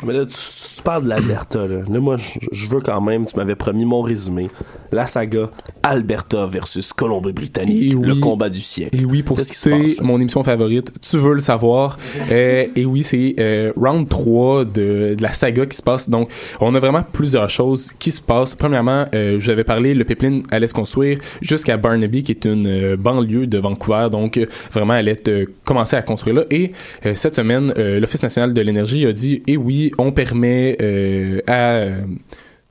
Mais 0.06 0.14
là, 0.14 0.26
tu, 0.26 0.36
tu 0.76 0.82
parles 0.84 1.04
de 1.04 1.10
l'Alberta, 1.10 1.68
là. 1.68 1.82
Là, 1.88 2.00
moi, 2.00 2.18
je, 2.18 2.70
veux 2.70 2.80
quand 2.82 3.02
même, 3.02 3.26
tu 3.26 3.36
m'avais 3.38 3.56
promis 3.56 3.86
mon 3.86 4.02
résumé. 4.02 4.50
La 4.92 5.08
saga 5.08 5.50
Alberta 5.84 6.46
versus 6.48 6.92
Colombie-Britannique, 6.94 7.94
oui. 7.96 8.08
le 8.08 8.16
combat 8.16 8.50
du 8.50 8.62
siècle. 8.62 9.02
Et 9.02 9.06
oui, 9.06 9.24
pour 9.24 9.40
citer 9.40 9.96
mon 10.02 10.20
émission 10.20 10.44
favorite, 10.44 10.92
tu 11.02 11.18
veux 11.18 11.34
le 11.34 11.42
savoir. 11.42 11.98
Euh, 12.32 12.68
et 12.76 12.86
oui, 12.86 13.04
c'est 13.04 13.36
euh, 13.40 13.72
round 13.76 14.08
3 14.08 14.66
de, 14.66 15.16
de 15.16 15.22
la 15.22 15.34
saga 15.34 15.66
qui 15.66 15.78
se 15.78 15.84
passe. 15.84 16.10
Donc, 16.10 16.30
on 16.60 16.74
a 16.76 16.80
vraiment 16.80 17.04
plusieurs 17.04 17.50
choses 17.50 17.94
qui 17.94 18.12
se 18.12 18.22
passent. 18.22 18.56
Premièrement, 18.56 19.06
euh, 19.14 19.40
je 19.40 19.46
vous 19.46 19.50
avais 19.50 19.64
parlé, 19.64 19.94
le 19.94 20.04
pipeline 20.04 20.44
allait 20.52 20.68
se 20.68 20.74
construire 20.74 21.20
jusqu'à 21.42 21.78
Barnaby, 21.78 22.24
qui 22.24 22.32
est 22.32 22.46
une 22.46 22.68
euh, 22.68 22.98
banlieue 22.98 23.48
de 23.48 23.58
Vancouver. 23.58 24.08
Donc, 24.12 24.38
euh, 24.38 24.46
vraiment, 24.72 24.96
elle 24.96 25.10
allait 25.10 25.48
commencer 25.64 25.96
à 25.96 26.02
construire 26.02 26.38
là. 26.38 26.44
Et 26.52 26.72
cette 27.16 27.36
semaine, 27.36 27.74
l'Office 27.78 28.24
national 28.24 28.54
de 28.54 28.62
l'énergie 28.62 29.06
a 29.06 29.14
dit, 29.14 29.42
et 29.48 29.58
oui, 29.58 29.91
on 29.98 30.12
permet 30.12 30.78
euh, 30.82 31.42
à... 31.48 31.74
euh, 31.74 32.02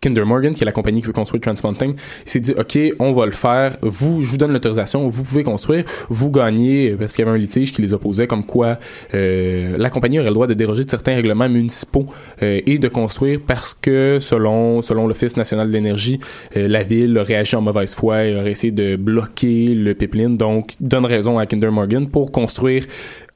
Kinder 0.00 0.24
Morgan, 0.24 0.54
qui 0.54 0.62
est 0.62 0.66
la 0.66 0.72
compagnie 0.72 1.00
qui 1.00 1.06
veut 1.06 1.12
construire 1.12 1.42
Trans 1.42 1.54
Mountain, 1.62 1.92
s'est 2.24 2.40
dit 2.40 2.54
OK, 2.56 2.78
on 2.98 3.12
va 3.12 3.26
le 3.26 3.32
faire. 3.32 3.76
Vous, 3.82 4.22
je 4.22 4.30
vous 4.30 4.38
donne 4.38 4.52
l'autorisation, 4.52 5.06
vous 5.08 5.22
pouvez 5.22 5.44
construire. 5.44 5.84
Vous 6.08 6.30
gagnez 6.30 6.94
parce 6.98 7.14
qu'il 7.14 7.24
y 7.24 7.28
avait 7.28 7.36
un 7.36 7.40
litige 7.40 7.72
qui 7.72 7.82
les 7.82 7.92
opposait, 7.92 8.26
comme 8.26 8.44
quoi 8.44 8.78
euh, 9.14 9.76
la 9.76 9.90
compagnie 9.90 10.18
aurait 10.18 10.28
le 10.28 10.34
droit 10.34 10.46
de 10.46 10.54
déroger 10.54 10.84
de 10.84 10.90
certains 10.90 11.14
règlements 11.14 11.48
municipaux 11.48 12.06
euh, 12.42 12.60
et 12.66 12.78
de 12.78 12.88
construire 12.88 13.40
parce 13.46 13.74
que 13.74 14.18
selon 14.20 14.80
l'Office 15.06 15.36
national 15.36 15.68
de 15.68 15.72
l'énergie, 15.72 16.18
euh, 16.56 16.66
la 16.66 16.82
ville 16.82 17.18
aurait 17.18 17.36
agi 17.36 17.54
en 17.56 17.60
mauvaise 17.60 17.94
foi 17.94 18.24
et 18.24 18.36
aurait 18.36 18.52
essayé 18.52 18.72
de 18.72 18.96
bloquer 18.96 19.74
le 19.74 19.94
pipeline. 19.94 20.36
Donc 20.36 20.72
donne 20.80 21.04
raison 21.04 21.38
à 21.38 21.46
Kinder 21.46 21.70
Morgan 21.70 22.08
pour 22.08 22.32
construire 22.32 22.86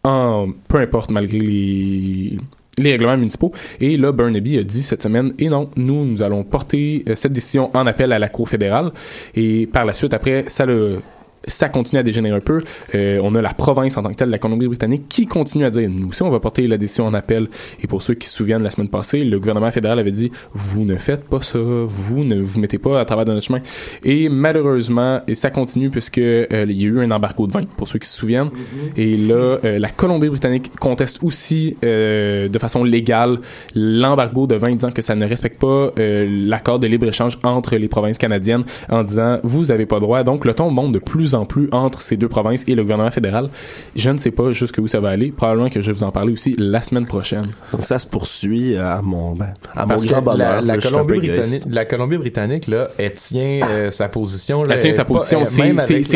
peu 0.02 0.78
importe 0.78 1.10
malgré 1.10 1.38
les 1.38 2.36
les 2.78 2.90
règlements 2.90 3.16
municipaux. 3.16 3.52
Et 3.80 3.96
là, 3.96 4.12
Burnaby 4.12 4.58
a 4.58 4.64
dit 4.64 4.82
cette 4.82 5.02
semaine, 5.02 5.32
et 5.38 5.48
non, 5.48 5.70
nous, 5.76 6.04
nous 6.04 6.22
allons 6.22 6.44
porter 6.44 7.04
euh, 7.08 7.14
cette 7.14 7.32
décision 7.32 7.70
en 7.74 7.86
appel 7.86 8.12
à 8.12 8.18
la 8.18 8.28
Cour 8.28 8.48
fédérale. 8.48 8.92
Et 9.34 9.66
par 9.66 9.84
la 9.84 9.94
suite, 9.94 10.14
après, 10.14 10.44
ça 10.48 10.66
le 10.66 11.00
ça 11.46 11.68
continue 11.68 12.00
à 12.00 12.02
dégénérer 12.02 12.36
un 12.36 12.40
peu. 12.40 12.60
Euh, 12.94 13.20
on 13.22 13.34
a 13.34 13.42
la 13.42 13.54
province 13.54 13.96
en 13.96 14.02
tant 14.02 14.10
que 14.10 14.16
telle, 14.16 14.30
la 14.30 14.38
Colombie-Britannique, 14.38 15.04
qui 15.08 15.26
continue 15.26 15.64
à 15.64 15.70
dire, 15.70 15.88
nous 15.90 16.08
aussi, 16.08 16.22
on 16.22 16.30
va 16.30 16.40
porter 16.40 16.66
la 16.66 16.76
décision 16.76 17.06
en 17.06 17.14
appel. 17.14 17.48
Et 17.82 17.86
pour 17.86 18.02
ceux 18.02 18.14
qui 18.14 18.28
se 18.28 18.34
souviennent, 18.34 18.62
la 18.62 18.70
semaine 18.70 18.88
passée, 18.88 19.24
le 19.24 19.38
gouvernement 19.38 19.70
fédéral 19.70 19.98
avait 19.98 20.10
dit, 20.10 20.30
vous 20.52 20.84
ne 20.84 20.96
faites 20.96 21.24
pas 21.24 21.40
ça, 21.40 21.58
vous 21.58 22.24
ne 22.24 22.40
vous 22.40 22.60
mettez 22.60 22.78
pas 22.78 23.00
à 23.00 23.04
travers 23.04 23.24
de 23.24 23.32
notre 23.32 23.46
chemin. 23.46 23.60
Et 24.04 24.28
malheureusement, 24.28 25.20
et 25.26 25.34
ça 25.34 25.50
continue 25.50 25.90
puisque 25.90 26.18
euh, 26.18 26.66
il 26.68 26.80
y 26.80 26.84
a 26.84 26.88
eu 26.88 27.00
un 27.00 27.10
embargo 27.10 27.46
de 27.46 27.52
vin, 27.52 27.60
pour 27.76 27.88
ceux 27.88 27.98
qui 27.98 28.08
se 28.08 28.16
souviennent. 28.16 28.50
Et 28.96 29.16
là, 29.16 29.58
euh, 29.64 29.78
la 29.78 29.88
Colombie-Britannique 29.88 30.74
conteste 30.76 31.18
aussi 31.22 31.76
de 31.82 32.58
façon 32.58 32.84
légale 32.84 33.38
l'embargo 33.74 34.46
de 34.46 34.54
vin, 34.54 34.70
disant 34.70 34.90
que 34.90 35.02
ça 35.02 35.14
ne 35.14 35.26
respecte 35.26 35.60
pas 35.60 35.90
l'accord 35.96 36.78
de 36.78 36.86
libre-échange 36.86 37.38
entre 37.42 37.76
les 37.76 37.88
provinces 37.88 38.18
canadiennes, 38.18 38.64
en 38.88 39.02
disant, 39.02 39.38
vous 39.42 39.70
avez 39.70 39.86
pas 39.86 40.00
droit. 40.00 40.22
Donc, 40.22 40.44
le 40.44 40.54
ton 40.54 40.70
monte 40.70 40.92
de 40.92 40.98
plus 40.98 41.33
en 41.34 41.44
plus 41.44 41.68
entre 41.72 42.00
ces 42.00 42.16
deux 42.16 42.28
provinces 42.28 42.64
et 42.68 42.74
le 42.74 42.82
gouvernement 42.82 43.10
fédéral. 43.10 43.48
Je 43.96 44.10
ne 44.10 44.18
sais 44.18 44.30
pas 44.30 44.52
jusqu'où 44.52 44.86
ça 44.88 45.00
va 45.00 45.10
aller. 45.10 45.32
Probablement 45.32 45.68
que 45.68 45.80
je 45.80 45.86
vais 45.86 45.92
vous 45.92 46.02
en 46.04 46.10
parler 46.10 46.32
aussi 46.32 46.54
la 46.58 46.82
semaine 46.82 47.06
prochaine. 47.06 47.46
Donc, 47.72 47.84
ça 47.84 47.98
se 47.98 48.06
poursuit 48.06 48.76
à 48.76 49.00
mon, 49.02 49.32
ben, 49.34 49.54
à 49.74 49.86
mon 49.86 49.96
grand 49.96 50.22
bonheur. 50.22 50.62
la, 50.62 50.78
Colombie-Britannique, 50.78 51.62
la 51.70 51.84
Colombie-Britannique, 51.84 52.66
là, 52.68 52.90
elle 52.98 53.14
tient 53.14 53.60
euh, 53.68 53.90
sa 53.90 54.08
position. 54.08 54.62
Là, 54.62 54.74
Elle 54.74 54.80
tient 54.80 54.92
sa 54.92 55.04
position. 55.04 55.44
C'est 55.44 55.68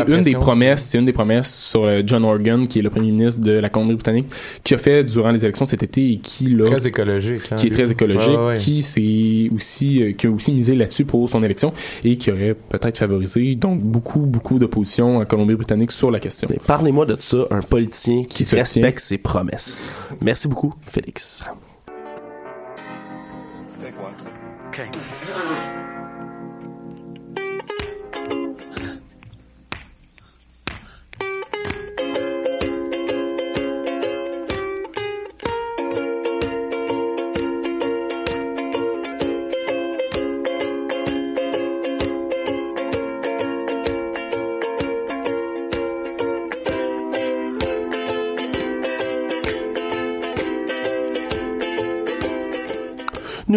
une 0.08 0.20
des 0.22 0.32
promesses. 0.34 0.82
C'est 0.84 0.98
une 0.98 1.04
des 1.04 1.12
promesses 1.12 1.54
sur 1.54 1.84
euh, 1.84 2.02
John 2.04 2.24
Organ, 2.24 2.66
qui 2.66 2.78
est 2.78 2.82
le 2.82 2.90
premier 2.90 3.10
ministre 3.10 3.40
de 3.40 3.52
la 3.52 3.68
Colombie-Britannique, 3.68 4.26
qui 4.64 4.74
a 4.74 4.78
fait 4.78 5.04
durant 5.04 5.30
les 5.30 5.44
élections 5.44 5.66
cet 5.66 5.82
été 5.82 6.12
et 6.12 6.18
qui 6.18 6.46
là, 6.50 6.66
Très 6.66 6.86
écologique. 6.86 7.42
hein, 7.50 7.56
qui 7.56 7.66
est 7.68 7.70
très 7.70 7.90
écologique, 7.90 8.28
Ouais, 8.30 8.46
ouais. 8.46 8.56
qui 8.58 8.82
s'est 8.82 9.48
aussi 9.54 10.02
euh, 10.02 10.12
qui 10.12 10.26
a 10.26 10.30
aussi 10.30 10.52
misé 10.52 10.74
là-dessus 10.74 11.04
pour 11.04 11.28
son 11.28 11.42
élection 11.42 11.72
et 12.04 12.16
qui 12.16 12.30
aurait 12.30 12.54
peut-être 12.68 12.98
favorisé 12.98 13.54
donc 13.54 13.80
beaucoup 13.80 14.20
beaucoup 14.20 14.58
d'opposition 14.58 15.07
en 15.16 15.24
Colombie-Britannique 15.24 15.92
sur 15.92 16.10
la 16.10 16.20
question. 16.20 16.48
Parlez-moi 16.66 17.06
de 17.06 17.16
ça, 17.18 17.38
un 17.50 17.62
politicien 17.62 18.22
qui, 18.22 18.38
Qui 18.38 18.44
se 18.44 18.56
respecte 18.56 19.00
ses 19.00 19.18
promesses. 19.18 19.86
Merci 20.20 20.48
beaucoup, 20.48 20.74
Félix. 20.86 21.44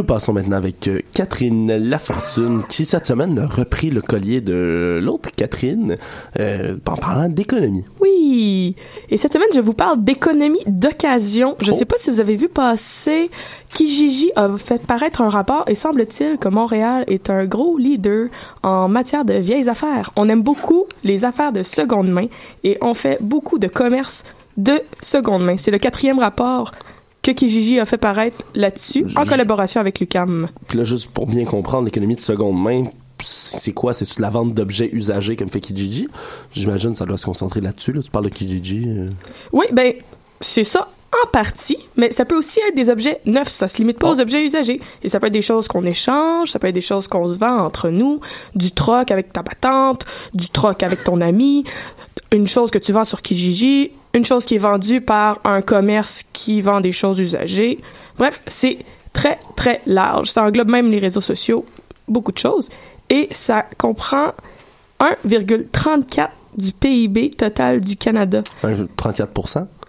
Nous 0.01 0.07
passons 0.07 0.33
maintenant 0.33 0.57
avec 0.57 0.87
euh, 0.87 0.99
Catherine 1.13 1.77
Lafortune, 1.77 2.63
qui 2.67 2.85
cette 2.85 3.05
semaine 3.05 3.37
a 3.37 3.45
repris 3.45 3.91
le 3.91 4.01
collier 4.01 4.41
de 4.41 4.99
l'autre 4.99 5.29
Catherine 5.35 5.95
euh, 6.39 6.75
en 6.87 6.95
parlant 6.97 7.29
d'économie. 7.29 7.85
Oui. 7.99 8.75
Et 9.11 9.17
cette 9.17 9.31
semaine, 9.31 9.49
je 9.53 9.61
vous 9.61 9.75
parle 9.75 10.03
d'économie 10.03 10.57
d'occasion. 10.65 11.55
Je 11.59 11.69
Oh. 11.71 11.75
sais 11.75 11.85
pas 11.85 11.97
si 11.99 12.09
vous 12.09 12.19
avez 12.19 12.33
vu 12.33 12.49
passer 12.49 13.29
Kijiji 13.75 14.31
a 14.35 14.49
fait 14.57 14.87
paraître 14.87 15.21
un 15.21 15.29
rapport 15.29 15.65
et 15.67 15.75
semble-t-il 15.75 16.39
que 16.39 16.47
Montréal 16.49 17.03
est 17.07 17.29
un 17.29 17.45
gros 17.45 17.77
leader 17.77 18.29
en 18.63 18.87
matière 18.89 19.23
de 19.23 19.33
vieilles 19.35 19.69
affaires. 19.69 20.09
On 20.15 20.27
aime 20.29 20.41
beaucoup 20.41 20.85
les 21.03 21.25
affaires 21.25 21.51
de 21.51 21.61
seconde 21.61 22.09
main 22.09 22.25
et 22.63 22.79
on 22.81 22.95
fait 22.95 23.19
beaucoup 23.21 23.59
de 23.59 23.67
commerce 23.67 24.23
de 24.57 24.81
seconde 25.03 25.43
main. 25.45 25.57
C'est 25.57 25.69
le 25.69 25.77
quatrième 25.77 26.17
rapport 26.17 26.71
que 27.21 27.31
Kijiji 27.31 27.79
a 27.79 27.85
fait 27.85 27.97
paraître 27.97 28.45
là-dessus 28.55 29.05
en 29.15 29.25
collaboration 29.25 29.79
avec 29.79 29.99
l'UCAM. 29.99 30.49
Puis 30.67 30.77
là, 30.77 30.83
juste 30.83 31.09
pour 31.11 31.27
bien 31.27 31.45
comprendre, 31.45 31.85
l'économie 31.85 32.15
de 32.15 32.21
seconde 32.21 32.61
main, 32.61 32.85
c'est 33.23 33.73
quoi? 33.73 33.93
C'est-tu 33.93 34.17
de 34.17 34.21
la 34.21 34.29
vente 34.29 34.53
d'objets 34.53 34.89
usagés 34.91 35.35
comme 35.35 35.49
fait 35.49 35.59
Kijiji? 35.59 36.07
J'imagine 36.53 36.93
que 36.93 36.97
ça 36.97 37.05
doit 37.05 37.17
se 37.17 37.25
concentrer 37.25 37.61
là-dessus. 37.61 37.93
Là. 37.93 38.01
Tu 38.01 38.09
parles 38.09 38.25
de 38.25 38.29
Kijiji. 38.29 38.85
euh. 38.87 39.09
Oui, 39.51 39.65
ben, 39.71 39.93
c'est 40.39 40.63
ça 40.63 40.89
en 41.23 41.27
partie, 41.27 41.77
mais 41.97 42.09
ça 42.11 42.23
peut 42.23 42.37
aussi 42.37 42.59
être 42.67 42.75
des 42.75 42.89
objets 42.89 43.19
neufs. 43.25 43.49
Ça 43.49 43.67
se 43.67 43.77
limite 43.77 43.99
pas 43.99 44.09
aux 44.09 44.19
objets 44.21 44.43
usagés. 44.43 44.79
Et 45.03 45.09
ça 45.09 45.19
peut 45.19 45.27
être 45.27 45.33
des 45.33 45.41
choses 45.41 45.67
qu'on 45.67 45.85
échange, 45.85 46.51
ça 46.51 46.57
peut 46.57 46.67
être 46.67 46.75
des 46.75 46.81
choses 46.81 47.07
qu'on 47.07 47.27
se 47.27 47.35
vend 47.35 47.57
entre 47.59 47.89
nous, 47.89 48.21
du 48.55 48.71
troc 48.71 49.11
avec 49.11 49.33
ta 49.33 49.43
patente, 49.43 50.05
du 50.33 50.49
troc 50.49 50.83
avec 50.83 51.03
ton 51.03 51.19
ami, 51.19 51.65
une 52.31 52.47
chose 52.47 52.71
que 52.71 52.79
tu 52.79 52.93
vends 52.93 53.03
sur 53.03 53.21
Kijiji, 53.21 53.91
une 54.13 54.25
chose 54.25 54.45
qui 54.45 54.55
est 54.55 54.59
vendue 54.59 55.01
par 55.01 55.39
un 55.43 55.61
commerce 55.61 56.23
qui 56.33 56.61
vend 56.61 56.81
des 56.81 56.91
choses 56.91 57.19
usagées. 57.19 57.79
Bref, 58.17 58.41
c'est 58.47 58.79
très, 59.13 59.37
très 59.55 59.81
large. 59.85 60.29
Ça 60.29 60.43
englobe 60.43 60.69
même 60.69 60.89
les 60.89 60.99
réseaux 60.99 61.21
sociaux, 61.21 61.65
beaucoup 62.07 62.31
de 62.31 62.37
choses. 62.37 62.69
Et 63.09 63.27
ça 63.31 63.65
comprend 63.77 64.31
1,34 64.99 66.29
du 66.57 66.71
PIB 66.73 67.29
total 67.31 67.79
du 67.81 67.95
Canada. 67.95 68.41
Un 68.63 68.73
34 68.95 69.31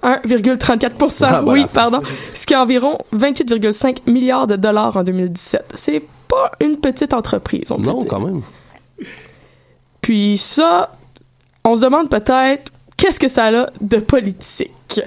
1,34 0.02 1.24
Ah, 1.24 1.40
voilà. 1.42 1.62
oui, 1.62 1.66
pardon. 1.72 2.02
Ce 2.34 2.46
qui 2.46 2.54
est 2.54 2.56
environ 2.56 2.98
28,5 3.14 4.10
milliards 4.10 4.46
de 4.46 4.56
dollars 4.56 4.96
en 4.96 5.04
2017. 5.04 5.72
C'est 5.74 6.02
pas 6.28 6.50
une 6.60 6.76
petite 6.78 7.12
entreprise, 7.14 7.70
on 7.70 7.76
peut 7.76 7.82
Non, 7.82 7.96
dire. 7.98 8.08
quand 8.08 8.20
même. 8.20 8.42
Puis 10.00 10.38
ça, 10.38 10.92
on 11.64 11.76
se 11.76 11.82
demande 11.82 12.08
peut-être 12.08 12.72
qu'est-ce 12.96 13.20
que 13.20 13.28
ça 13.28 13.46
a 13.46 13.66
de 13.80 13.96
politique? 13.98 15.00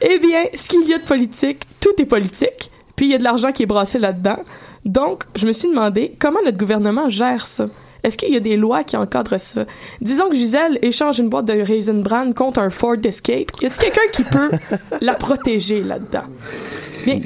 Eh 0.00 0.18
bien, 0.18 0.46
ce 0.54 0.68
qu'il 0.68 0.88
y 0.88 0.94
a 0.94 0.98
de 0.98 1.04
politique, 1.04 1.64
tout 1.80 2.00
est 2.00 2.06
politique, 2.06 2.70
puis 2.96 3.06
il 3.06 3.12
y 3.12 3.14
a 3.14 3.18
de 3.18 3.24
l'argent 3.24 3.52
qui 3.52 3.62
est 3.62 3.66
brassé 3.66 3.98
là-dedans. 3.98 4.38
Donc, 4.84 5.24
je 5.36 5.46
me 5.46 5.52
suis 5.52 5.68
demandé 5.68 6.16
comment 6.18 6.40
notre 6.44 6.58
gouvernement 6.58 7.08
gère 7.08 7.46
ça. 7.46 7.68
Est-ce 8.02 8.16
qu'il 8.16 8.32
y 8.32 8.36
a 8.36 8.40
des 8.40 8.56
lois 8.56 8.82
qui 8.82 8.96
encadrent 8.96 9.38
ça? 9.38 9.64
Disons 10.00 10.28
que 10.28 10.34
Gisèle 10.34 10.78
échange 10.82 11.20
une 11.20 11.28
boîte 11.28 11.44
de 11.44 11.60
Raisin 11.60 11.94
Bran 11.94 12.32
contre 12.32 12.58
un 12.58 12.70
Ford 12.70 12.96
Escape. 13.04 13.52
Y 13.60 13.66
a-t-il 13.66 13.92
quelqu'un 13.92 14.10
qui 14.12 14.24
peut 14.24 14.50
la 15.00 15.14
protéger 15.14 15.82
là-dedans? 15.82 16.24
Bien, 17.04 17.20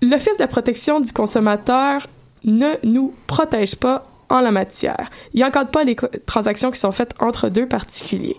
l'Office 0.00 0.38
de 0.38 0.42
la 0.42 0.48
protection 0.48 1.00
du 1.00 1.12
consommateur 1.12 2.06
ne 2.44 2.70
nous 2.84 3.14
protège 3.26 3.76
pas 3.76 4.06
en 4.30 4.40
la 4.40 4.50
matière. 4.50 5.10
Il 5.34 5.40
n'encadre 5.40 5.70
pas 5.70 5.84
les 5.84 5.96
transactions 6.26 6.70
qui 6.70 6.80
sont 6.80 6.92
faites 6.92 7.14
entre 7.20 7.48
deux 7.48 7.66
particuliers. 7.66 8.36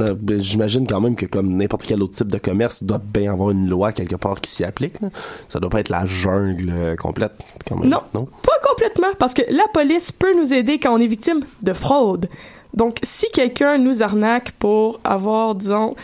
Euh, 0.00 0.14
ben, 0.18 0.40
J'imagine 0.40 0.86
quand 0.86 1.00
même 1.00 1.14
que 1.14 1.26
comme 1.26 1.56
n'importe 1.56 1.84
quel 1.86 2.02
autre 2.02 2.14
type 2.14 2.28
de 2.28 2.38
commerce, 2.38 2.80
il 2.80 2.86
doit 2.86 3.00
bien 3.02 3.32
avoir 3.32 3.50
une 3.50 3.68
loi 3.68 3.92
quelque 3.92 4.16
part 4.16 4.40
qui 4.40 4.50
s'y 4.50 4.64
applique. 4.64 5.00
là. 5.00 5.10
Ça 5.48 5.60
doit 5.60 5.70
pas 5.70 5.80
être 5.80 5.88
la 5.88 6.06
jungle 6.06 6.70
euh, 6.70 6.96
complète. 6.96 7.32
Quand 7.68 7.76
même, 7.76 7.88
Non? 7.88 8.26
Pas 8.42 8.58
complètement, 8.68 9.14
parce 9.18 9.34
que 9.34 9.42
la 9.48 9.66
police 9.72 10.12
peut 10.12 10.34
nous 10.36 10.52
aider 10.52 10.78
quand 10.78 10.92
on 10.92 10.98
est 11.00 11.06
victime 11.06 11.40
de 11.62 11.72
fraude. 11.72 12.28
Donc, 12.74 12.98
si 13.02 13.26
quelqu'un 13.32 13.78
nous 13.78 14.02
arnaque 14.02 14.52
pour 14.52 14.98
avoir, 15.04 15.54
disons, 15.54 15.94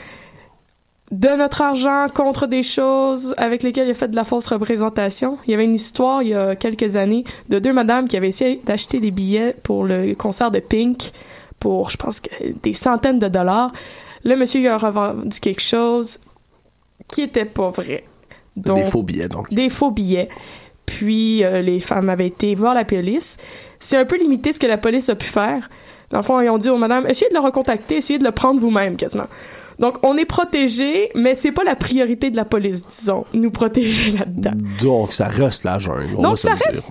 de 1.11 1.29
notre 1.29 1.63
argent 1.63 2.07
contre 2.15 2.47
des 2.47 2.63
choses 2.63 3.35
avec 3.39 3.63
lesquelles 3.63 3.89
il 3.89 3.93
a 3.93 3.95
fait 3.95 4.09
de 4.09 4.17
la 4.17 4.25
fausse 4.25 4.47
représentation. 4.47 5.39
Il 5.47 5.53
y 5.53 5.55
avait 5.55 5.65
une 5.65 5.75
histoire 5.75 6.23
il 6.23 6.29
y 6.29 6.35
a 6.35 6.55
quelques 6.55 6.97
années 6.97 7.25
de 7.49 7.59
deux 7.59 7.73
madames 7.73 8.09
qui 8.09 8.17
avaient 8.17 8.29
essayé 8.29 8.61
d'acheter 8.67 9.01
des 9.01 9.11
billets 9.11 9.57
pour 9.63 9.85
le 9.85 10.15
concert 10.15 10.51
de 10.51 10.59
Pink 10.61 11.13
pour, 11.61 11.91
je 11.91 11.97
pense, 11.97 12.21
que 12.21 12.31
des 12.63 12.75
centaines 12.75 13.19
de 13.19 13.29
dollars. 13.29 13.71
Le 14.25 14.37
monsieur 14.37 14.61
il 14.61 14.69
a 14.69 14.79
revendu 14.79 15.41
quelque 15.41 15.63
chose 15.63 16.19
qui 17.09 17.23
était 17.23 17.45
pas 17.45 17.71
vrai. 17.71 18.05
Des 18.57 18.85
faux 18.85 19.03
billets, 19.03 19.29
donc. 19.29 19.49
Des 19.51 19.69
faux 19.69 19.91
billets. 19.91 20.29
Puis 20.87 21.45
euh, 21.45 21.61
les 21.61 21.81
femmes 21.81 22.09
avaient 22.09 22.27
été 22.27 22.55
voir 22.55 22.75
la 22.75 22.85
police. 22.85 23.37
C'est 23.79 23.97
un 23.97 24.05
peu 24.05 24.19
limité 24.19 24.53
ce 24.53 24.59
que 24.59 24.67
la 24.67 24.79
police 24.79 25.09
a 25.09 25.15
pu 25.15 25.27
faire. 25.27 25.69
Dans 26.11 26.19
le 26.19 26.25
fond, 26.25 26.41
ils 26.41 26.49
ont 26.49 26.59
dit 26.59 26.71
aux 26.71 26.79
madames, 26.79 27.07
essayez 27.07 27.29
de 27.29 27.35
le 27.35 27.41
recontacter, 27.41 27.97
essayez 27.97 28.19
de 28.19 28.25
le 28.25 28.33
prendre 28.33 28.61
vous-même, 28.61 28.97
quasiment. 28.97 29.27
Donc, 29.79 29.99
on 30.03 30.17
est 30.17 30.25
protégé, 30.25 31.11
mais 31.15 31.35
c'est 31.35 31.53
pas 31.53 31.63
la 31.63 31.77
priorité 31.77 32.31
de 32.31 32.37
la 32.37 32.45
police, 32.45 32.85
disons, 32.89 33.27
nous 33.33 33.51
protéger 33.51 34.11
là-dedans. 34.11 34.55
Donc, 34.83 35.13
ça 35.13 35.29
reste 35.29 35.65
la 35.65 35.79
jungle. 35.79 36.17
Donc, 36.17 36.39
ça 36.39 36.55
reste 36.55 36.89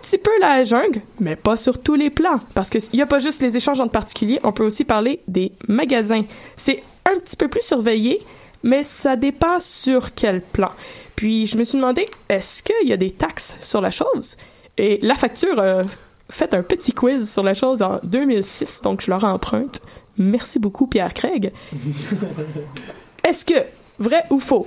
petit 0.00 0.18
peu 0.18 0.30
la 0.40 0.64
jungle, 0.64 1.02
mais 1.18 1.36
pas 1.36 1.56
sur 1.56 1.80
tous 1.80 1.94
les 1.94 2.10
plans. 2.10 2.40
Parce 2.54 2.70
qu'il 2.70 2.80
n'y 2.94 3.02
a 3.02 3.06
pas 3.06 3.18
juste 3.18 3.42
les 3.42 3.56
échanges 3.56 3.80
entre 3.80 3.92
particuliers, 3.92 4.38
on 4.42 4.52
peut 4.52 4.64
aussi 4.64 4.84
parler 4.84 5.20
des 5.28 5.52
magasins. 5.68 6.24
C'est 6.56 6.82
un 7.04 7.18
petit 7.18 7.36
peu 7.36 7.48
plus 7.48 7.62
surveillé, 7.62 8.22
mais 8.62 8.82
ça 8.82 9.16
dépend 9.16 9.58
sur 9.58 10.14
quel 10.14 10.40
plan. 10.40 10.70
Puis, 11.16 11.46
je 11.46 11.56
me 11.56 11.64
suis 11.64 11.76
demandé, 11.76 12.06
est-ce 12.28 12.62
qu'il 12.62 12.88
y 12.88 12.92
a 12.92 12.96
des 12.96 13.10
taxes 13.10 13.56
sur 13.60 13.80
la 13.80 13.90
chose? 13.90 14.36
Et 14.78 14.98
la 15.02 15.14
facture 15.14 15.60
a 15.60 15.82
fait 16.30 16.54
un 16.54 16.62
petit 16.62 16.92
quiz 16.92 17.30
sur 17.30 17.42
la 17.42 17.54
chose 17.54 17.82
en 17.82 18.00
2006, 18.02 18.82
donc 18.82 19.02
je 19.02 19.10
leur 19.10 19.24
emprunte. 19.24 19.82
Merci 20.16 20.58
beaucoup, 20.58 20.86
Pierre 20.86 21.14
Craig. 21.14 21.52
Est-ce 23.24 23.44
que, 23.44 23.66
vrai 23.98 24.24
ou 24.30 24.38
faux, 24.38 24.66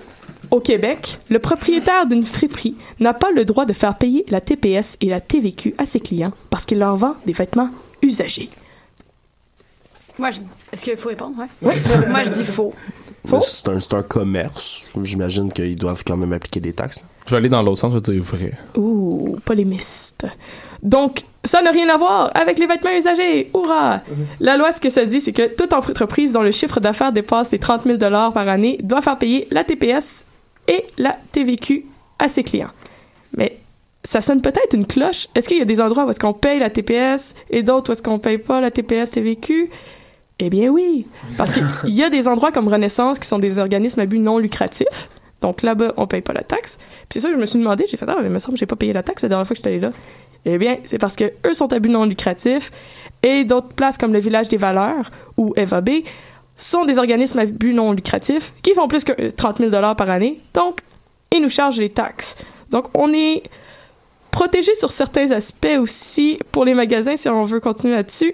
au 0.54 0.60
Québec, 0.60 1.18
le 1.30 1.40
propriétaire 1.40 2.06
d'une 2.06 2.24
friperie 2.24 2.76
n'a 3.00 3.16
pas 3.16 3.32
le 3.32 3.44
droit 3.44 3.66
de 3.66 3.74
faire 3.74 3.96
payer 3.96 4.24
la 4.30 4.40
TPS 4.40 4.98
et 5.02 5.08
la 5.08 5.20
TVQ 5.20 5.74
à 5.80 5.88
ses 5.88 6.00
clients 6.00 6.32
parce 6.52 6.66
qu'il 6.66 6.78
leur 6.78 6.96
vend 6.96 7.16
des 7.26 7.34
vêtements 7.34 7.72
usagés? 8.04 8.52
Moi, 10.20 10.30
je... 10.30 10.42
est-ce 10.72 10.84
qu'il 10.84 10.96
faut 10.96 11.10
répondre? 11.10 11.36
Ouais. 11.64 11.74
Moi, 12.08 12.24
je 12.24 12.30
dis 12.30 12.46
faux. 12.46 12.72
Mais 13.32 13.40
C'est 13.42 13.70
un, 13.70 13.98
un 13.98 14.04
commerce. 14.04 14.86
J'imagine 15.02 15.52
qu'ils 15.52 15.76
doivent 15.76 16.04
quand 16.06 16.18
même 16.18 16.34
appliquer 16.34 16.60
des 16.60 16.74
taxes. 16.74 17.04
Je 17.26 17.32
vais 17.32 17.38
aller 17.38 17.50
dans 17.50 17.64
l'autre 17.64 17.80
sens, 17.80 17.94
je 17.94 17.98
vais 17.98 18.20
dire 18.20 18.22
vrai. 18.24 18.54
Ouh, 18.78 19.38
polémiste. 19.46 20.28
Donc, 20.84 21.24
ça 21.44 21.64
n'a 21.64 21.72
rien 21.72 21.90
à 21.90 21.98
voir 21.98 22.30
avec 22.36 22.60
les 22.60 22.68
vêtements 22.68 22.96
usagés. 22.96 23.50
Hourra! 23.56 24.02
La 24.40 24.58
loi, 24.58 24.72
ce 24.72 24.80
que 24.80 24.92
ça 24.92 25.04
dit, 25.04 25.20
c'est 25.20 25.34
que 25.34 25.48
toute 25.56 25.74
entreprise 25.74 26.34
dont 26.34 26.44
le 26.44 26.52
chiffre 26.52 26.80
d'affaires 26.80 27.12
dépasse 27.12 27.52
les 27.52 27.60
30 27.60 27.86
000 27.86 27.98
par 27.98 28.48
année 28.48 28.78
doit 28.84 29.02
faire 29.02 29.18
payer 29.18 29.48
la 29.50 29.64
TPS 29.64 30.26
et 30.68 30.86
la 30.98 31.18
TVQ 31.32 31.86
à 32.20 32.30
ses 32.30 32.44
clients. 32.44 32.72
Mais 33.38 33.58
ça 34.04 34.22
sonne 34.22 34.42
peut-être 34.42 34.74
une 34.74 34.86
cloche. 34.86 35.28
Est-ce 35.36 35.48
qu'il 35.48 35.58
y 35.58 35.62
a 35.62 35.66
des 35.66 35.82
endroits 35.82 36.06
où 36.06 36.10
est-ce 36.10 36.20
qu'on 36.20 36.34
paye 36.34 36.60
la 36.60 36.70
TPS 36.70 37.36
et 37.50 37.64
d'autres 37.64 37.92
où 37.92 37.94
est-ce 37.94 38.04
qu'on 38.04 38.20
paye 38.20 38.38
pas 38.38 38.62
la 38.62 38.72
TPS, 38.72 39.12
TVQ? 39.12 39.70
Eh 40.40 40.50
bien 40.50 40.70
oui, 40.70 41.06
parce 41.38 41.52
qu'il 41.52 41.64
y 41.94 42.04
a 42.04 42.10
des 42.10 42.28
endroits 42.28 42.52
comme 42.52 42.68
Renaissance 42.68 43.20
qui 43.20 43.28
sont 43.28 43.40
des 43.40 43.60
organismes 43.60 44.00
à 44.00 44.06
but 44.06 44.20
non 44.20 44.40
lucratif. 44.40 45.10
Donc 45.42 45.62
là-bas, 45.62 45.94
on 45.98 46.08
paye 46.08 46.22
pas 46.22 46.34
la 46.34 46.44
taxe. 46.44 46.80
Puis 47.10 47.20
ça, 47.20 47.30
je 47.30 47.36
me 47.36 47.46
suis 47.46 47.60
demandé, 47.60 47.86
j'ai 47.90 47.98
fait 47.98 48.06
ah, 48.08 48.16
mais 48.20 48.28
il 48.28 48.32
me 48.32 48.40
semble 48.40 48.54
que 48.54 48.60
j'ai 48.60 48.66
pas 48.66 48.78
payé 48.78 48.94
la 48.94 49.04
taxe 49.04 49.24
la 49.24 49.30
dernière 49.30 49.46
fois 49.46 49.56
que 49.56 49.58
j'étais 49.58 49.70
allé 49.70 49.80
là. 49.80 49.92
Eh 50.46 50.58
bien, 50.58 50.78
c'est 50.86 50.98
parce 50.98 51.16
que 51.16 51.32
eux 51.46 51.54
sont 51.54 51.72
à 51.72 51.80
but 51.80 51.90
non 51.90 52.06
lucratif 52.06 52.72
et 53.24 53.46
d'autres 53.46 53.70
places 53.70 53.98
comme 53.98 54.14
le 54.14 54.20
Village 54.20 54.50
des 54.50 54.58
Valeurs 54.58 55.12
ou 55.38 55.54
FAB 55.56 55.90
sont 56.58 56.86
des 56.86 56.98
organismes 56.98 57.40
à 57.40 57.46
but 57.46 57.74
non 57.74 57.92
lucratif 57.92 58.54
qui 58.62 58.74
font 58.74 58.88
plus 58.88 59.04
que 59.04 59.14
euh, 59.20 59.32
30 59.32 59.58
000 59.58 59.72
par 59.72 60.10
année. 60.10 60.40
Donc, 60.54 60.82
ils 61.32 61.42
nous 61.42 61.50
chargent 61.50 61.80
les 61.80 61.90
taxes. 61.90 62.38
Donc, 62.70 62.86
on 62.94 63.14
est 63.14 63.44
protégé 64.32 64.74
sur 64.76 64.92
certains 64.92 65.32
aspects 65.32 65.78
aussi 65.80 66.38
pour 66.52 66.66
les 66.66 66.74
magasins 66.74 67.16
si 67.16 67.30
on 67.30 67.44
veut 67.44 67.60
continuer 67.60 67.96
là-dessus. 67.96 68.34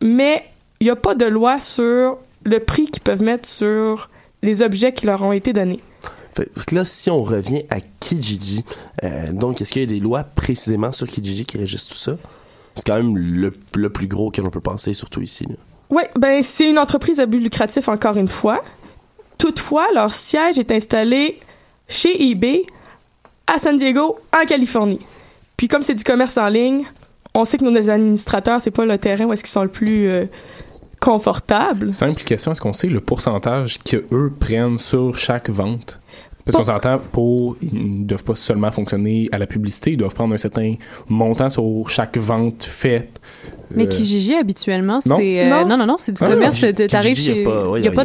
Mais 0.00 0.44
il 0.80 0.84
n'y 0.84 0.90
a 0.90 0.96
pas 0.96 1.14
de 1.14 1.26
loi 1.26 1.60
sur 1.60 2.18
le 2.44 2.60
prix 2.60 2.86
qu'ils 2.86 3.02
peuvent 3.02 3.22
mettre 3.22 3.48
sur 3.48 4.08
les 4.42 4.62
objets 4.62 4.92
qui 4.92 5.06
leur 5.06 5.22
ont 5.22 5.32
été 5.32 5.52
donnés. 5.52 5.78
Là, 6.70 6.84
si 6.84 7.10
on 7.10 7.22
revient 7.22 7.64
à 7.68 7.80
Kijiji, 7.80 8.64
euh, 9.02 9.32
donc 9.32 9.60
est-ce 9.60 9.72
qu'il 9.72 9.82
y 9.82 9.84
a 9.84 9.88
des 9.88 9.98
lois 9.98 10.22
précisément 10.22 10.92
sur 10.92 11.08
Kijiji 11.08 11.44
qui 11.44 11.58
régissent 11.58 11.88
tout 11.88 11.96
ça? 11.96 12.16
C'est 12.76 12.86
quand 12.86 12.94
même 12.94 13.18
le, 13.18 13.52
le 13.74 13.90
plus 13.90 14.06
gros 14.06 14.30
que 14.30 14.40
l'on 14.40 14.50
peut 14.50 14.60
penser, 14.60 14.94
surtout 14.94 15.20
ici. 15.20 15.48
Oui, 15.90 16.02
ben 16.18 16.42
c'est 16.42 16.68
une 16.68 16.78
entreprise 16.78 17.20
à 17.20 17.26
but 17.26 17.40
lucratif 17.40 17.88
encore 17.88 18.16
une 18.16 18.28
fois. 18.28 18.62
Toutefois, 19.38 19.86
leur 19.94 20.12
siège 20.12 20.58
est 20.58 20.70
installé 20.70 21.38
chez 21.88 22.30
eBay 22.30 22.66
à 23.46 23.58
San 23.58 23.76
Diego, 23.76 24.18
en 24.36 24.44
Californie. 24.44 25.00
Puis 25.56 25.68
comme 25.68 25.82
c'est 25.82 25.94
du 25.94 26.04
commerce 26.04 26.36
en 26.36 26.48
ligne, 26.48 26.84
on 27.34 27.44
sait 27.44 27.56
que 27.56 27.64
nos 27.64 27.90
administrateurs, 27.90 28.60
c'est 28.60 28.70
pas 28.70 28.84
le 28.84 28.98
terrain 28.98 29.24
où 29.24 29.32
est-ce 29.32 29.42
qu'ils 29.42 29.52
sont 29.52 29.62
le 29.62 29.68
plus 29.68 30.08
euh, 30.08 30.26
confortables. 31.00 31.94
Simple 31.94 32.22
question, 32.22 32.52
est-ce 32.52 32.60
qu'on 32.60 32.72
sait 32.72 32.88
le 32.88 33.00
pourcentage 33.00 33.78
que 33.84 34.04
eux 34.12 34.32
prennent 34.38 34.78
sur 34.78 35.16
chaque 35.16 35.48
vente? 35.48 36.00
Parce 36.52 36.56
qu'on 36.66 36.72
s'entend 36.72 36.98
pour, 37.12 37.56
ils 37.62 38.00
ne 38.00 38.04
doivent 38.04 38.24
pas 38.24 38.34
seulement 38.34 38.70
fonctionner 38.70 39.28
à 39.32 39.38
la 39.38 39.46
publicité, 39.46 39.92
ils 39.92 39.96
doivent 39.96 40.14
prendre 40.14 40.34
un 40.34 40.38
certain 40.38 40.74
montant 41.08 41.48
sur 41.50 41.88
chaque 41.88 42.16
vente 42.16 42.64
faite. 42.64 43.20
Mais 43.70 43.84
Euh, 43.84 43.86
Kijiji, 43.86 44.34
habituellement, 44.34 44.98
Non. 45.04 45.18
c'est... 45.18 45.40
euh, 45.40 45.50
Non. 45.50 45.66
non, 45.66 45.76
non, 45.76 45.84
non, 45.84 45.96
c'est 45.98 46.12
du 46.12 46.24
Ah, 46.24 46.30
commerce. 46.30 46.58
De- 46.62 46.86
T'arrives 46.86 47.18
Il 47.18 47.32
n'y 47.34 47.40
a 47.40 47.78
y 47.80 47.86
a- 47.88 47.90
pas 47.90 48.04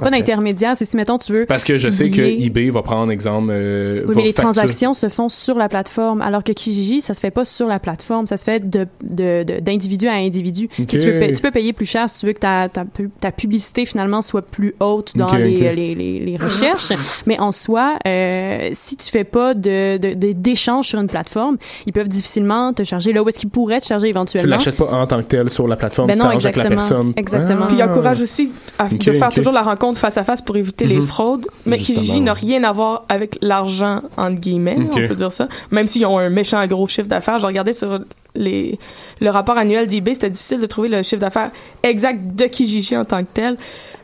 pas 0.00 0.10
d'intermédiaire. 0.10 0.76
C'est 0.76 0.84
si, 0.84 0.96
mettons, 0.96 1.18
tu 1.18 1.32
veux... 1.32 1.44
Parce 1.44 1.64
que 1.64 1.76
je 1.76 1.90
sais 1.90 2.08
que 2.08 2.20
eBay 2.22 2.70
va 2.70 2.82
prendre 2.82 3.10
exemple. 3.10 3.48
euh, 3.50 4.04
Oui, 4.06 4.14
mais 4.16 4.22
les 4.22 4.32
transactions 4.32 4.94
se 4.94 5.08
font 5.08 5.28
sur 5.28 5.58
la 5.58 5.68
plateforme, 5.68 6.22
alors 6.22 6.44
que 6.44 6.52
Kijiji, 6.52 7.00
ça 7.00 7.14
se 7.14 7.20
fait 7.20 7.32
pas 7.32 7.44
sur 7.44 7.66
la 7.66 7.80
plateforme, 7.80 8.28
ça 8.28 8.36
se 8.36 8.44
fait 8.44 8.60
de 8.70 8.86
de- 9.02 9.42
de- 9.42 9.58
d'individu 9.58 10.06
à 10.06 10.12
individu. 10.14 10.68
Tu, 10.76 10.84
tu 10.86 11.42
peux 11.42 11.50
payer 11.50 11.72
plus 11.72 11.86
cher 11.86 12.08
si 12.08 12.20
tu 12.20 12.26
veux 12.26 12.32
que 12.32 12.38
ta, 12.38 12.68
ta, 12.68 12.84
pu- 12.84 13.10
ta 13.18 13.32
publicité 13.32 13.84
finalement 13.86 14.20
soit 14.20 14.42
plus 14.42 14.76
haute 14.78 15.16
dans 15.16 15.26
les, 15.34 15.56
ok. 15.56 15.74
les, 15.74 15.94
les, 15.96 16.20
les 16.20 16.36
recherches, 16.36 16.92
mais 17.26 17.39
en 17.40 17.52
soi, 17.52 17.96
euh, 18.06 18.68
si 18.72 18.96
tu 18.96 19.08
fais 19.10 19.24
pas 19.24 19.54
de 19.54 19.96
de- 19.96 20.14
de- 20.14 20.32
d'échange 20.32 20.86
sur 20.88 21.00
une 21.00 21.06
plateforme, 21.08 21.56
ils 21.86 21.92
peuvent 21.92 22.08
difficilement 22.08 22.72
te 22.72 22.82
charger 22.84 23.12
là 23.12 23.22
où 23.22 23.28
est-ce 23.28 23.38
qu'ils 23.38 23.48
pourraient 23.50 23.80
te 23.80 23.86
charger 23.86 24.06
Tu 24.06 24.10
éventuellement. 24.10 24.50
l'achètes 24.56 24.76
pas 24.76 24.86
en 24.92 25.06
tant 25.06 25.18
que 25.22 25.26
tel 25.26 25.48
sur 25.50 25.66
la 25.66 25.76
plateforme, 25.76 26.08
Ben 26.08 26.14
tu 26.14 26.18
non, 26.20 26.26
t'arranges 26.26 26.46
avec 26.46 26.56
la 26.56 26.64
exactement. 26.64 26.88
personne. 26.88 27.12
Exactement. 27.16 27.60
Ah. 27.62 27.66
Puis 27.66 27.76
il 27.78 27.82
encourage 27.82 28.20
aussi 28.22 28.52
à, 28.78 28.88
de 28.88 29.12
faire 29.12 29.30
toujours 29.32 29.52
la 29.52 29.62
rencontre 29.62 29.98
face 29.98 30.16
à 30.18 30.24
face 30.24 30.42
pour 30.42 30.56
éviter 30.56 30.86
les 30.86 30.96
Mhm. 30.96 31.06
fraudes. 31.06 31.46
Mais 31.66 31.76
Justement, 31.76 31.98
Kijiji 32.00 32.20
n'a 32.20 32.32
rien 32.34 32.62
à 32.64 32.72
voir 32.72 33.04
avec 33.08 33.38
l'argent, 33.40 34.02
entre 34.16 34.40
guillemets, 34.40 34.76
Ok. 34.78 34.92
on 35.02 35.08
peut 35.08 35.14
dire 35.14 35.32
ça. 35.32 35.48
Même 35.70 35.86
s'ils 35.86 36.04
ont 36.06 36.18
un 36.18 36.30
méchant 36.30 36.64
gros 36.66 36.86
chiffre 36.86 37.08
d'affaires. 37.08 37.38
Je 37.38 37.46
regardais 37.46 37.72
sur 37.72 38.00
les, 38.36 38.78
le 39.20 39.30
rapport 39.30 39.58
annuel 39.58 39.86
d'eBay, 39.88 40.14
c'était 40.14 40.30
difficile 40.30 40.60
de 40.60 40.66
trouver 40.66 40.88
le 40.88 41.02
chiffre 41.02 41.20
d'affaires 41.20 41.50
exact 41.82 42.20
de 42.36 42.44
Kijiji 42.44 42.96
en 42.96 43.04
tant 43.04 43.22
que 43.24 43.28
tel. 43.34 43.56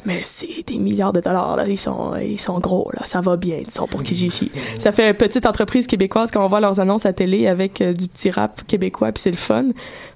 Mais 0.07 0.21
c'est 0.23 0.63
des 0.67 0.79
milliards 0.79 1.13
de 1.13 1.21
dollars, 1.21 1.57
là. 1.57 1.67
Ils 1.67 1.77
sont, 1.79 2.15
ils 2.17 2.39
sont 2.41 2.59
gros, 2.61 2.89
là. 2.95 3.03
Ça 3.07 3.21
va 3.21 3.37
bien, 3.37 3.59
disons, 3.67 3.87
pour 3.89 4.03
Kijiji. 4.05 4.51
Ça 4.79 4.93
fait 4.93 5.13
petite 5.15 5.45
entreprise 5.47 5.87
québécoise 5.89 6.31
quand 6.31 6.45
on 6.45 6.49
voit 6.49 6.61
leurs 6.61 6.79
annonces 6.81 7.05
à 7.07 7.13
télé 7.13 7.49
avec 7.49 7.81
euh, 7.81 7.93
du 7.93 8.07
petit 8.07 8.31
rap 8.31 8.65
québécois, 8.69 9.11
puis 9.13 9.23
c'est 9.23 9.33
le 9.33 9.37
fun. 9.37 9.65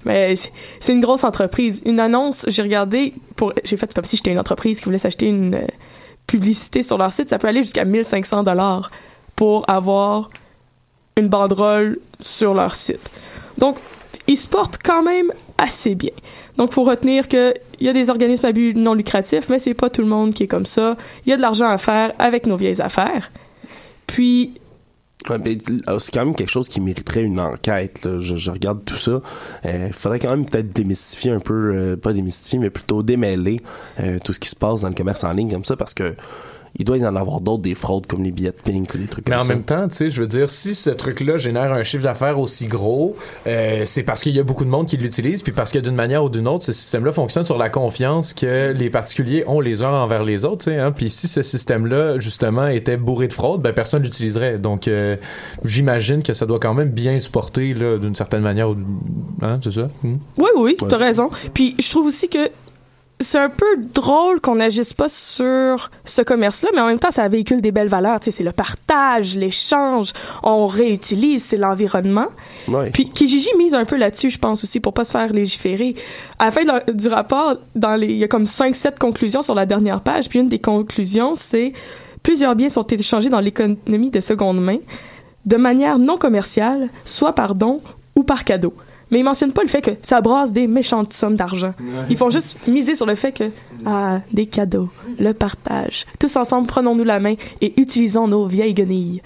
Mais 0.05 0.35
c'est- 0.35 0.93
une 0.93 1.01
grosse 1.01 1.25
entreprise. 1.25 1.81
Une 1.85 1.99
annonce, 1.99 2.45
j'ai 2.47 2.61
regardé, 2.61 3.13
j'ai 3.65 3.75
fait 3.77 3.93
comme 3.93 4.05
si 4.05 4.15
j'étais 4.17 4.31
une 4.31 4.39
entreprise 4.39 4.79
qui 4.79 4.85
voulait 4.85 4.97
s'acheter 4.97 5.27
une 5.27 5.55
euh, 5.55 5.67
publicité 6.25 6.83
sur 6.83 6.97
leur 6.97 7.11
site. 7.11 7.27
Ça 7.29 7.37
peut 7.37 7.49
aller 7.49 7.61
jusqu'à 7.61 7.83
1500 7.83 8.43
dollars 8.43 8.91
pour 9.35 9.69
avoir 9.69 10.29
une 11.17 11.27
banderole 11.27 11.99
sur 12.21 12.53
leur 12.53 12.75
site. 12.75 13.01
Donc, 13.57 13.75
ils 14.27 14.37
se 14.37 14.47
portent 14.47 14.77
quand 14.81 15.03
même 15.03 15.33
assez 15.57 15.95
bien. 15.95 16.11
Donc, 16.57 16.73
faut 16.73 16.83
retenir 16.83 17.27
que 17.27 17.53
il 17.79 17.87
y 17.87 17.89
a 17.89 17.93
des 17.93 18.09
organismes 18.09 18.45
à 18.45 18.51
but 18.51 18.75
non 18.75 18.93
lucratif, 18.93 19.49
mais 19.49 19.59
c'est 19.59 19.73
pas 19.73 19.89
tout 19.89 20.01
le 20.01 20.07
monde 20.07 20.33
qui 20.33 20.43
est 20.43 20.47
comme 20.47 20.65
ça. 20.65 20.97
Il 21.25 21.29
y 21.29 21.33
a 21.33 21.37
de 21.37 21.41
l'argent 21.41 21.67
à 21.67 21.77
faire 21.77 22.13
avec 22.19 22.45
nos 22.45 22.55
vieilles 22.55 22.81
affaires. 22.81 23.31
Puis, 24.07 24.53
mais, 25.29 25.57
euh, 25.87 25.99
c'est 25.99 26.13
quand 26.13 26.25
même 26.25 26.35
quelque 26.35 26.49
chose 26.49 26.67
qui 26.67 26.81
mériterait 26.81 27.23
une 27.23 27.39
enquête. 27.39 28.07
Je, 28.19 28.51
regarde 28.51 28.83
tout 28.85 28.95
ça. 28.95 29.21
Il 29.63 29.93
faudrait 29.93 30.19
quand 30.19 30.31
même 30.31 30.45
peut-être 30.45 30.69
démystifier 30.69 31.31
un 31.31 31.39
peu, 31.39 31.75
euh, 31.75 31.95
pas 31.95 32.13
démystifier, 32.13 32.59
mais 32.59 32.69
plutôt 32.69 33.03
démêler 33.03 33.57
euh, 33.99 34.19
tout 34.23 34.33
ce 34.33 34.39
qui 34.39 34.49
se 34.49 34.55
passe 34.55 34.81
dans 34.81 34.89
le 34.89 34.95
commerce 34.95 35.23
en 35.23 35.33
ligne 35.33 35.51
comme 35.51 35.65
ça, 35.65 35.75
parce 35.75 35.93
que 35.93 36.15
il 36.81 36.83
doit 36.83 36.97
y 36.97 37.05
en 37.05 37.15
avoir 37.15 37.41
d'autres 37.41 37.61
des 37.61 37.75
fraudes 37.75 38.07
comme 38.07 38.23
les 38.23 38.31
billets 38.31 38.49
de 38.49 38.55
pink 38.71 38.93
ou 38.93 38.97
des 38.97 39.05
trucs 39.07 39.27
Mais 39.29 39.35
comme 39.35 39.43
en 39.43 39.47
ça. 39.47 39.53
même 39.53 39.63
temps, 39.63 39.87
tu 39.87 39.95
sais, 39.97 40.09
je 40.11 40.19
veux 40.19 40.27
dire, 40.27 40.49
si 40.49 40.73
ce 40.75 40.89
truc-là 40.89 41.37
génère 41.37 41.71
un 41.73 41.83
chiffre 41.83 42.03
d'affaires 42.03 42.39
aussi 42.39 42.65
gros, 42.65 43.15
euh, 43.47 43.83
c'est 43.85 44.03
parce 44.03 44.21
qu'il 44.21 44.35
y 44.35 44.39
a 44.39 44.43
beaucoup 44.43 44.65
de 44.65 44.69
monde 44.69 44.87
qui 44.87 44.97
l'utilise, 44.97 45.41
puis 45.43 45.51
parce 45.51 45.71
que 45.71 45.79
d'une 45.79 45.95
manière 45.95 46.23
ou 46.23 46.29
d'une 46.29 46.47
autre, 46.47 46.63
ce 46.63 46.73
système-là 46.73 47.11
fonctionne 47.11 47.43
sur 47.45 47.57
la 47.57 47.69
confiance 47.69 48.33
que 48.33 48.71
les 48.71 48.89
particuliers 48.89 49.43
ont 49.47 49.59
les 49.59 49.83
uns 49.83 49.91
envers 49.91 50.23
les 50.23 50.43
autres, 50.43 50.65
tu 50.65 50.71
sais. 50.71 50.77
Hein? 50.79 50.91
Puis 50.91 51.09
si 51.09 51.27
ce 51.27 51.41
système-là, 51.43 52.17
justement, 52.19 52.67
était 52.67 52.97
bourré 52.97 53.27
de 53.27 53.33
fraude, 53.33 53.61
ben 53.61 53.73
personne 53.73 54.01
l'utiliserait. 54.03 54.57
Donc, 54.57 54.87
euh, 54.87 55.15
j'imagine 55.63 56.23
que 56.23 56.33
ça 56.33 56.45
doit 56.45 56.59
quand 56.59 56.73
même 56.73 56.89
bien 56.89 57.19
se 57.19 57.29
porter, 57.29 57.73
là, 57.73 57.97
d'une 57.97 58.15
certaine 58.15 58.41
manière. 58.41 58.69
ou- 58.71 58.77
Hein, 59.41 59.59
c'est 59.63 59.71
ça? 59.73 59.89
Hmm? 60.03 60.15
Oui, 60.37 60.49
oui, 60.57 60.75
Ouais. 60.81 60.87
t'as 60.87 60.97
raison. 60.97 61.29
Puis 61.53 61.75
je 61.79 61.89
trouve 61.89 62.07
aussi 62.07 62.27
que 62.29 62.49
c'est 63.21 63.39
un 63.39 63.49
peu 63.49 63.77
drôle 63.77 64.39
qu'on 64.41 64.55
n'agisse 64.55 64.93
pas 64.93 65.09
sur 65.09 65.91
ce 66.05 66.21
commerce-là, 66.21 66.69
mais 66.73 66.81
en 66.81 66.87
même 66.87 66.99
temps, 66.99 67.11
ça 67.11 67.27
véhicule 67.27 67.61
des 67.61 67.71
belles 67.71 67.87
valeurs. 67.87 68.19
C'est 68.21 68.43
le 68.43 68.51
partage, 68.51 69.35
l'échange, 69.35 70.13
on 70.43 70.67
réutilise, 70.67 71.43
c'est 71.43 71.57
l'environnement. 71.57 72.27
Puis 72.93 73.05
Kijiji 73.05 73.49
mise 73.57 73.73
un 73.73 73.85
peu 73.85 73.97
là-dessus, 73.97 74.29
je 74.29 74.37
pense 74.37 74.63
aussi, 74.63 74.79
pour 74.79 74.93
pas 74.93 75.03
se 75.03 75.11
faire 75.11 75.33
légiférer. 75.33 75.95
À 76.39 76.45
la 76.45 76.51
fin 76.51 76.63
de 76.63 76.91
du 76.91 77.07
rapport, 77.07 77.55
dans 77.75 77.95
les, 77.95 78.07
il 78.07 78.17
y 78.17 78.23
a 78.23 78.27
comme 78.27 78.43
5-7 78.43 78.97
conclusions 78.97 79.41
sur 79.41 79.55
la 79.55 79.65
dernière 79.65 80.01
page, 80.01 80.29
puis 80.29 80.39
une 80.39 80.49
des 80.49 80.59
conclusions, 80.59 81.35
c'est 81.35 81.73
plusieurs 82.23 82.55
biens 82.55 82.69
sont 82.69 82.85
échangés 82.85 83.29
dans 83.29 83.39
l'économie 83.39 84.11
de 84.11 84.19
seconde 84.19 84.61
main 84.61 84.77
de 85.45 85.57
manière 85.57 85.97
non 85.97 86.17
commerciale, 86.17 86.89
soit 87.05 87.33
par 87.33 87.55
don 87.55 87.81
ou 88.15 88.23
par 88.23 88.43
cadeau. 88.43 88.73
Mais 89.11 89.19
ils 89.19 89.23
mentionnent 89.23 89.51
pas 89.51 89.61
le 89.61 89.67
fait 89.67 89.81
que 89.81 89.91
ça 90.01 90.21
brasse 90.21 90.53
des 90.53 90.67
méchantes 90.67 91.13
sommes 91.13 91.35
d'argent. 91.35 91.73
Ils 92.09 92.17
font 92.17 92.29
juste 92.29 92.57
miser 92.67 92.95
sur 92.95 93.05
le 93.05 93.15
fait 93.15 93.33
que, 93.33 93.51
ah, 93.85 94.19
des 94.31 94.45
cadeaux, 94.45 94.89
le 95.19 95.33
partage. 95.33 96.05
Tous 96.19 96.35
ensemble, 96.37 96.67
prenons-nous 96.67 97.03
la 97.03 97.19
main 97.19 97.35
et 97.59 97.79
utilisons 97.79 98.27
nos 98.27 98.45
vieilles 98.45 98.73
guenilles. 98.73 99.21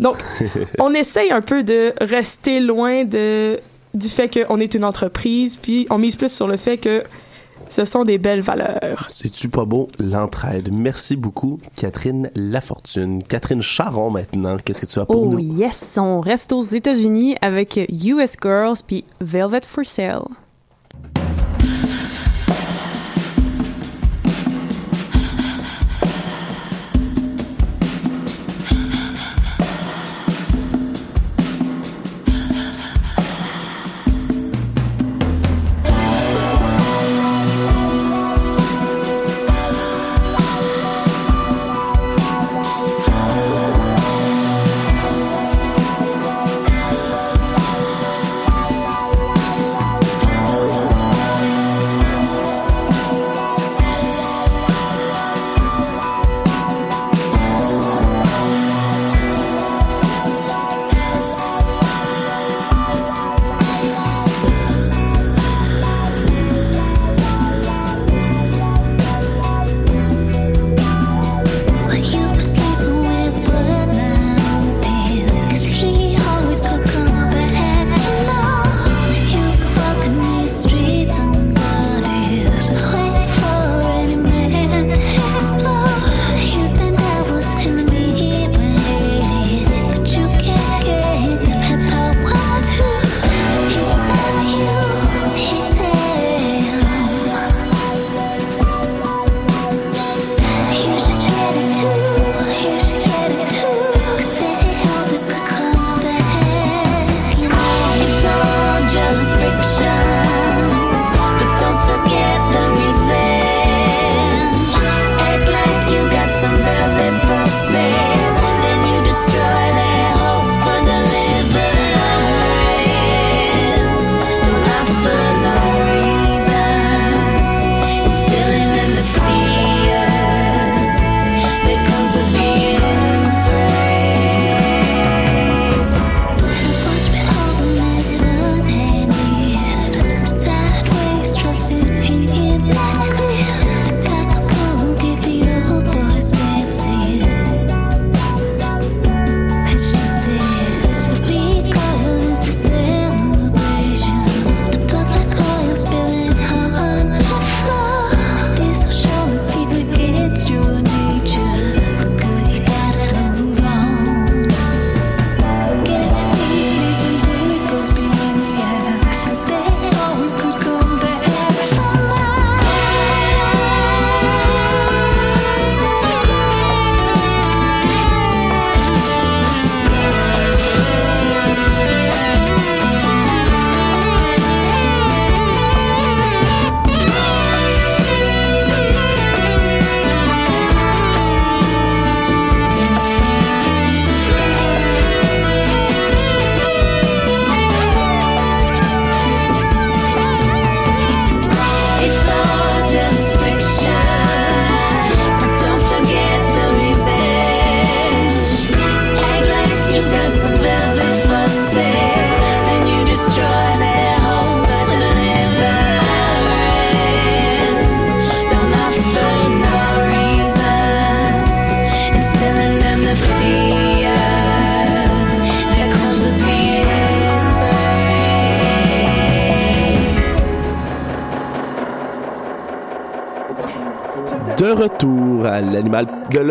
Donc, 0.00 0.16
on 0.78 0.92
essaye 0.94 1.30
un 1.30 1.40
peu 1.40 1.62
de 1.62 1.94
rester 2.00 2.60
loin 2.60 3.04
de, 3.04 3.58
du 3.94 4.08
fait 4.08 4.28
qu'on 4.28 4.60
est 4.60 4.74
une 4.74 4.84
entreprise, 4.84 5.56
puis 5.56 5.86
on 5.90 5.98
mise 5.98 6.16
plus 6.16 6.30
sur 6.32 6.46
le 6.46 6.56
fait 6.56 6.76
que 6.76 7.02
ce 7.72 7.84
sont 7.86 8.04
des 8.04 8.18
belles 8.18 8.42
valeurs. 8.42 9.06
C'est-tu 9.08 9.48
pas 9.48 9.64
beau, 9.64 9.88
l'entraide? 9.98 10.70
Merci 10.72 11.16
beaucoup, 11.16 11.58
Catherine 11.74 12.30
Lafortune. 12.36 13.22
Catherine 13.22 13.62
Charon, 13.62 14.10
maintenant, 14.10 14.58
qu'est-ce 14.62 14.80
que 14.82 14.86
tu 14.86 14.98
as 14.98 15.06
pour 15.06 15.22
Oh 15.22 15.26
nous? 15.30 15.38
yes, 15.38 15.96
on 15.98 16.20
reste 16.20 16.52
aux 16.52 16.60
États-Unis 16.60 17.36
avec 17.40 17.76
US 17.90 18.36
Girls 18.42 18.76
puis 18.86 19.04
Velvet 19.20 19.62
for 19.66 19.86
Sale. 19.86 20.22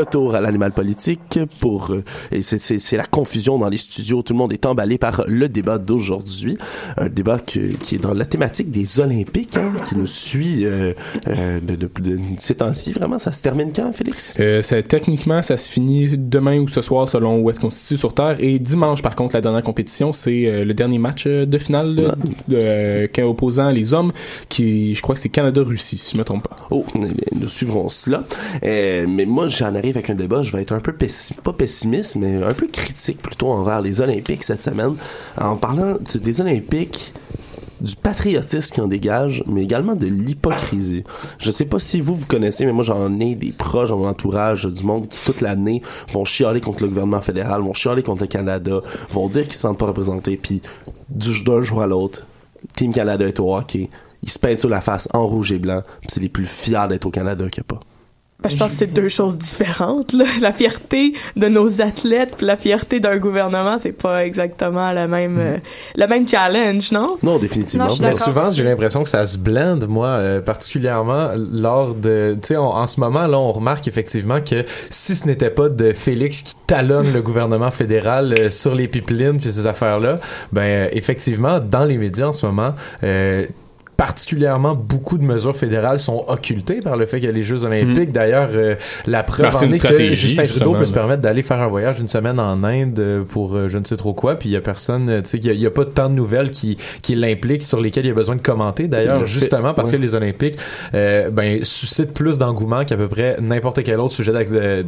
De 0.02 0.06
retour 0.08 0.36
à 0.36 0.42
l'animal 0.42 0.72
politique 0.72 1.40
pour, 1.60 1.92
euh, 1.92 2.04
et 2.32 2.42
c'est, 2.42 2.98
la 2.98 3.04
confusion 3.06 3.58
dans 3.58 3.70
les 3.70 3.78
studios. 3.78 4.22
Tout 4.24 4.34
le 4.34 4.40
monde 4.40 4.52
est 4.54 4.66
emballé 4.66 4.98
par 4.98 5.24
le 5.28 5.48
débat 5.48 5.78
d'aujourd'hui. 5.78 6.58
Un 6.98 7.08
débat 7.10 7.40
que- 7.40 7.74
qui 7.84 7.96
est 7.96 7.98
dans 8.00 8.14
la 8.14 8.26
thématique 8.26 8.72
des 8.72 9.00
Olympiques, 9.00 9.58
hein, 9.58 9.74
qui 9.88 9.96
nous 9.98 10.08
suit, 10.08 10.66
euh, 10.66 10.94
euh, 11.28 11.60
de, 11.60 11.76
de, 11.76 11.90
de- 12.02 12.20
ces 12.38 12.56
temps-ci. 12.56 12.94
Vraiment, 12.94 13.20
ça 13.20 13.32
se 13.32 13.42
termine 13.42 13.72
quand, 13.76 13.94
Félix? 13.94 14.38
Euh, 14.40 14.62
ça, 14.62 14.82
techniquement, 14.82 15.42
ça 15.42 15.56
se 15.58 15.70
finit 15.70 16.18
demain 16.18 16.58
ou 16.60 16.68
ce 16.68 16.82
soir 16.82 17.08
selon 17.08 17.40
où 17.40 17.50
est-ce 17.50 17.60
qu'on 17.60 17.70
se 17.70 17.78
situe 17.80 17.98
sur 17.98 18.14
Terre. 18.14 18.38
Et 18.40 18.58
dimanche, 18.60 19.02
par 19.02 19.16
contre, 19.16 19.36
la 19.36 19.42
dernière 19.42 19.64
compétition, 19.64 20.14
c'est 20.14 20.64
le 20.66 20.74
dernier 20.74 20.98
match 20.98 21.28
de 21.28 21.58
finale 21.58 22.16
qui 22.48 22.56
est 22.56 23.24
opposant 23.24 23.70
les 23.70 23.94
hommes, 23.94 24.12
qui, 24.50 24.96
je 24.96 25.02
crois 25.02 25.16
que 25.16 25.22
c'est 25.22 25.30
Canada-Russie, 25.30 25.98
si 26.00 26.14
je 26.14 26.18
me 26.18 26.24
trompe 26.24 26.48
pas. 26.48 26.58
Oh, 26.72 26.86
eh 26.96 27.00
bien, 27.00 27.10
nous 27.40 27.48
suivrons 27.48 27.88
cela. 27.90 28.24
Mais 28.64 29.26
moi, 29.26 29.48
j'en 29.48 29.76
arrive 29.76 29.91
avec 29.98 30.10
un 30.10 30.16
débat. 30.16 30.44
Je 30.44 30.52
vais 30.52 30.62
être 30.62 30.74
un 30.74 30.80
peu 30.80 30.92
pessi- 30.92 31.34
pas 31.34 31.54
pessimiste, 31.54 32.16
mais 32.16 32.42
un 32.44 32.54
peu 32.54 32.68
critique 32.68 33.22
plutôt 33.22 33.50
envers 33.50 33.82
les 33.82 34.02
Olympiques 34.02 34.44
cette 34.44 34.64
semaine. 34.64 34.96
En 35.40 35.56
parlant 35.58 35.94
de- 35.94 36.20
des 36.20 36.42
Olympiques, 36.42 37.14
du 37.80 37.96
patriotisme 37.96 38.76
qui 38.76 38.80
en 38.82 38.88
dégage, 38.88 39.44
mais 39.48 39.64
également 39.64 39.96
de 39.96 40.06
l'hypocrisie. 40.06 41.04
Je 41.40 41.50
sais 41.50 41.66
pas 41.66 41.80
si 41.80 42.00
vous 42.00 42.14
vous 42.14 42.28
connaissez, 42.28 42.64
mais 42.64 42.74
moi 42.74 42.84
j'en 42.84 43.20
ai 43.20 43.34
des 43.34 43.52
proches 43.52 43.90
dans 43.90 43.98
mon 43.98 44.08
entourage 44.08 44.66
du 44.66 44.84
monde 44.84 45.08
qui 45.08 45.18
toute 45.26 45.42
l'année 45.42 45.82
vont 46.12 46.24
chialer 46.24 46.62
contre 46.62 46.84
le 46.84 46.90
gouvernement 46.90 47.22
fédéral, 47.22 47.62
vont 47.64 47.74
chialer 47.74 48.04
contre 48.04 48.22
le 48.22 48.28
Canada, 48.28 48.82
vont 49.10 49.28
dire 49.30 49.44
qu'ils 49.44 49.54
se 49.54 49.62
sentent 49.62 49.80
pas 49.80 49.88
représentés, 49.88 50.38
puis 50.38 50.62
du 51.10 51.44
d'un 51.44 51.64
jour 51.64 51.82
à 51.82 51.88
l'autre, 51.88 52.28
Team 52.76 52.92
Canada 52.92 53.28
est 53.28 53.40
au 53.40 53.56
hockey, 53.56 53.90
ils 54.22 54.30
se 54.30 54.38
peignent 54.38 54.60
sur 54.60 54.70
la 54.70 54.82
face 54.82 55.08
en 55.14 55.26
rouge 55.26 55.52
et 55.52 55.58
blanc, 55.58 55.82
puis 56.02 56.10
c'est 56.12 56.20
les 56.22 56.30
plus 56.30 56.46
fiers 56.46 56.86
d'être 56.88 57.08
au 57.08 57.10
Canada 57.10 57.50
qu'il 57.50 57.64
n'y 57.64 57.74
a 57.74 57.80
pas. 57.80 57.86
Ben, 58.44 58.50
je 58.50 58.58
pense 58.58 58.70
que 58.72 58.78
c'est 58.78 58.88
deux 58.88 59.08
choses 59.08 59.38
différentes. 59.38 60.14
Là. 60.14 60.26
La 60.42 60.52
fierté 60.52 61.14
de 61.36 61.48
nos 61.48 61.82
athlètes, 61.82 62.34
puis 62.38 62.46
la 62.48 62.56
fierté 62.58 63.00
d'un 63.00 63.18
gouvernement, 63.18 63.78
c'est 63.78 63.92
pas 63.92 64.26
exactement 64.26 64.92
le 64.94 65.08
même, 65.08 65.38
euh, 65.40 65.58
le 65.96 66.08
même 66.08 66.28
challenge, 66.28 66.92
non? 66.92 67.06
Non, 67.22 67.38
définitivement. 67.38 67.86
Non, 67.86 67.94
Mais 68.00 68.08
d'accord. 68.12 68.20
souvent, 68.24 68.52
j'ai 68.52 68.64
l'impression 68.64 69.04
que 69.04 69.10
ça 69.10 69.26
se 69.28 69.38
blende, 69.38 69.86
moi, 69.88 70.08
euh, 70.08 70.42
particulièrement 70.42 71.30
lors 71.36 71.94
de... 71.94 72.34
Tu 72.42 72.48
sais, 72.48 72.58
on- 72.58 72.72
en 72.74 72.88
ce 72.88 73.00
moment, 73.00 73.28
là, 73.28 73.38
on 73.38 73.52
remarque 73.52 73.88
effectivement 73.88 74.42
que 74.42 74.66
si 74.90 75.16
ce 75.16 75.28
n'était 75.28 75.52
pas 75.52 75.70
de 75.70 75.94
Félix 75.94 76.42
qui 76.42 76.56
talonne 76.66 77.14
le 77.14 77.22
gouvernement 77.22 77.70
fédéral 77.72 78.34
euh, 78.40 78.50
sur 78.50 78.74
les 78.74 78.88
pipelines 78.88 79.38
puis 79.38 79.52
ces 79.52 79.68
affaires-là, 79.68 80.20
ben, 80.52 80.62
euh, 80.64 80.88
effectivement, 80.94 81.60
dans 81.60 81.86
les 81.86 81.98
médias 82.00 82.28
en 82.28 82.32
ce 82.34 82.46
moment... 82.48 82.74
particulièrement 84.02 84.74
beaucoup 84.74 85.20
de 85.20 85.24
mesures 85.24 85.56
fédérales 85.56 86.00
sont 86.00 86.26
occultées 86.28 86.82
par 86.82 86.98
le 86.98 87.06
fait 87.06 87.18
qu'il 87.20 87.28
y 87.28 87.30
a 87.30 87.32
les 87.32 87.44
Jeux 87.44 87.66
olympiques. 87.66 88.12
D'ailleurs, 88.12 88.50
euh, 88.52 88.74
la 89.06 89.22
preuve 89.22 89.46
Ben, 89.46 89.52
c'est 89.52 89.68
en 89.68 89.72
est 89.72 89.78
que 89.80 90.14
Justin 90.16 90.48
Trudeau 90.48 90.74
peut 90.74 90.88
se 90.88 90.94
permettre 90.94 91.22
d'aller 91.22 91.44
faire 91.44 91.60
un 91.62 91.68
voyage 91.68 92.00
une 92.00 92.10
semaine 92.10 92.40
en 92.40 92.64
Inde 92.64 92.98
euh, 92.98 93.24
pour 93.24 93.56
euh, 93.56 93.70
je 93.70 93.78
ne 93.78 93.84
sais 93.84 93.98
trop 93.98 94.16
quoi, 94.16 94.38
puis 94.38 94.50
il 94.50 94.54
y 94.54 94.56
a 94.56 94.62
personne, 94.62 95.22
tu 95.24 95.30
sais, 95.30 95.38
il 95.38 95.54
y 95.62 95.68
a- 95.68 95.70
pas 95.70 95.86
tant 95.86 96.10
de 96.10 96.16
nouvelles 96.16 96.50
qui, 96.50 96.78
qui 97.04 97.14
l'impliquent, 97.14 97.62
sur 97.62 97.80
lesquelles 97.80 98.06
il 98.06 98.10
y 98.10 98.12
a 98.12 98.16
besoin 98.16 98.36
de 98.36 98.42
commenter. 98.42 98.88
D'ailleurs, 98.88 99.20
fait- 99.20 99.28
justement 99.28 99.76
parce 99.76 99.92
que 99.92 99.98
les 99.98 100.16
Olympiques 100.16 100.56
euh, 100.96 101.30
ben, 101.30 101.64
suscitent 101.64 102.16
plus 102.16 102.40
d'engouement 102.40 102.84
qu'à 102.84 102.98
peu 102.98 103.08
près 103.08 103.38
n'importe 103.40 103.84
quel 103.84 104.00
autre 104.00 104.14
sujet 104.16 104.32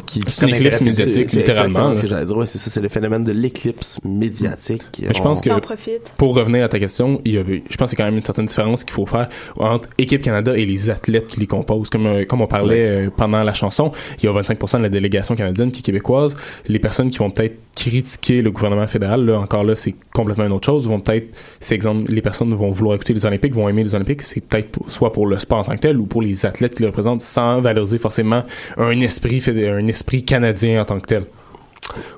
qui, 0.07 0.21
qui 0.21 0.31
C'est 0.31 0.47
médiatique, 0.47 0.87
C'est 1.29 1.35
littéralement, 1.37 1.93
ce 1.93 2.01
que 2.01 2.07
j'allais 2.07 2.25
dire. 2.25 2.35
Ouais, 2.35 2.47
c'est 2.47 2.57
ça, 2.57 2.71
c'est 2.71 2.81
le 2.81 2.89
phénomène 2.89 3.23
de 3.23 3.31
l'éclipse 3.31 3.99
médiatique. 4.03 4.81
Mais 5.03 5.13
je 5.13 5.21
pense 5.21 5.39
que 5.39 5.51
profite. 5.59 6.01
pour 6.17 6.35
revenir 6.35 6.65
à 6.65 6.67
ta 6.69 6.79
question, 6.79 7.21
il 7.25 7.33
y 7.33 7.37
a, 7.37 7.43
je 7.43 7.77
pense 7.77 7.91
qu'il 7.91 7.99
y 7.99 8.01
a 8.01 8.05
quand 8.05 8.09
même 8.11 8.17
une 8.17 8.23
certaine 8.23 8.47
différence 8.47 8.83
qu'il 8.83 8.93
faut 8.93 9.02
faire 9.09 9.29
entre 9.57 9.89
Équipe 9.97 10.21
Canada 10.21 10.57
et 10.57 10.65
les 10.65 10.89
athlètes 10.89 11.27
qui 11.27 11.39
les 11.39 11.47
composent. 11.47 11.89
Comme, 11.89 12.07
euh, 12.07 12.25
comme 12.25 12.41
on 12.41 12.47
parlait 12.47 12.81
euh, 12.81 13.09
pendant 13.15 13.43
la 13.43 13.53
chanson, 13.53 13.91
il 14.19 14.25
y 14.25 14.27
a 14.27 14.31
25% 14.31 14.77
de 14.77 14.83
la 14.83 14.89
délégation 14.89 15.35
canadienne 15.35 15.71
qui 15.71 15.79
est 15.79 15.83
québécoise. 15.83 16.35
Les 16.67 16.79
personnes 16.79 17.09
qui 17.09 17.17
vont 17.17 17.29
peut-être 17.29 17.57
critiquer 17.75 18.41
le 18.41 18.51
gouvernement 18.51 18.87
fédéral, 18.87 19.25
là, 19.25 19.39
encore 19.39 19.63
là, 19.63 19.75
c'est 19.75 19.95
complètement 20.13 20.45
une 20.45 20.51
autre 20.51 20.65
chose. 20.65 20.87
Vont 20.87 20.99
peut-être, 20.99 21.37
c'est 21.59 21.75
exemple, 21.75 22.11
les 22.11 22.21
personnes 22.21 22.53
vont 22.53 22.71
vouloir 22.71 22.95
écouter 22.95 23.13
les 23.13 23.25
Olympiques, 23.25 23.53
vont 23.53 23.69
aimer 23.69 23.83
les 23.83 23.95
Olympiques. 23.95 24.21
C'est 24.21 24.41
peut-être 24.41 24.79
soit 24.87 25.11
pour 25.11 25.27
le 25.27 25.39
sport 25.39 25.59
en 25.59 25.63
tant 25.63 25.75
que 25.75 25.81
tel 25.81 25.97
ou 25.97 26.05
pour 26.05 26.21
les 26.21 26.45
athlètes 26.45 26.75
qui 26.75 26.83
le 26.83 26.89
représentent 26.89 27.21
sans 27.21 27.61
valoriser 27.61 27.97
forcément 27.97 28.43
un 28.77 28.99
esprit, 28.99 29.43
un 29.47 29.87
esprit 29.87 30.23
canadien 30.23 30.81
en 30.81 30.85
tant 30.85 30.99
que 30.99 31.07
tel. 31.07 31.25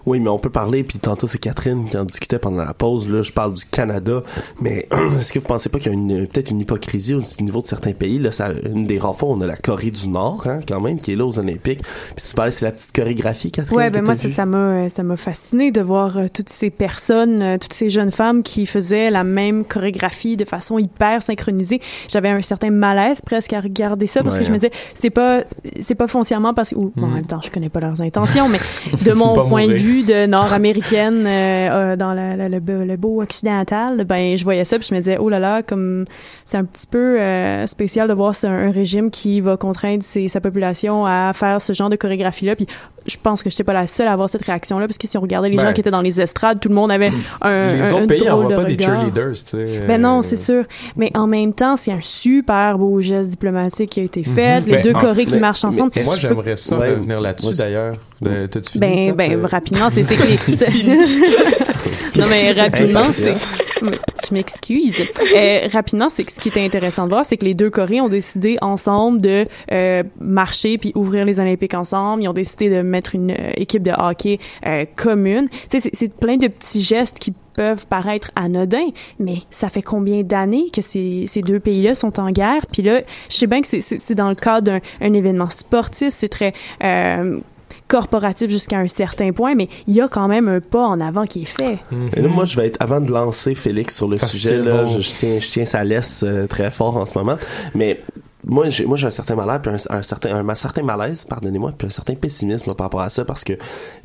Oui, 0.05 0.19
mais 0.19 0.29
on 0.29 0.39
peut 0.39 0.49
parler, 0.49 0.83
puis 0.83 0.99
tantôt 0.99 1.27
c'est 1.27 1.37
Catherine 1.39 1.87
qui 1.89 1.97
en 1.97 2.05
discutait 2.05 2.39
pendant 2.39 2.63
la 2.63 2.73
pause, 2.73 3.09
là, 3.09 3.21
je 3.21 3.31
parle 3.31 3.53
du 3.53 3.65
Canada, 3.65 4.23
mais 4.61 4.87
est-ce 5.19 5.33
que 5.33 5.39
vous 5.39 5.47
pensez 5.47 5.69
pas 5.69 5.79
qu'il 5.79 5.91
y 5.91 5.95
a 5.95 5.97
une, 5.97 6.27
peut-être 6.27 6.51
une 6.51 6.61
hypocrisie 6.61 7.13
au 7.13 7.21
niveau 7.41 7.61
de 7.61 7.67
certains 7.67 7.93
pays, 7.93 8.19
là, 8.19 8.31
ça, 8.31 8.49
une 8.65 8.85
des 8.85 8.97
rares 8.99 9.15
fois, 9.15 9.29
on 9.29 9.41
a 9.41 9.47
la 9.47 9.57
Corée 9.57 9.91
du 9.91 10.07
Nord, 10.09 10.43
hein, 10.47 10.59
quand 10.67 10.81
même, 10.81 10.99
qui 10.99 11.13
est 11.13 11.15
là 11.15 11.25
aux 11.25 11.39
Olympiques, 11.39 11.81
puis 12.15 12.25
tu 12.27 12.33
parlais, 12.35 12.51
c'est 12.51 12.65
la 12.65 12.71
petite 12.71 12.93
chorégraphie, 12.95 13.51
Catherine? 13.51 13.77
Ouais, 13.77 13.89
ben 13.89 14.03
moi 14.03 14.15
ça 14.15 14.45
m'a 14.45 14.57
euh, 14.57 14.89
ça 14.89 15.03
m'a 15.03 15.17
fasciné 15.17 15.71
de 15.71 15.81
voir 15.81 16.17
euh, 16.17 16.25
toutes 16.33 16.49
ces 16.49 16.69
personnes, 16.69 17.41
euh, 17.41 17.57
toutes 17.57 17.73
ces 17.73 17.89
jeunes 17.89 18.11
femmes 18.11 18.43
qui 18.43 18.65
faisaient 18.65 19.09
la 19.11 19.23
même 19.23 19.65
chorégraphie 19.65 20.37
de 20.37 20.45
façon 20.45 20.77
hyper 20.77 21.21
synchronisée. 21.21 21.81
J'avais 22.09 22.29
un 22.29 22.41
certain 22.41 22.69
malaise 22.71 23.21
presque 23.21 23.53
à 23.53 23.59
regarder 23.61 24.07
ça 24.07 24.23
parce 24.23 24.35
Ouais, 24.35 24.41
que 24.41 24.47
je 24.47 24.51
me 24.51 24.57
disais 24.57 24.71
c'est 24.93 25.09
pas 25.09 25.43
c'est 25.81 25.95
pas 25.95 26.07
foncièrement 26.07 26.53
parce 26.53 26.71
que 26.71 26.75
ou, 26.75 26.91
bon, 26.95 27.03
en 27.05 27.07
Mhm. 27.09 27.13
même 27.15 27.25
temps 27.25 27.41
je 27.43 27.49
connais 27.51 27.69
pas 27.69 27.79
leurs 27.79 28.01
intentions 28.01 28.49
mais 28.49 28.59
de 29.03 29.11
mon 29.13 29.33
Pas 29.33 29.43
point 29.65 29.73
de 29.73 29.79
vue 29.79 30.03
de 30.03 30.25
nord-américaine 30.25 31.25
euh, 31.27 31.69
euh, 31.93 31.95
dans 31.95 32.13
la- 32.13 32.35
la- 32.35 32.49
le, 32.49 32.59
beau- 32.59 32.83
le 32.85 32.97
beau 32.97 33.21
occidental, 33.21 34.03
ben 34.05 34.37
je 34.37 34.43
voyais 34.43 34.65
ça 34.65 34.77
puis 34.79 34.87
je 34.89 34.95
me 34.95 34.99
disais 34.99 35.17
oh 35.19 35.29
là 35.29 35.39
là 35.39 35.61
comme 35.63 36.05
c'est 36.45 36.57
un 36.57 36.65
petit 36.65 36.87
peu 36.87 37.19
euh, 37.19 37.67
spécial 37.67 38.07
de 38.07 38.13
voir 38.13 38.33
c'est 38.35 38.47
un, 38.47 38.67
un 38.67 38.71
régime 38.71 39.11
qui 39.11 39.41
va 39.41 39.57
contraindre 39.57 40.03
ses- 40.03 40.27
sa 40.27 40.41
population 40.41 41.05
à 41.05 41.31
faire 41.33 41.61
ce 41.61 41.73
genre 41.73 41.89
de 41.89 41.95
chorégraphie 41.95 42.45
là 42.45 42.55
puis 42.55 42.67
je 43.07 43.17
pense 43.21 43.43
que 43.43 43.49
j'étais 43.49 43.63
pas 43.63 43.73
la 43.73 43.87
seule 43.87 44.07
à 44.07 44.13
avoir 44.13 44.29
cette 44.29 44.43
réaction 44.43 44.79
là 44.79 44.87
parce 44.87 44.97
que 44.97 45.07
si 45.07 45.17
on 45.17 45.21
regardait 45.21 45.49
les 45.49 45.57
Ben. 45.57 45.67
gens 45.67 45.73
qui 45.73 45.81
étaient 45.81 45.91
dans 45.91 46.01
les 46.01 46.19
estrades 46.19 46.59
tout 46.59 46.69
le 46.69 46.75
monde 46.75 46.91
avait 46.91 47.11
un 47.41 47.73
les 47.73 47.81
un- 47.81 47.93
autres 47.93 48.03
un 48.03 48.07
pays 48.07 48.25
n'envoient 48.25 48.49
de 48.51 48.55
pas 48.55 48.63
des 48.63 48.79
cheerleaders, 48.79 49.33
tu 49.33 49.37
sais. 49.45 49.83
Ben 49.87 49.93
euh, 49.95 49.97
non, 49.97 50.21
c'est 50.21 50.35
sûr. 50.35 50.63
Mais 50.95 51.11
en 51.15 51.27
même 51.27 51.53
temps, 51.53 51.75
c'est 51.75 51.91
un 51.91 52.01
super 52.01 52.77
beau 52.77 52.99
geste 53.01 53.29
diplomatique 53.31 53.89
qui 53.91 53.99
a 53.99 54.03
été 54.03 54.23
fait. 54.23 54.59
Mhm. 54.61 54.65
Les 54.67 54.71
Ben, 54.73 54.81
deux 54.83 54.93
en- 54.93 54.99
Corées 54.99 55.25
qui 55.25 55.33
mais- 55.35 55.39
marchent 55.39 55.63
mais 55.63 55.69
ensemble. 55.69 55.91
Moi, 56.03 56.15
j'aimerais 56.19 56.55
ça 56.57 56.77
Ouais. 56.77 56.89
revenir 56.91 57.21
là-dessus, 57.21 57.47
Ouais. 57.49 57.55
d'ailleurs. 57.57 57.95
Ben, 58.21 58.49
ben, 58.75 59.31
Euh, 59.43 59.45
rapidement, 59.45 59.89
c'est 59.89 60.03
c'est 60.03 60.15
que 60.15 60.23
les... 60.23 62.19
non, 62.19 62.25
mais 62.29 62.51
rapidement, 62.53 63.05
c'est... 63.05 63.33
Je 63.81 64.33
m'excuse. 64.33 64.97
Euh, 65.35 65.67
rapidement, 65.71 66.09
c'est 66.09 66.29
ce 66.29 66.39
qui 66.39 66.49
était 66.49 66.63
intéressant 66.63 67.03
de 67.05 67.09
voir, 67.09 67.25
c'est 67.25 67.37
que 67.37 67.45
les 67.45 67.53
deux 67.53 67.69
Corées 67.69 68.01
ont 68.01 68.09
décidé 68.09 68.57
ensemble 68.61 69.21
de 69.21 69.45
euh, 69.71 70.03
marcher 70.19 70.77
puis 70.77 70.91
ouvrir 70.95 71.25
les 71.25 71.39
Olympiques 71.39 71.73
ensemble. 71.73 72.23
Ils 72.23 72.27
ont 72.27 72.33
décidé 72.33 72.69
de 72.69 72.81
mettre 72.81 73.15
une 73.15 73.31
euh, 73.31 73.51
équipe 73.57 73.83
de 73.83 73.91
hockey 73.97 74.39
euh, 74.65 74.85
commune. 74.95 75.49
Tu 75.69 75.79
sais, 75.79 75.89
c'est- 75.93 76.13
plein 76.15 76.37
de 76.37 76.47
petits 76.47 76.81
gestes 76.81 77.19
qui 77.19 77.33
peuvent 77.55 77.85
paraître 77.87 78.31
anodins, 78.35 78.89
mais 79.19 79.37
ça 79.49 79.69
fait 79.69 79.81
combien 79.81 80.23
d'années 80.23 80.69
que 80.73 80.81
ces, 80.81 81.25
ces 81.27 81.41
deux 81.41 81.59
pays-là 81.59 81.95
sont 81.95 82.19
en 82.19 82.31
guerre? 82.31 82.65
Puis 82.71 82.81
là, 82.81 83.01
je 83.29 83.35
sais 83.35 83.47
bien 83.47 83.61
que 83.61 83.67
c'est- 83.67 84.13
dans 84.13 84.29
le 84.29 84.35
cadre 84.35 84.71
d'un 84.71 84.79
un 85.01 85.13
événement 85.13 85.49
sportif, 85.49 86.09
c'est 86.13 86.29
très 86.29 86.53
euh, 86.83 87.39
corporatif 87.87 88.49
jusqu'à 88.49 88.77
un 88.77 88.87
certain 88.87 89.31
point, 89.31 89.55
mais 89.55 89.69
il 89.87 89.93
y 89.93 90.01
a 90.01 90.07
quand 90.07 90.27
même 90.27 90.47
un 90.47 90.59
pas 90.59 90.85
en 90.85 90.99
avant 90.99 91.25
qui 91.25 91.43
est 91.43 91.45
fait. 91.45 91.79
Et 92.15 92.21
là, 92.21 92.27
moi, 92.27 92.45
je 92.45 92.57
vais 92.57 92.67
être, 92.67 92.77
avant 92.79 93.01
de 93.01 93.11
lancer 93.11 93.55
Félix 93.55 93.95
sur 93.95 94.07
le 94.07 94.17
Parce 94.17 94.31
sujet, 94.31 94.57
là, 94.57 94.83
bon. 94.83 94.87
je, 94.87 95.01
je 95.01 95.09
tiens, 95.11 95.39
je 95.39 95.47
tiens 95.47 95.65
sa 95.65 95.83
laisse 95.83 96.23
euh, 96.23 96.47
très 96.47 96.71
fort 96.71 96.97
en 96.97 97.05
ce 97.05 97.17
moment. 97.17 97.37
Mais 97.73 98.01
moi, 98.47 98.69
j'ai, 98.69 98.85
moi, 98.85 98.95
j'ai 98.97 99.07
un 99.07 99.11
certain 99.11 99.35
malaise, 99.35 99.59
puis 99.63 99.71
un, 99.71 99.97
un 99.97 100.03
certain, 100.03 100.35
un, 100.35 100.47
un 100.47 100.55
certain 100.55 100.83
malaise, 100.83 101.25
pardonnez-moi, 101.25 101.73
puis 101.77 101.87
un 101.87 101.91
certain 101.91 102.13
pessimisme 102.15 102.69
là, 102.69 102.75
par 102.75 102.85
rapport 102.85 103.01
à 103.01 103.09
ça, 103.09 103.25
parce 103.25 103.43
que 103.43 103.53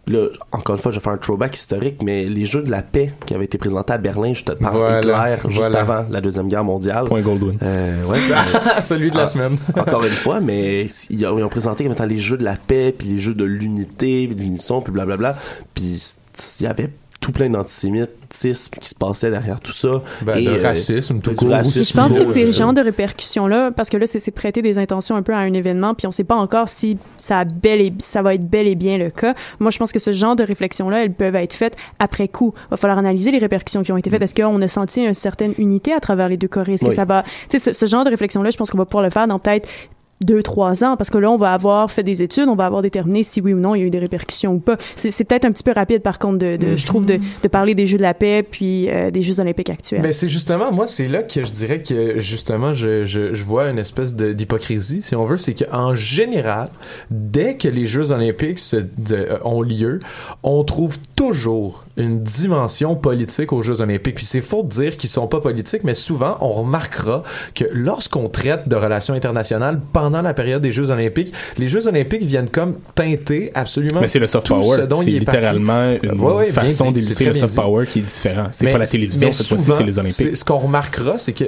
là, 0.07 0.29
encore 0.53 0.77
une 0.77 0.81
fois, 0.81 0.93
je 0.93 0.99
vais 0.99 1.03
faire 1.03 1.13
un 1.13 1.19
throwback 1.19 1.55
historique, 1.55 2.03
mais 2.03 2.25
les 2.25 2.45
Jeux 2.47 2.63
de 2.63 2.71
la 2.71 2.83
paix 2.83 3.13
qui 3.27 3.35
avaient 3.35 3.45
été 3.45 3.59
présentés 3.59 3.93
à 3.93 3.99
Berlin, 3.99 4.33
juste 4.35 4.55
par 4.55 4.73
Voilà, 4.73 4.99
Hitler, 4.99 5.37
juste 5.51 5.71
voilà. 5.71 5.81
avant 5.81 6.07
la 6.11 6.21
Deuxième 6.21 6.49
Guerre 6.49 6.65
mondiale. 6.65 7.05
Point 7.07 7.21
Goldwyn. 7.21 7.57
Euh, 7.63 8.05
ouais, 8.07 8.19
euh, 8.31 8.81
Celui 8.83 9.11
de 9.11 9.17
la 9.17 9.25
Ah. 9.25 9.29
semaine. 9.29 9.57
encore 9.77 10.05
une 10.05 10.11
fois, 10.17 10.41
mais 10.41 10.87
ils 11.11 11.27
ont, 11.27 11.39
ils 11.39 11.45
ont 11.45 11.49
présenté 11.49 11.85
comme 11.85 11.93
étant 11.93 12.07
les 12.07 12.17
jeux 12.19 12.39
de 12.39 12.45
la 12.45 12.57
paix, 12.57 12.95
puis 12.97 13.09
les 13.09 13.19
jeux 13.19 13.35
de 13.35 13.45
l'unité, 13.45 14.27
puis 14.27 14.37
de 14.37 14.41
l'unisson, 14.41 14.81
puis 14.81 14.93
blablabla. 14.93 15.37
Puis 15.75 16.17
il 16.61 16.65
y 16.65 16.67
avait 16.67 16.91
tout 17.31 17.39
plein 17.39 17.51
d'antisémitisme 17.51 18.75
qui 18.81 18.89
se 18.89 18.95
passait 18.95 19.31
derrière 19.31 19.61
tout 19.61 19.73
ça. 19.73 20.03
Ben, 20.23 20.37
Et, 20.37 20.45
de 20.45 20.51
euh, 20.51 20.63
racisme, 20.63 21.21
tout 21.21 21.31
du 21.31 21.37
court. 21.37 21.51
racisme. 21.51 21.85
Je 21.85 21.93
pense 21.93 22.13
que 22.13 22.19
ouais, 22.21 22.25
c'est 22.27 22.41
le 22.41 22.47
c'est 22.47 22.53
ça. 22.53 22.65
genre 22.65 22.73
de 22.73 22.81
répercussions-là, 22.81 23.71
parce 23.73 23.89
que 23.89 23.97
là, 23.97 24.07
c'est 24.07 24.31
prêter 24.31 24.63
des 24.63 24.79
intentions 24.79 25.17
un 25.17 25.23
peu 25.23 25.33
à 25.33 25.39
un 25.39 25.53
événement, 25.53 25.95
puis 25.95 26.07
on 26.07 26.13
sait 26.13 26.25
pas 26.25 26.37
encore 26.37 26.69
si 26.69 26.99
ça, 27.19 27.41
a 27.41 27.45
bel 27.45 27.81
et, 27.81 27.93
ça 27.99 28.23
va 28.23 28.35
être 28.35 28.49
bel 28.49 28.67
et 28.67 28.75
bien 28.75 28.99
le 28.99 29.11
cas. 29.11 29.35
Moi, 29.59 29.71
je 29.71 29.79
pense 29.79 29.93
que 29.93 29.99
ce 29.99 30.13
genre 30.13 30.37
de 30.37 30.45
réflexions-là, 30.45 31.05
elles 31.05 31.13
peuvent 31.13 31.37
être 31.37 31.55
faites 31.55 31.77
après 31.99 32.29
coup. 32.29 32.55
Va 32.71 32.77
falloir 32.77 32.99
analyser 32.99 33.31
les 33.31 33.39
répercussions 33.39 33.83
qui 33.83 33.93
ont 33.93 33.97
été 33.97 34.11
faites. 34.11 34.23
Est-ce 34.23 34.35
qu'on 34.35 34.61
a 34.61 34.69
senti 34.69 35.03
une 35.05 35.15
certaine 35.15 35.55
unité 35.59 35.93
à 35.93 36.01
travers 36.01 36.29
les 36.29 36.37
deux 36.37 36.49
Corées? 36.49 36.75
Est-ce 36.75 36.87
que 36.87 36.95
ça 36.95 37.05
va... 37.05 37.25
Tu 37.49 37.59
sais, 37.59 37.73
ce, 37.73 37.73
ce 37.73 37.87
genre 37.87 38.05
de 38.05 38.11
réflexion-là, 38.11 38.51
je 38.51 38.57
pense 38.57 38.71
qu'on 38.71 38.79
va 38.79 38.87
pouvoir 38.87 39.05
le 39.05 39.11
faire 39.11 39.27
dans 39.27 39.39
peut-être 39.39 39.69
deux, 40.25 40.43
trois 40.43 40.85
ans, 40.85 40.97
parce 40.97 41.09
que 41.11 41.19
là, 41.19 41.31
on 41.31 41.37
va 41.37 41.53
avoir 41.53 41.91
fait 41.91 42.03
des 42.03 42.23
études, 42.23 42.49
on 42.49 42.55
va 42.55 42.67
avoir 42.67 42.83
déterminé 42.83 43.23
si 43.23 43.41
oui 43.41 43.55
ou 43.55 43.59
non 43.59 43.75
il 43.75 43.81
y 43.81 43.83
a 43.85 43.87
eu 43.87 43.91
des 43.91 43.99
répercussions 43.99 44.53
ou 44.55 44.59
pas. 44.59 44.77
C'est 44.97 45.11
c'est 45.11 45.25
peut-être 45.25 45.45
un 45.47 45.53
petit 45.53 45.63
peu 45.63 45.73
rapide, 45.73 46.03
par 46.03 46.19
contre, 46.19 46.39
de, 46.39 46.57
de- 46.57 46.77
je 46.77 46.87
trouve, 46.87 47.05
de, 47.07 47.17
de 47.43 47.49
parler 47.49 47.75
des 47.75 47.87
Jeux 47.87 47.97
de 47.97 48.03
la 48.03 48.15
paix 48.15 48.43
puis 48.43 48.89
euh, 48.91 49.11
des 49.11 49.23
Jeux 49.23 49.41
olympiques 49.41 49.71
actuels. 49.71 50.03
Ben 50.03 50.13
c'est 50.13 50.29
justement, 50.29 50.73
moi, 50.73 50.87
c'est 50.87 51.09
là 51.09 51.23
que 51.23 51.45
je 51.45 51.51
dirais 51.53 51.81
que 51.83 52.19
justement, 52.19 52.73
je, 52.75 53.05
je, 53.05 53.33
je 53.35 53.45
vois 53.45 53.69
une 53.71 53.79
espèce 53.79 54.15
de- 54.15 54.33
d'hypocrisie, 54.33 55.03
si 55.03 55.17
on 55.17 55.25
veut. 55.25 55.39
C'est 55.39 55.55
qu'en 55.55 55.95
général, 55.95 56.69
dès 57.11 57.57
que 57.57 57.69
les 57.69 57.87
Jeux 57.87 58.11
olympiques 58.13 58.59
se, 58.59 58.77
de- 58.77 58.87
euh, 59.15 59.39
ont 59.45 59.63
lieu, 59.63 60.01
on 60.43 60.65
trouve 60.65 60.99
toujours 61.17 61.85
une 61.97 62.23
dimension 62.23 62.95
politique 62.95 63.53
aux 63.53 63.63
Jeux 63.63 63.81
olympiques. 63.81 64.17
Puis 64.17 64.25
c'est 64.25 64.41
faux 64.41 64.63
de 64.63 64.69
dire 64.69 64.97
qu'ils 64.97 65.11
sont 65.11 65.27
pas 65.29 65.41
politiques, 65.41 65.85
mais 65.85 65.95
souvent, 65.95 66.37
on 66.41 66.53
remarquera 66.53 67.23
que 67.55 67.65
lorsqu'on 67.73 68.29
traite 68.29 68.69
de 68.69 68.77
relations 68.77 69.15
internationales 69.15 69.81
pendant 69.93 70.10
la 70.23 70.35
période 70.35 70.63
des 70.63 70.73
Jeux 70.73 70.91
olympiques, 70.91 71.33
les 71.59 71.69
Jeux 71.69 71.87
olympiques 71.87 72.23
viennent 72.23 72.49
comme 72.51 72.75
teinter 72.95 73.51
absolument 73.55 74.01
Mais 74.01 74.09
c'est 74.09 74.19
le 74.19 74.27
soft 74.27 74.47
tout 74.47 74.55
power. 74.55 74.65
ce 74.65 74.75
C'est 74.77 74.83
est 74.83 74.87
parti. 74.87 75.11
littéralement 75.19 75.95
une 76.03 76.21
Ouais, 76.21 76.33
ouais, 76.35 76.47
façon 76.51 76.91
d'illustrer 76.91 77.27
le 77.27 77.35
soft 77.35 77.55
dit. 77.55 77.61
power 77.61 77.87
qui 77.87 77.99
est 78.01 78.03
différent. 78.03 78.47
C'est 78.53 78.71
pas 78.73 78.79
la 78.79 78.87
télévision, 78.87 79.31
cette 79.31 79.47
fois-ci, 79.47 79.71
c'est 79.73 79.83
les 79.85 79.99
Olympiques. 79.99 80.37
Ce 80.37 80.45
qu'on 80.45 80.59
remarquera, 80.59 81.19
c'est 81.19 81.33
que, 81.33 81.45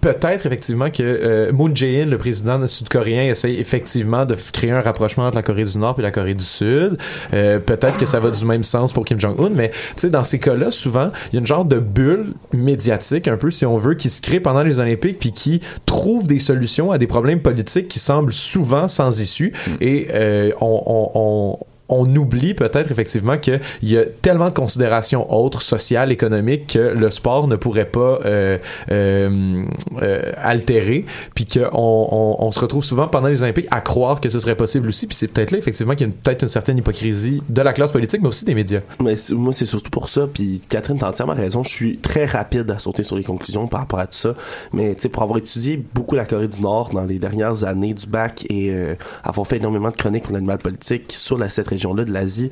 peut-être 0.00 0.46
effectivement 0.46 0.90
que 0.90 1.02
euh, 1.02 1.52
Moon 1.52 1.74
Jae-in, 1.74 2.06
le 2.06 2.18
président 2.18 2.66
sud-coréen, 2.66 3.30
essaye 3.30 3.58
effectivement 3.58 4.24
de 4.24 4.36
créer 4.52 4.70
un 4.70 4.80
rapprochement 4.80 5.26
entre 5.26 5.36
la 5.36 5.42
Corée 5.42 5.64
du 5.64 5.78
Nord 5.78 5.96
et 5.98 6.02
la 6.02 6.10
Corée 6.10 6.34
du 6.34 6.44
Sud. 6.44 6.96
Euh, 7.34 7.58
peut-être 7.58 7.98
que 7.98 8.06
ça 8.06 8.20
va 8.20 8.30
du 8.30 8.44
même 8.44 8.64
sens 8.64 8.92
pour 8.92 9.04
Kim 9.04 9.18
Jong-un, 9.20 9.50
mais 9.50 9.70
dans 10.04 10.24
ces 10.24 10.38
cas-là, 10.38 10.70
souvent, 10.70 11.10
il 11.30 11.34
y 11.34 11.36
a 11.36 11.40
une 11.40 11.46
genre 11.46 11.64
de 11.64 11.78
bulle 11.78 12.34
médiatique, 12.52 13.28
un 13.28 13.36
peu, 13.36 13.50
si 13.50 13.64
on 13.66 13.78
veut, 13.78 13.94
qui 13.94 14.10
se 14.10 14.20
crée 14.20 14.40
pendant 14.40 14.62
les 14.62 14.80
Olympiques, 14.80 15.18
puis 15.18 15.32
qui 15.32 15.60
trouve 15.86 16.26
des 16.26 16.38
solutions 16.38 16.90
à 16.90 16.98
des 16.98 17.06
problèmes 17.06 17.40
politiques 17.40 17.88
qui 17.96 18.00
semblent 18.00 18.32
souvent 18.32 18.88
sans 18.88 19.22
issue. 19.22 19.54
Et 19.80 20.08
euh, 20.10 20.52
on, 20.60 20.82
on, 20.86 21.10
on 21.14 21.58
on 21.88 22.12
oublie 22.16 22.54
peut-être 22.54 22.90
effectivement 22.90 23.38
qu'il 23.38 23.60
y 23.82 23.96
a 23.96 24.04
tellement 24.04 24.48
de 24.48 24.54
considérations 24.54 25.32
autres, 25.32 25.62
sociales, 25.62 26.12
économiques, 26.12 26.74
que 26.74 26.94
le 26.94 27.10
sport 27.10 27.48
ne 27.48 27.56
pourrait 27.56 27.86
pas 27.86 28.20
euh, 28.24 28.58
euh, 28.90 29.62
euh, 30.02 30.32
altérer, 30.36 31.04
puis 31.34 31.46
qu'on 31.46 31.68
on, 31.72 32.36
on 32.38 32.52
se 32.52 32.60
retrouve 32.60 32.84
souvent 32.84 33.08
pendant 33.08 33.28
les 33.28 33.42
Olympiques 33.42 33.68
à 33.70 33.80
croire 33.80 34.20
que 34.20 34.28
ce 34.28 34.40
serait 34.40 34.56
possible 34.56 34.88
aussi, 34.88 35.06
puis 35.06 35.16
c'est 35.16 35.28
peut-être 35.28 35.50
là 35.50 35.58
effectivement 35.58 35.94
qu'il 35.94 36.08
y 36.08 36.10
a 36.10 36.12
peut-être 36.22 36.42
une 36.42 36.48
certaine 36.48 36.78
hypocrisie 36.78 37.42
de 37.48 37.62
la 37.62 37.72
classe 37.72 37.92
politique, 37.92 38.20
mais 38.22 38.28
aussi 38.28 38.44
des 38.44 38.54
médias. 38.54 38.80
Mais 39.00 39.14
moi, 39.32 39.52
c'est 39.52 39.66
surtout 39.66 39.90
pour 39.90 40.08
ça. 40.08 40.26
Puis 40.32 40.62
Catherine, 40.68 40.98
t'as 40.98 41.08
entièrement 41.08 41.34
raison. 41.34 41.62
Je 41.62 41.70
suis 41.70 41.98
très 41.98 42.24
rapide 42.24 42.70
à 42.70 42.78
sauter 42.78 43.02
sur 43.02 43.16
les 43.16 43.24
conclusions 43.24 43.66
par 43.66 43.80
rapport 43.80 43.98
à 43.98 44.06
tout 44.06 44.16
ça. 44.16 44.34
Mais 44.72 44.94
tu 44.94 45.02
sais, 45.02 45.08
pour 45.08 45.22
avoir 45.22 45.38
étudié 45.38 45.82
beaucoup 45.94 46.14
la 46.14 46.24
Corée 46.24 46.48
du 46.48 46.60
Nord 46.60 46.90
dans 46.92 47.04
les 47.04 47.18
dernières 47.18 47.64
années 47.64 47.94
du 47.94 48.06
bac 48.06 48.46
et 48.48 48.70
euh, 48.70 48.94
avoir 49.24 49.46
fait 49.46 49.56
énormément 49.56 49.90
de 49.90 49.96
chroniques 49.96 50.24
pour 50.24 50.32
l'animal 50.32 50.58
politique 50.58 51.12
sur 51.12 51.38
la, 51.38 51.48
cette 51.48 51.68
région-là 51.76 52.04
de 52.04 52.12
l'Asie, 52.12 52.50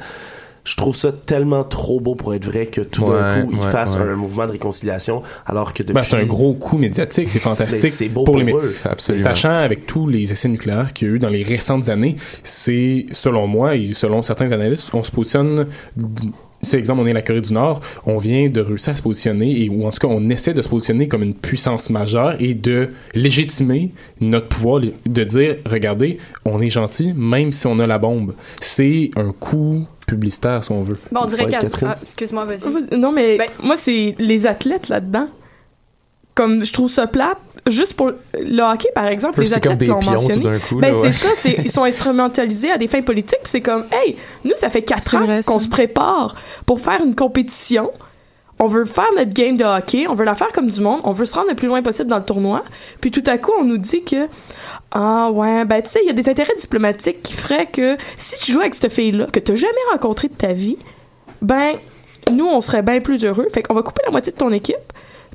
je 0.65 0.77
trouve 0.77 0.97
ça 0.97 1.13
tellement 1.13 1.63
trop 1.63 2.01
beau 2.01 2.15
pour 2.15 2.33
être 2.35 2.47
vrai 2.47 2.67
que 2.67 2.81
tout 2.81 3.03
d'un 3.05 3.37
Ouais, 3.37 3.43
coup, 3.45 3.51
ils 3.53 3.59
ouais, 3.59 3.71
fassent 3.71 3.97
ouais. 3.97 4.03
un 4.03 4.17
mouvement 4.17 4.47
de 4.47 4.53
réconciliation, 4.53 5.21
alors 5.45 5.75
que 5.75 5.83
depuis... 5.83 5.93
Ben, 5.93 6.03
c'est 6.03 6.17
un 6.17 6.25
gros 6.25 6.55
coup 6.55 6.79
médiatique, 6.79 7.29
c'est 7.29 7.39
fantastique 7.39 7.93
c'est 7.93 8.09
beau 8.09 8.25
pour 8.25 8.37
pour 8.37 8.43
les 8.43 8.51
eux. 8.51 8.75
Absolument. 8.85 9.29
Sachant 9.29 9.51
avec 9.51 9.87
tous 9.87 10.09
les 10.09 10.33
essais 10.33 10.49
nucléaires 10.49 10.95
qu'il 10.95 11.09
y 11.09 11.11
a 11.11 11.15
eu 11.15 11.19
dans 11.19 11.29
les 11.29 11.43
récentes 11.43 11.91
années, 11.91 12.17
c'est 12.43 13.05
selon 13.11 13.47
moi 13.47 13.77
et 13.77 13.93
selon 13.93 14.23
certains 14.23 14.53
analystes, 14.53 14.89
on 14.95 15.03
se 15.03 15.11
positionne 15.11 15.67
c'est 16.65 16.79
exemple, 16.79 17.03
on 17.03 17.07
est 17.07 17.13
la 17.13 17.23
Corée 17.23 17.41
du 17.41 17.53
Nord, 17.53 17.81
on 18.07 18.19
vient 18.19 18.49
de 18.49 18.61
réussir 18.61 18.93
à 18.93 18.97
se 18.97 19.03
positionner, 19.03 19.63
et, 19.63 19.69
ou 19.69 19.87
en 19.87 19.91
tout 19.91 20.07
cas, 20.07 20.09
on 20.09 20.29
essaie 20.31 20.55
de 20.55 20.63
se 20.63 20.69
positionner 20.69 21.09
comme 21.09 21.23
une 21.23 21.35
puissance 21.35 21.91
majeure 21.91 22.37
et 22.41 22.55
de 22.55 22.89
légitimer 23.15 23.93
notre 24.21 24.49
pouvoir, 24.49 24.81
de 24.81 25.25
dire, 25.25 25.57
regardez, 25.67 26.19
on 26.45 26.61
est 26.61 26.71
gentil, 26.71 27.13
même 27.15 27.53
si 27.53 27.67
on 27.67 27.79
a 27.79 27.87
la 27.87 27.99
bombe. 27.99 28.35
C'est 28.61 29.11
un 29.17 29.33
coup 29.33 29.87
publicitaire, 30.07 30.63
si 30.63 30.73
on 30.73 30.83
veut. 30.83 30.99
Bon, 31.11 31.21
on 31.23 31.27
dirait 31.27 31.49
qu'à... 31.49 31.61
Ah, 31.83 31.99
excuse-moi, 32.03 32.45
vas-y. 32.45 32.99
Non, 32.99 33.13
mais 33.13 33.37
Ben- 33.39 33.49
moi, 33.63 33.77
c'est 33.77 34.15
les 34.19 34.47
athlètes 34.47 34.89
là-dedans. 34.89 35.29
Comme 36.35 36.65
je 36.65 36.73
trouve 36.73 36.91
ça 36.91 37.07
plate, 37.07 37.39
juste 37.67 37.95
pour 37.95 38.13
le 38.35 38.63
hockey, 38.63 38.89
par 38.95 39.07
exemple, 39.07 39.41
les 39.41 39.55
athlètes 39.55 39.79
des 39.79 39.87
l'ont 39.87 40.01
mentionné. 40.03 40.59
coup. 40.61 40.77
Ben, 40.81 40.95
ouais. 40.95 41.13
c'est 41.13 41.13
ça, 41.13 41.29
c'est, 41.35 41.57
ils 41.65 41.71
sont 41.71 41.85
instrumentalisés 41.85 42.71
à 42.71 42.79
des 42.79 42.89
fins 42.89 43.03
politiques, 43.03 43.41
puis 43.43 43.51
c'est 43.51 43.61
comme, 43.61 43.85
hey, 43.93 44.17
nous, 44.45 44.55
ça 44.57 44.71
fait 44.71 44.83
quatre 44.83 45.11
C'est 45.11 45.17
ans 45.17 45.25
vrai, 45.25 45.41
qu'on 45.47 45.59
se 45.59 45.69
prépare 45.69 46.35
pour 46.67 46.81
faire 46.81 47.01
une 47.05 47.15
compétition. 47.15 47.91
On 48.61 48.69
veut 48.69 48.85
faire 48.85 49.09
notre 49.17 49.33
game 49.33 49.57
de 49.57 49.65
hockey, 49.65 50.07
on 50.09 50.15
veut 50.15 50.25
la 50.25 50.37
faire 50.37 50.53
comme 50.53 50.71
du 50.71 50.81
monde, 50.81 51.01
on 51.03 51.13
veut 51.13 51.25
se 51.25 51.35
rendre 51.35 51.49
le 51.49 51.57
plus 51.57 51.67
loin 51.67 51.83
possible 51.83 52.09
dans 52.09 52.19
le 52.19 52.25
tournoi. 52.25 52.63
Puis 53.01 53.11
tout 53.11 53.23
à 53.27 53.37
coup, 53.37 53.51
on 53.59 53.65
nous 53.65 53.79
dit 53.79 54.05
que, 54.05 54.29
ah 54.93 55.31
ouais, 55.33 55.65
ben 55.65 55.83
tu 55.83 55.91
sais, 55.91 56.01
il 56.05 56.07
y 56.07 56.11
a 56.11 56.13
des 56.13 56.29
intérêts 56.29 56.55
diplomatiques 56.57 57.21
qui 57.23 57.33
feraient 57.33 57.67
que 57.67 57.97
si 58.17 58.39
tu 58.41 58.53
joues 58.53 58.61
avec 58.61 58.75
cette 58.77 58.93
fille-là, 58.93 59.27
que 59.27 59.41
t'as 59.41 59.57
jamais 59.57 59.73
rencontrée 59.91 60.29
de 60.29 60.35
ta 60.35 60.53
vie, 60.53 60.79
ben, 61.43 61.75
nous, 62.33 62.47
on 62.47 62.61
serait 62.61 62.83
bien 62.83 63.01
plus 63.01 63.25
heureux. 63.25 63.49
Fait 63.53 63.63
qu'on 63.63 63.75
va 63.75 63.83
couper 63.83 64.03
la 64.05 64.13
moitié 64.13 64.33
de 64.33 64.39
ton 64.39 64.53
équipe, 64.53 64.77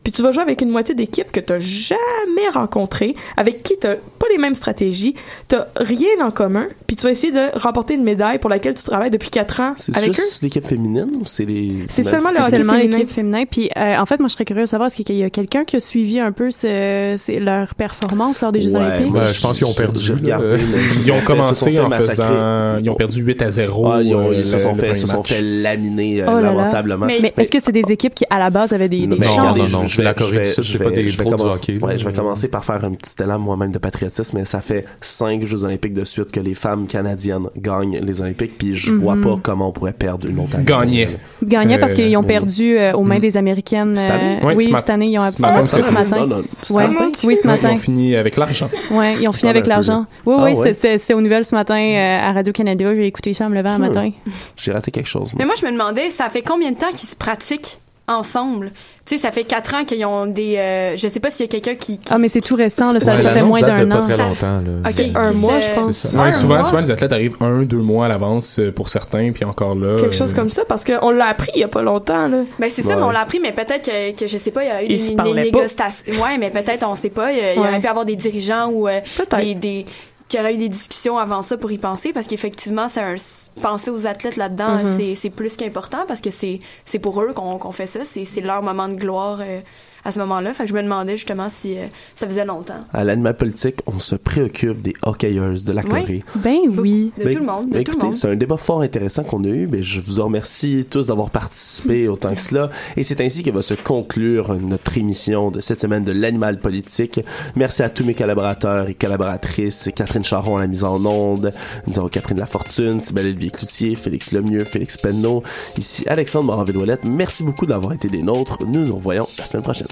puis 0.04 0.12
tu 0.12 0.22
vas 0.22 0.32
jouer 0.32 0.44
avec 0.44 0.62
une 0.62 0.70
moitié 0.70 0.96
d'équipe 0.96 1.32
que 1.32 1.40
t'as 1.40 1.60
jamais 1.60 2.50
rencontrée, 2.54 3.16
avec 3.38 3.64
qui 3.64 3.78
t'as 3.80 3.96
pas 3.96 4.28
les 4.32 4.38
mêmes 4.38 4.56
stratégies, 4.56 5.16
t'as 5.48 5.66
rien 5.78 6.10
en 6.22 6.32
commun, 6.32 6.68
puis 6.88 6.96
tu 6.96 7.04
vas 7.04 7.12
essayer 7.12 7.32
de 7.34 7.58
remporter 7.60 7.94
une 7.96 8.04
médaille 8.04 8.40
pour 8.40 8.50
laquelle 8.50 8.76
tu 8.76 8.84
travailles 8.84 9.10
depuis 9.12 9.30
quatre 9.30 9.60
ans 9.60 9.74
C'est 9.78 9.96
avec 9.96 10.10
eux. 10.12 10.14
juste 10.14 10.42
l'équipe 10.44 10.66
féminine 10.66 11.12
ou 11.20 11.26
c'est 11.26 11.46
les... 11.46 11.72
C'est 11.88 12.04
seulement 12.04 12.30
le 12.30 12.78
l'équipe 12.90 13.10
féminin. 13.10 13.44
Puis, 13.50 13.70
euh, 13.78 13.98
en 13.98 14.06
fait, 14.06 14.20
moi, 14.20 14.28
je 14.28 14.34
serais 14.34 14.46
curieux 14.46 14.64
de 14.64 14.68
savoir, 14.68 14.88
est-ce 14.88 14.96
qu'il 15.02 15.16
y 15.16 15.24
a 15.24 15.30
quelqu'un 15.30 15.64
qui 15.64 15.76
a 15.76 15.80
suivi 15.80 16.20
un 16.20 16.32
peu 16.32 16.52
ce, 16.52 17.40
leur 17.40 17.76
performance 17.76 18.42
lors 18.42 18.52
des 18.52 18.62
Jeux 18.62 18.72
Ouais, 18.72 18.78
olympiques? 18.78 19.14
Ben, 19.14 19.28
je 19.28 19.42
pense 19.42 19.58
qu'ils 19.58 19.68
ont 19.68 19.74
perdu, 19.74 20.12
regardé. 20.12 20.58
ils 20.98 21.12
ont 21.12 21.22
commencé 21.22 21.72
fait 21.72 21.80
en 21.80 21.90
faisant... 21.90 22.78
Ils 22.84 22.90
ont 22.90 22.96
perdu 22.96 23.22
8 23.22 23.42
à 23.42 23.52
0. 23.52 23.88
Ah, 23.92 24.02
ils, 24.02 24.16
ont- 24.16 24.30
euh, 24.30 24.36
ils 24.36 24.46
se 24.46 24.58
sont 24.58 24.74
fait, 24.74 24.94
se 24.96 25.08
sont 25.08 25.24
fait 25.24 25.42
laminer 25.42 26.22
euh, 26.22 26.26
Oh 26.30 26.34
là 26.36 26.42
là. 26.42 26.54
lamentablement. 26.54 27.06
Mais- 27.06 27.20
Mais 27.22 27.34
est-ce 27.38 27.52
que 27.52 27.60
c'est 27.60 27.72
des 27.72 27.92
équipes 27.92 28.16
qui, 28.16 28.26
à 28.30 28.40
la 28.40 28.50
base, 28.50 28.74
avaient 28.74 28.90
des, 28.90 29.02
chances? 29.24 29.38
non, 29.72 29.80
non, 29.82 29.88
je 29.90 30.02
la 30.02 30.12
vais- 30.14 30.16
Corée 30.18 30.32
je 30.32 30.38
du 30.38 30.40
vais- 30.40 30.46
Sud, 30.46 30.64
c'est 30.64 30.78
pas 30.84 30.90
des 30.92 31.04
du 31.04 31.18
commencer- 31.18 31.44
hockey, 31.44 31.78
Ouais, 31.82 31.92
là. 31.94 31.98
je 31.98 32.06
vais 32.08 32.14
commencer 32.14 32.48
par 32.48 32.64
faire 32.66 32.84
un 32.86 32.92
petit 32.92 33.14
élan 33.22 33.40
moi-même 33.40 33.72
de 33.72 33.80
patriotisme, 33.80 34.38
mais 34.38 34.46
ça 34.46 34.62
fait 34.62 34.86
cinq 35.02 35.46
Jeux 35.46 35.64
olympiques 35.64 35.94
de 35.94 36.04
suite 36.04 36.32
que 36.32 36.40
les 36.40 36.54
femmes 36.54 36.88
canadiennes 36.88 37.48
gagnent 37.58 38.00
les 38.02 38.22
olympiques, 38.22 38.58
puis 38.58 38.76
je 38.76 38.94
vois 38.94 39.16
Mhm. 39.16 39.24
pas 39.24 39.40
comment 39.44 39.70
on 39.70 39.72
pourrait 39.72 39.94
perdre 39.94 40.28
une 40.28 40.40
autre 40.40 40.56
année. 40.56 40.66
Gagnait. 40.66 41.10
Gagnaient 41.44 41.78
parce 41.80 41.92
Euh, 41.94 41.96
qu'ils 41.96 42.18
ont 42.18 42.22
oui. 42.22 42.28
perdu 42.28 42.78
euh, 42.78 42.94
aux 42.94 43.04
mains 43.04 43.18
Mm. 43.18 43.22
des 43.22 43.38
Américaines. 43.38 43.96
Cette 43.96 44.10
année? 44.12 44.38
euh, 44.42 44.48
Oui, 44.48 44.54
oui, 44.58 44.70
ce 44.72 44.76
cette 44.78 44.90
année, 44.90 45.08
ils 45.08 45.18
ont 45.20 45.22
matin, 45.24 45.64
Ah, 45.66 45.68
ce 45.84 45.92
matin? 45.92 46.18
Non, 46.26 46.28
non, 46.38 46.44
ce 46.62 46.74
Ouais. 46.74 46.88
matin? 46.88 47.10
Oui, 47.24 47.36
ce 47.36 47.48
matin. 47.48 47.70
Ils 47.72 47.76
ont 47.76 47.78
fini 47.78 48.16
avec 48.16 48.36
l'argent. 48.38 48.70
Ouais, 48.92 49.16
ils 49.22 49.28
ont 49.30 49.32
fini 49.34 49.50
avec 49.50 49.68
l'argent. 49.68 50.06
Oui, 50.26 50.36
Ah, 50.38 50.44
oui, 50.46 50.54
ouais. 50.54 50.74
c'était 50.74 51.14
aux 51.14 51.22
nouvelles 51.22 51.46
ce 51.46 51.56
matin 51.56 51.76
à 52.22 52.32
Radio-Canada. 52.34 52.94
J'ai 52.96 53.06
écouté 53.08 53.34
ça 53.34 53.46
en 53.46 53.50
me 53.50 53.56
levant 53.56 53.72
un 53.72 53.78
matin. 53.80 54.12
J'ai 54.56 54.72
raté 54.72 54.92
quelque 54.92 55.08
chose. 55.10 55.32
Mais 55.38 55.46
moi, 55.46 55.56
je 55.60 55.66
me 55.66 55.72
demandais, 55.72 56.10
ça 56.10 56.30
fait 56.30 56.42
combien 56.42 56.72
de 56.72 56.78
temps 56.78 56.90
qu'ils 56.90 57.10
se 57.10 57.16
pratiquent? 57.16 57.80
Ensemble? 58.10 58.72
Tu 59.06 59.16
sais, 59.16 59.22
ça 59.22 59.32
fait 59.32 59.44
quatre 59.44 59.74
ans 59.74 59.86
qu'ils 59.86 60.06
ont 60.06 60.26
des... 60.28 60.58
euh, 60.58 60.96
je 60.98 61.08
sais 61.08 61.20
pas 61.20 61.32
s'il 61.32 61.46
y 61.46 61.50
a 61.50 61.52
quelqu'un 61.52 61.74
qui... 61.76 61.98
qui 61.98 62.12
Ah, 62.14 62.18
mais 62.20 62.30
c'est 62.30 62.42
tout 62.42 62.56
récent, 62.56 62.94
là, 62.94 63.00
ça, 63.00 63.16
Ouais, 63.16 63.24
ça 63.24 63.34
fait 63.34 63.42
moins 63.44 63.60
d'un 63.62 63.88
pas 63.88 63.96
an. 63.98 64.02
très 64.06 64.18
Ça- 64.18 64.24
longtemps. 64.28 64.62
Là. 64.62 64.90
Ok, 64.90 65.06
un 65.16 65.32
mois, 65.34 65.60
je 65.60 65.72
pense. 65.72 66.04
Ouais, 66.16 66.32
souvent, 66.32 66.56
mois? 66.56 66.64
souvent, 66.64 66.82
les 66.82 66.92
athlètes 66.92 67.12
arrivent 67.14 67.38
un, 67.42 67.64
deux 67.64 67.78
mois 67.78 68.06
à 68.06 68.10
l'avance 68.10 68.60
euh, 68.60 68.72
pour 68.72 68.90
certains, 68.90 69.32
puis 69.32 69.46
encore 69.46 69.74
là. 69.76 69.98
Quelque 70.00 70.16
chose 70.16 70.34
euh, 70.34 70.36
comme 70.36 70.50
ça, 70.50 70.64
parce 70.66 70.84
qu'on 70.84 71.10
l'a 71.12 71.26
appris 71.28 71.52
il 71.56 71.62
y 71.62 71.64
a 71.64 71.68
pas 71.68 71.82
longtemps, 71.82 72.28
là. 72.28 72.44
Ben 72.60 72.70
c'est 72.70 72.82
ça, 72.84 72.96
mais 72.96 73.04
on 73.04 73.12
l'a 73.12 73.22
appris, 73.22 73.40
mais 73.40 73.52
peut-être 73.52 73.86
que, 73.90 74.12
que 74.20 74.28
je 74.28 74.38
sais 74.38 74.52
pas, 74.52 74.64
il 74.64 74.68
y 74.68 74.72
a 74.72 74.84
eu 74.84 74.88
Ils 74.90 75.08
des, 75.10 75.16
pas. 75.16 75.24
négociations. 75.24 76.14
Ouais, 76.22 76.38
mais 76.38 76.52
peut-être, 76.52 76.86
on 76.88 76.96
sait 76.96 77.10
pas. 77.10 77.32
Il 77.32 77.56
y, 77.56 77.60
aurait 77.60 77.80
pu 77.80 77.88
avoir 77.88 78.06
des 78.06 78.16
dirigeants 78.16 78.68
ou 78.70 78.88
euh, 78.88 79.00
Peut-être. 79.18 79.38
des, 79.44 79.56
des 79.56 79.86
qu'il 80.28 80.40
y 80.40 80.44
aurait 80.44 80.54
eu 80.54 80.58
des 80.58 80.70
discussions 80.70 81.18
avant 81.18 81.42
ça 81.42 81.58
pour 81.58 81.72
y 81.72 81.80
penser, 81.80 82.14
parce 82.14 82.28
qu'effectivement, 82.28 82.88
c'est 82.88 83.00
un 83.02 83.16
penser 83.60 83.92
aux 83.92 84.08
athlètes 84.08 84.38
là-dedans, 84.38 84.78
Mhm. 84.84 84.98
c'est 84.98 85.16
c'est 85.16 85.30
plus 85.30 85.56
qu'important 85.58 86.06
parce 86.08 86.22
que 86.22 86.32
c'est 86.32 86.60
c'est 86.86 87.00
pour 87.00 87.22
eux 87.22 87.34
qu'on 87.34 87.58
qu'on 87.58 87.72
fait 87.72 87.88
ça, 87.88 88.06
c'est 88.06 88.26
c'est 88.26 88.42
leur 88.42 88.62
moment 88.64 88.88
de 88.88 88.96
gloire 88.96 89.40
euh, 89.42 89.62
à 90.10 90.12
ce 90.12 90.20
moment-là. 90.20 90.54
Fait 90.54 90.64
que 90.64 90.70
je 90.70 90.74
me 90.76 90.82
demandais 90.84 91.16
justement 91.16 91.50
si 91.50 91.78
euh, 91.78 91.86
ça 92.16 92.28
faisait 92.28 92.46
longtemps. 92.46 92.80
À 92.94 93.04
l'animal 93.04 93.36
politique, 93.38 93.78
on 93.88 94.00
se 94.00 94.16
préoccupe 94.16 94.82
des 94.82 94.94
hockeyeuses 95.04 95.64
de 95.64 95.74
la 95.74 95.84
Oui. 95.84 95.90
Corée. 95.90 96.24
Ben 96.36 96.60
oui. 96.78 97.12
De 97.18 97.24
Ben, 97.24 97.34
tout 97.34 97.40
le 97.40 97.46
monde, 97.46 97.70
de 97.70 97.74
ben, 97.74 97.84
tout 97.84 97.92
écoutez, 97.92 98.12
c'est 98.14 98.28
un 98.30 98.36
débat 98.36 98.58
fort 98.58 98.82
intéressant 98.82 99.24
qu'on 99.24 99.44
a 99.44 99.48
eu. 99.48 99.68
mais 99.68 99.82
je 99.84 100.02
vous 100.02 100.20
en 100.20 100.26
remercie 100.26 100.86
tous 100.90 101.08
d'avoir 101.08 101.30
participé 101.30 102.08
autant 102.08 102.34
que 102.34 102.42
cela. 102.42 102.70
Et 102.98 103.04
c'est 103.04 103.22
ainsi 103.22 103.44
que 103.44 103.52
va 103.52 103.62
se 103.62 103.74
conclure 103.76 104.56
notre 104.60 104.98
émission 104.98 105.52
de 105.52 105.60
cette 105.60 105.80
semaine 105.80 106.04
de 106.04 106.12
l'animal 106.12 106.60
politique. 106.60 107.20
Merci 107.56 107.84
à 107.84 107.90
tous 107.90 108.04
mes 108.04 108.14
collaborateurs 108.16 108.90
et 108.90 108.96
collaboratrices. 108.96 109.90
Catherine 109.96 110.24
Charon 110.24 110.58
à 110.58 110.62
la 110.62 110.68
mise 110.68 110.84
en 110.84 111.04
onde. 111.06 111.54
Nous 111.88 112.00
avons 112.00 112.10
Catherine 112.10 112.40
Lafortune, 112.40 113.00
Sybelle 113.02 113.28
Elvie 113.28 113.52
Cloutier, 113.52 113.96
Félix 113.96 114.32
Lemieux, 114.32 114.66
Félix 114.66 114.98
Penneau. 114.98 115.44
Ici 115.78 116.04
Alexandre 116.08 116.46
Moranville-Ouellette. 116.46 117.04
Merci 117.06 117.44
beaucoup 117.44 117.66
d'avoir 117.68 117.94
été 117.94 118.08
des 118.08 118.24
nôtres. 118.24 118.58
Nous 118.66 118.86
nous 118.86 118.96
revoyons 118.96 119.28
la 119.38 119.46
semaine 119.46 119.64
prochaine. 119.64 119.88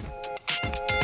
you 0.49 0.96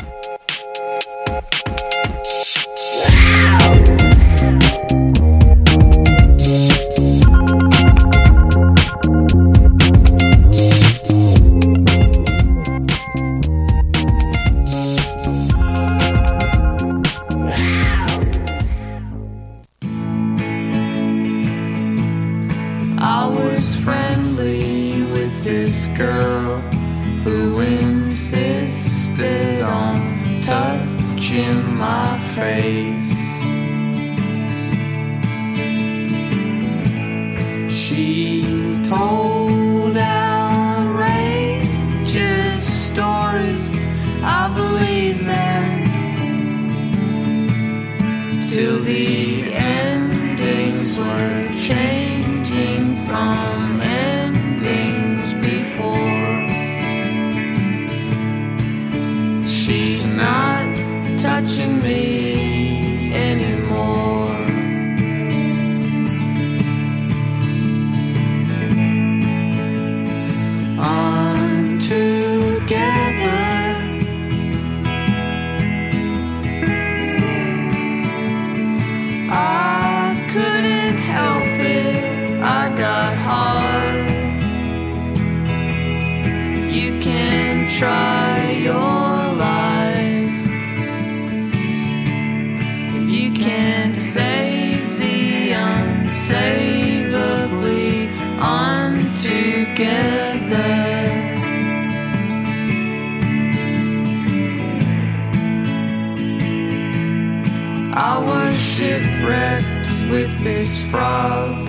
frog 110.93 111.67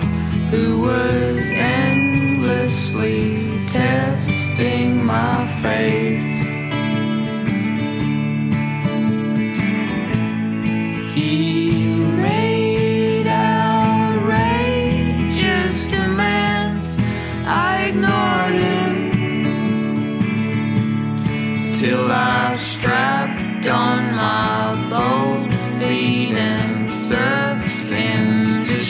who 0.51 0.81
was 0.81 1.49
endlessly 1.49 3.25
testing 3.65 5.03
my 5.03 5.33
faith. 5.63 5.94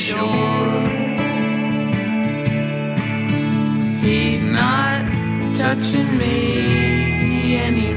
shore. 0.06 0.86
He's 4.06 4.50
not 4.52 5.02
touching 5.56 6.12
me 6.20 7.58
anymore. 7.58 7.95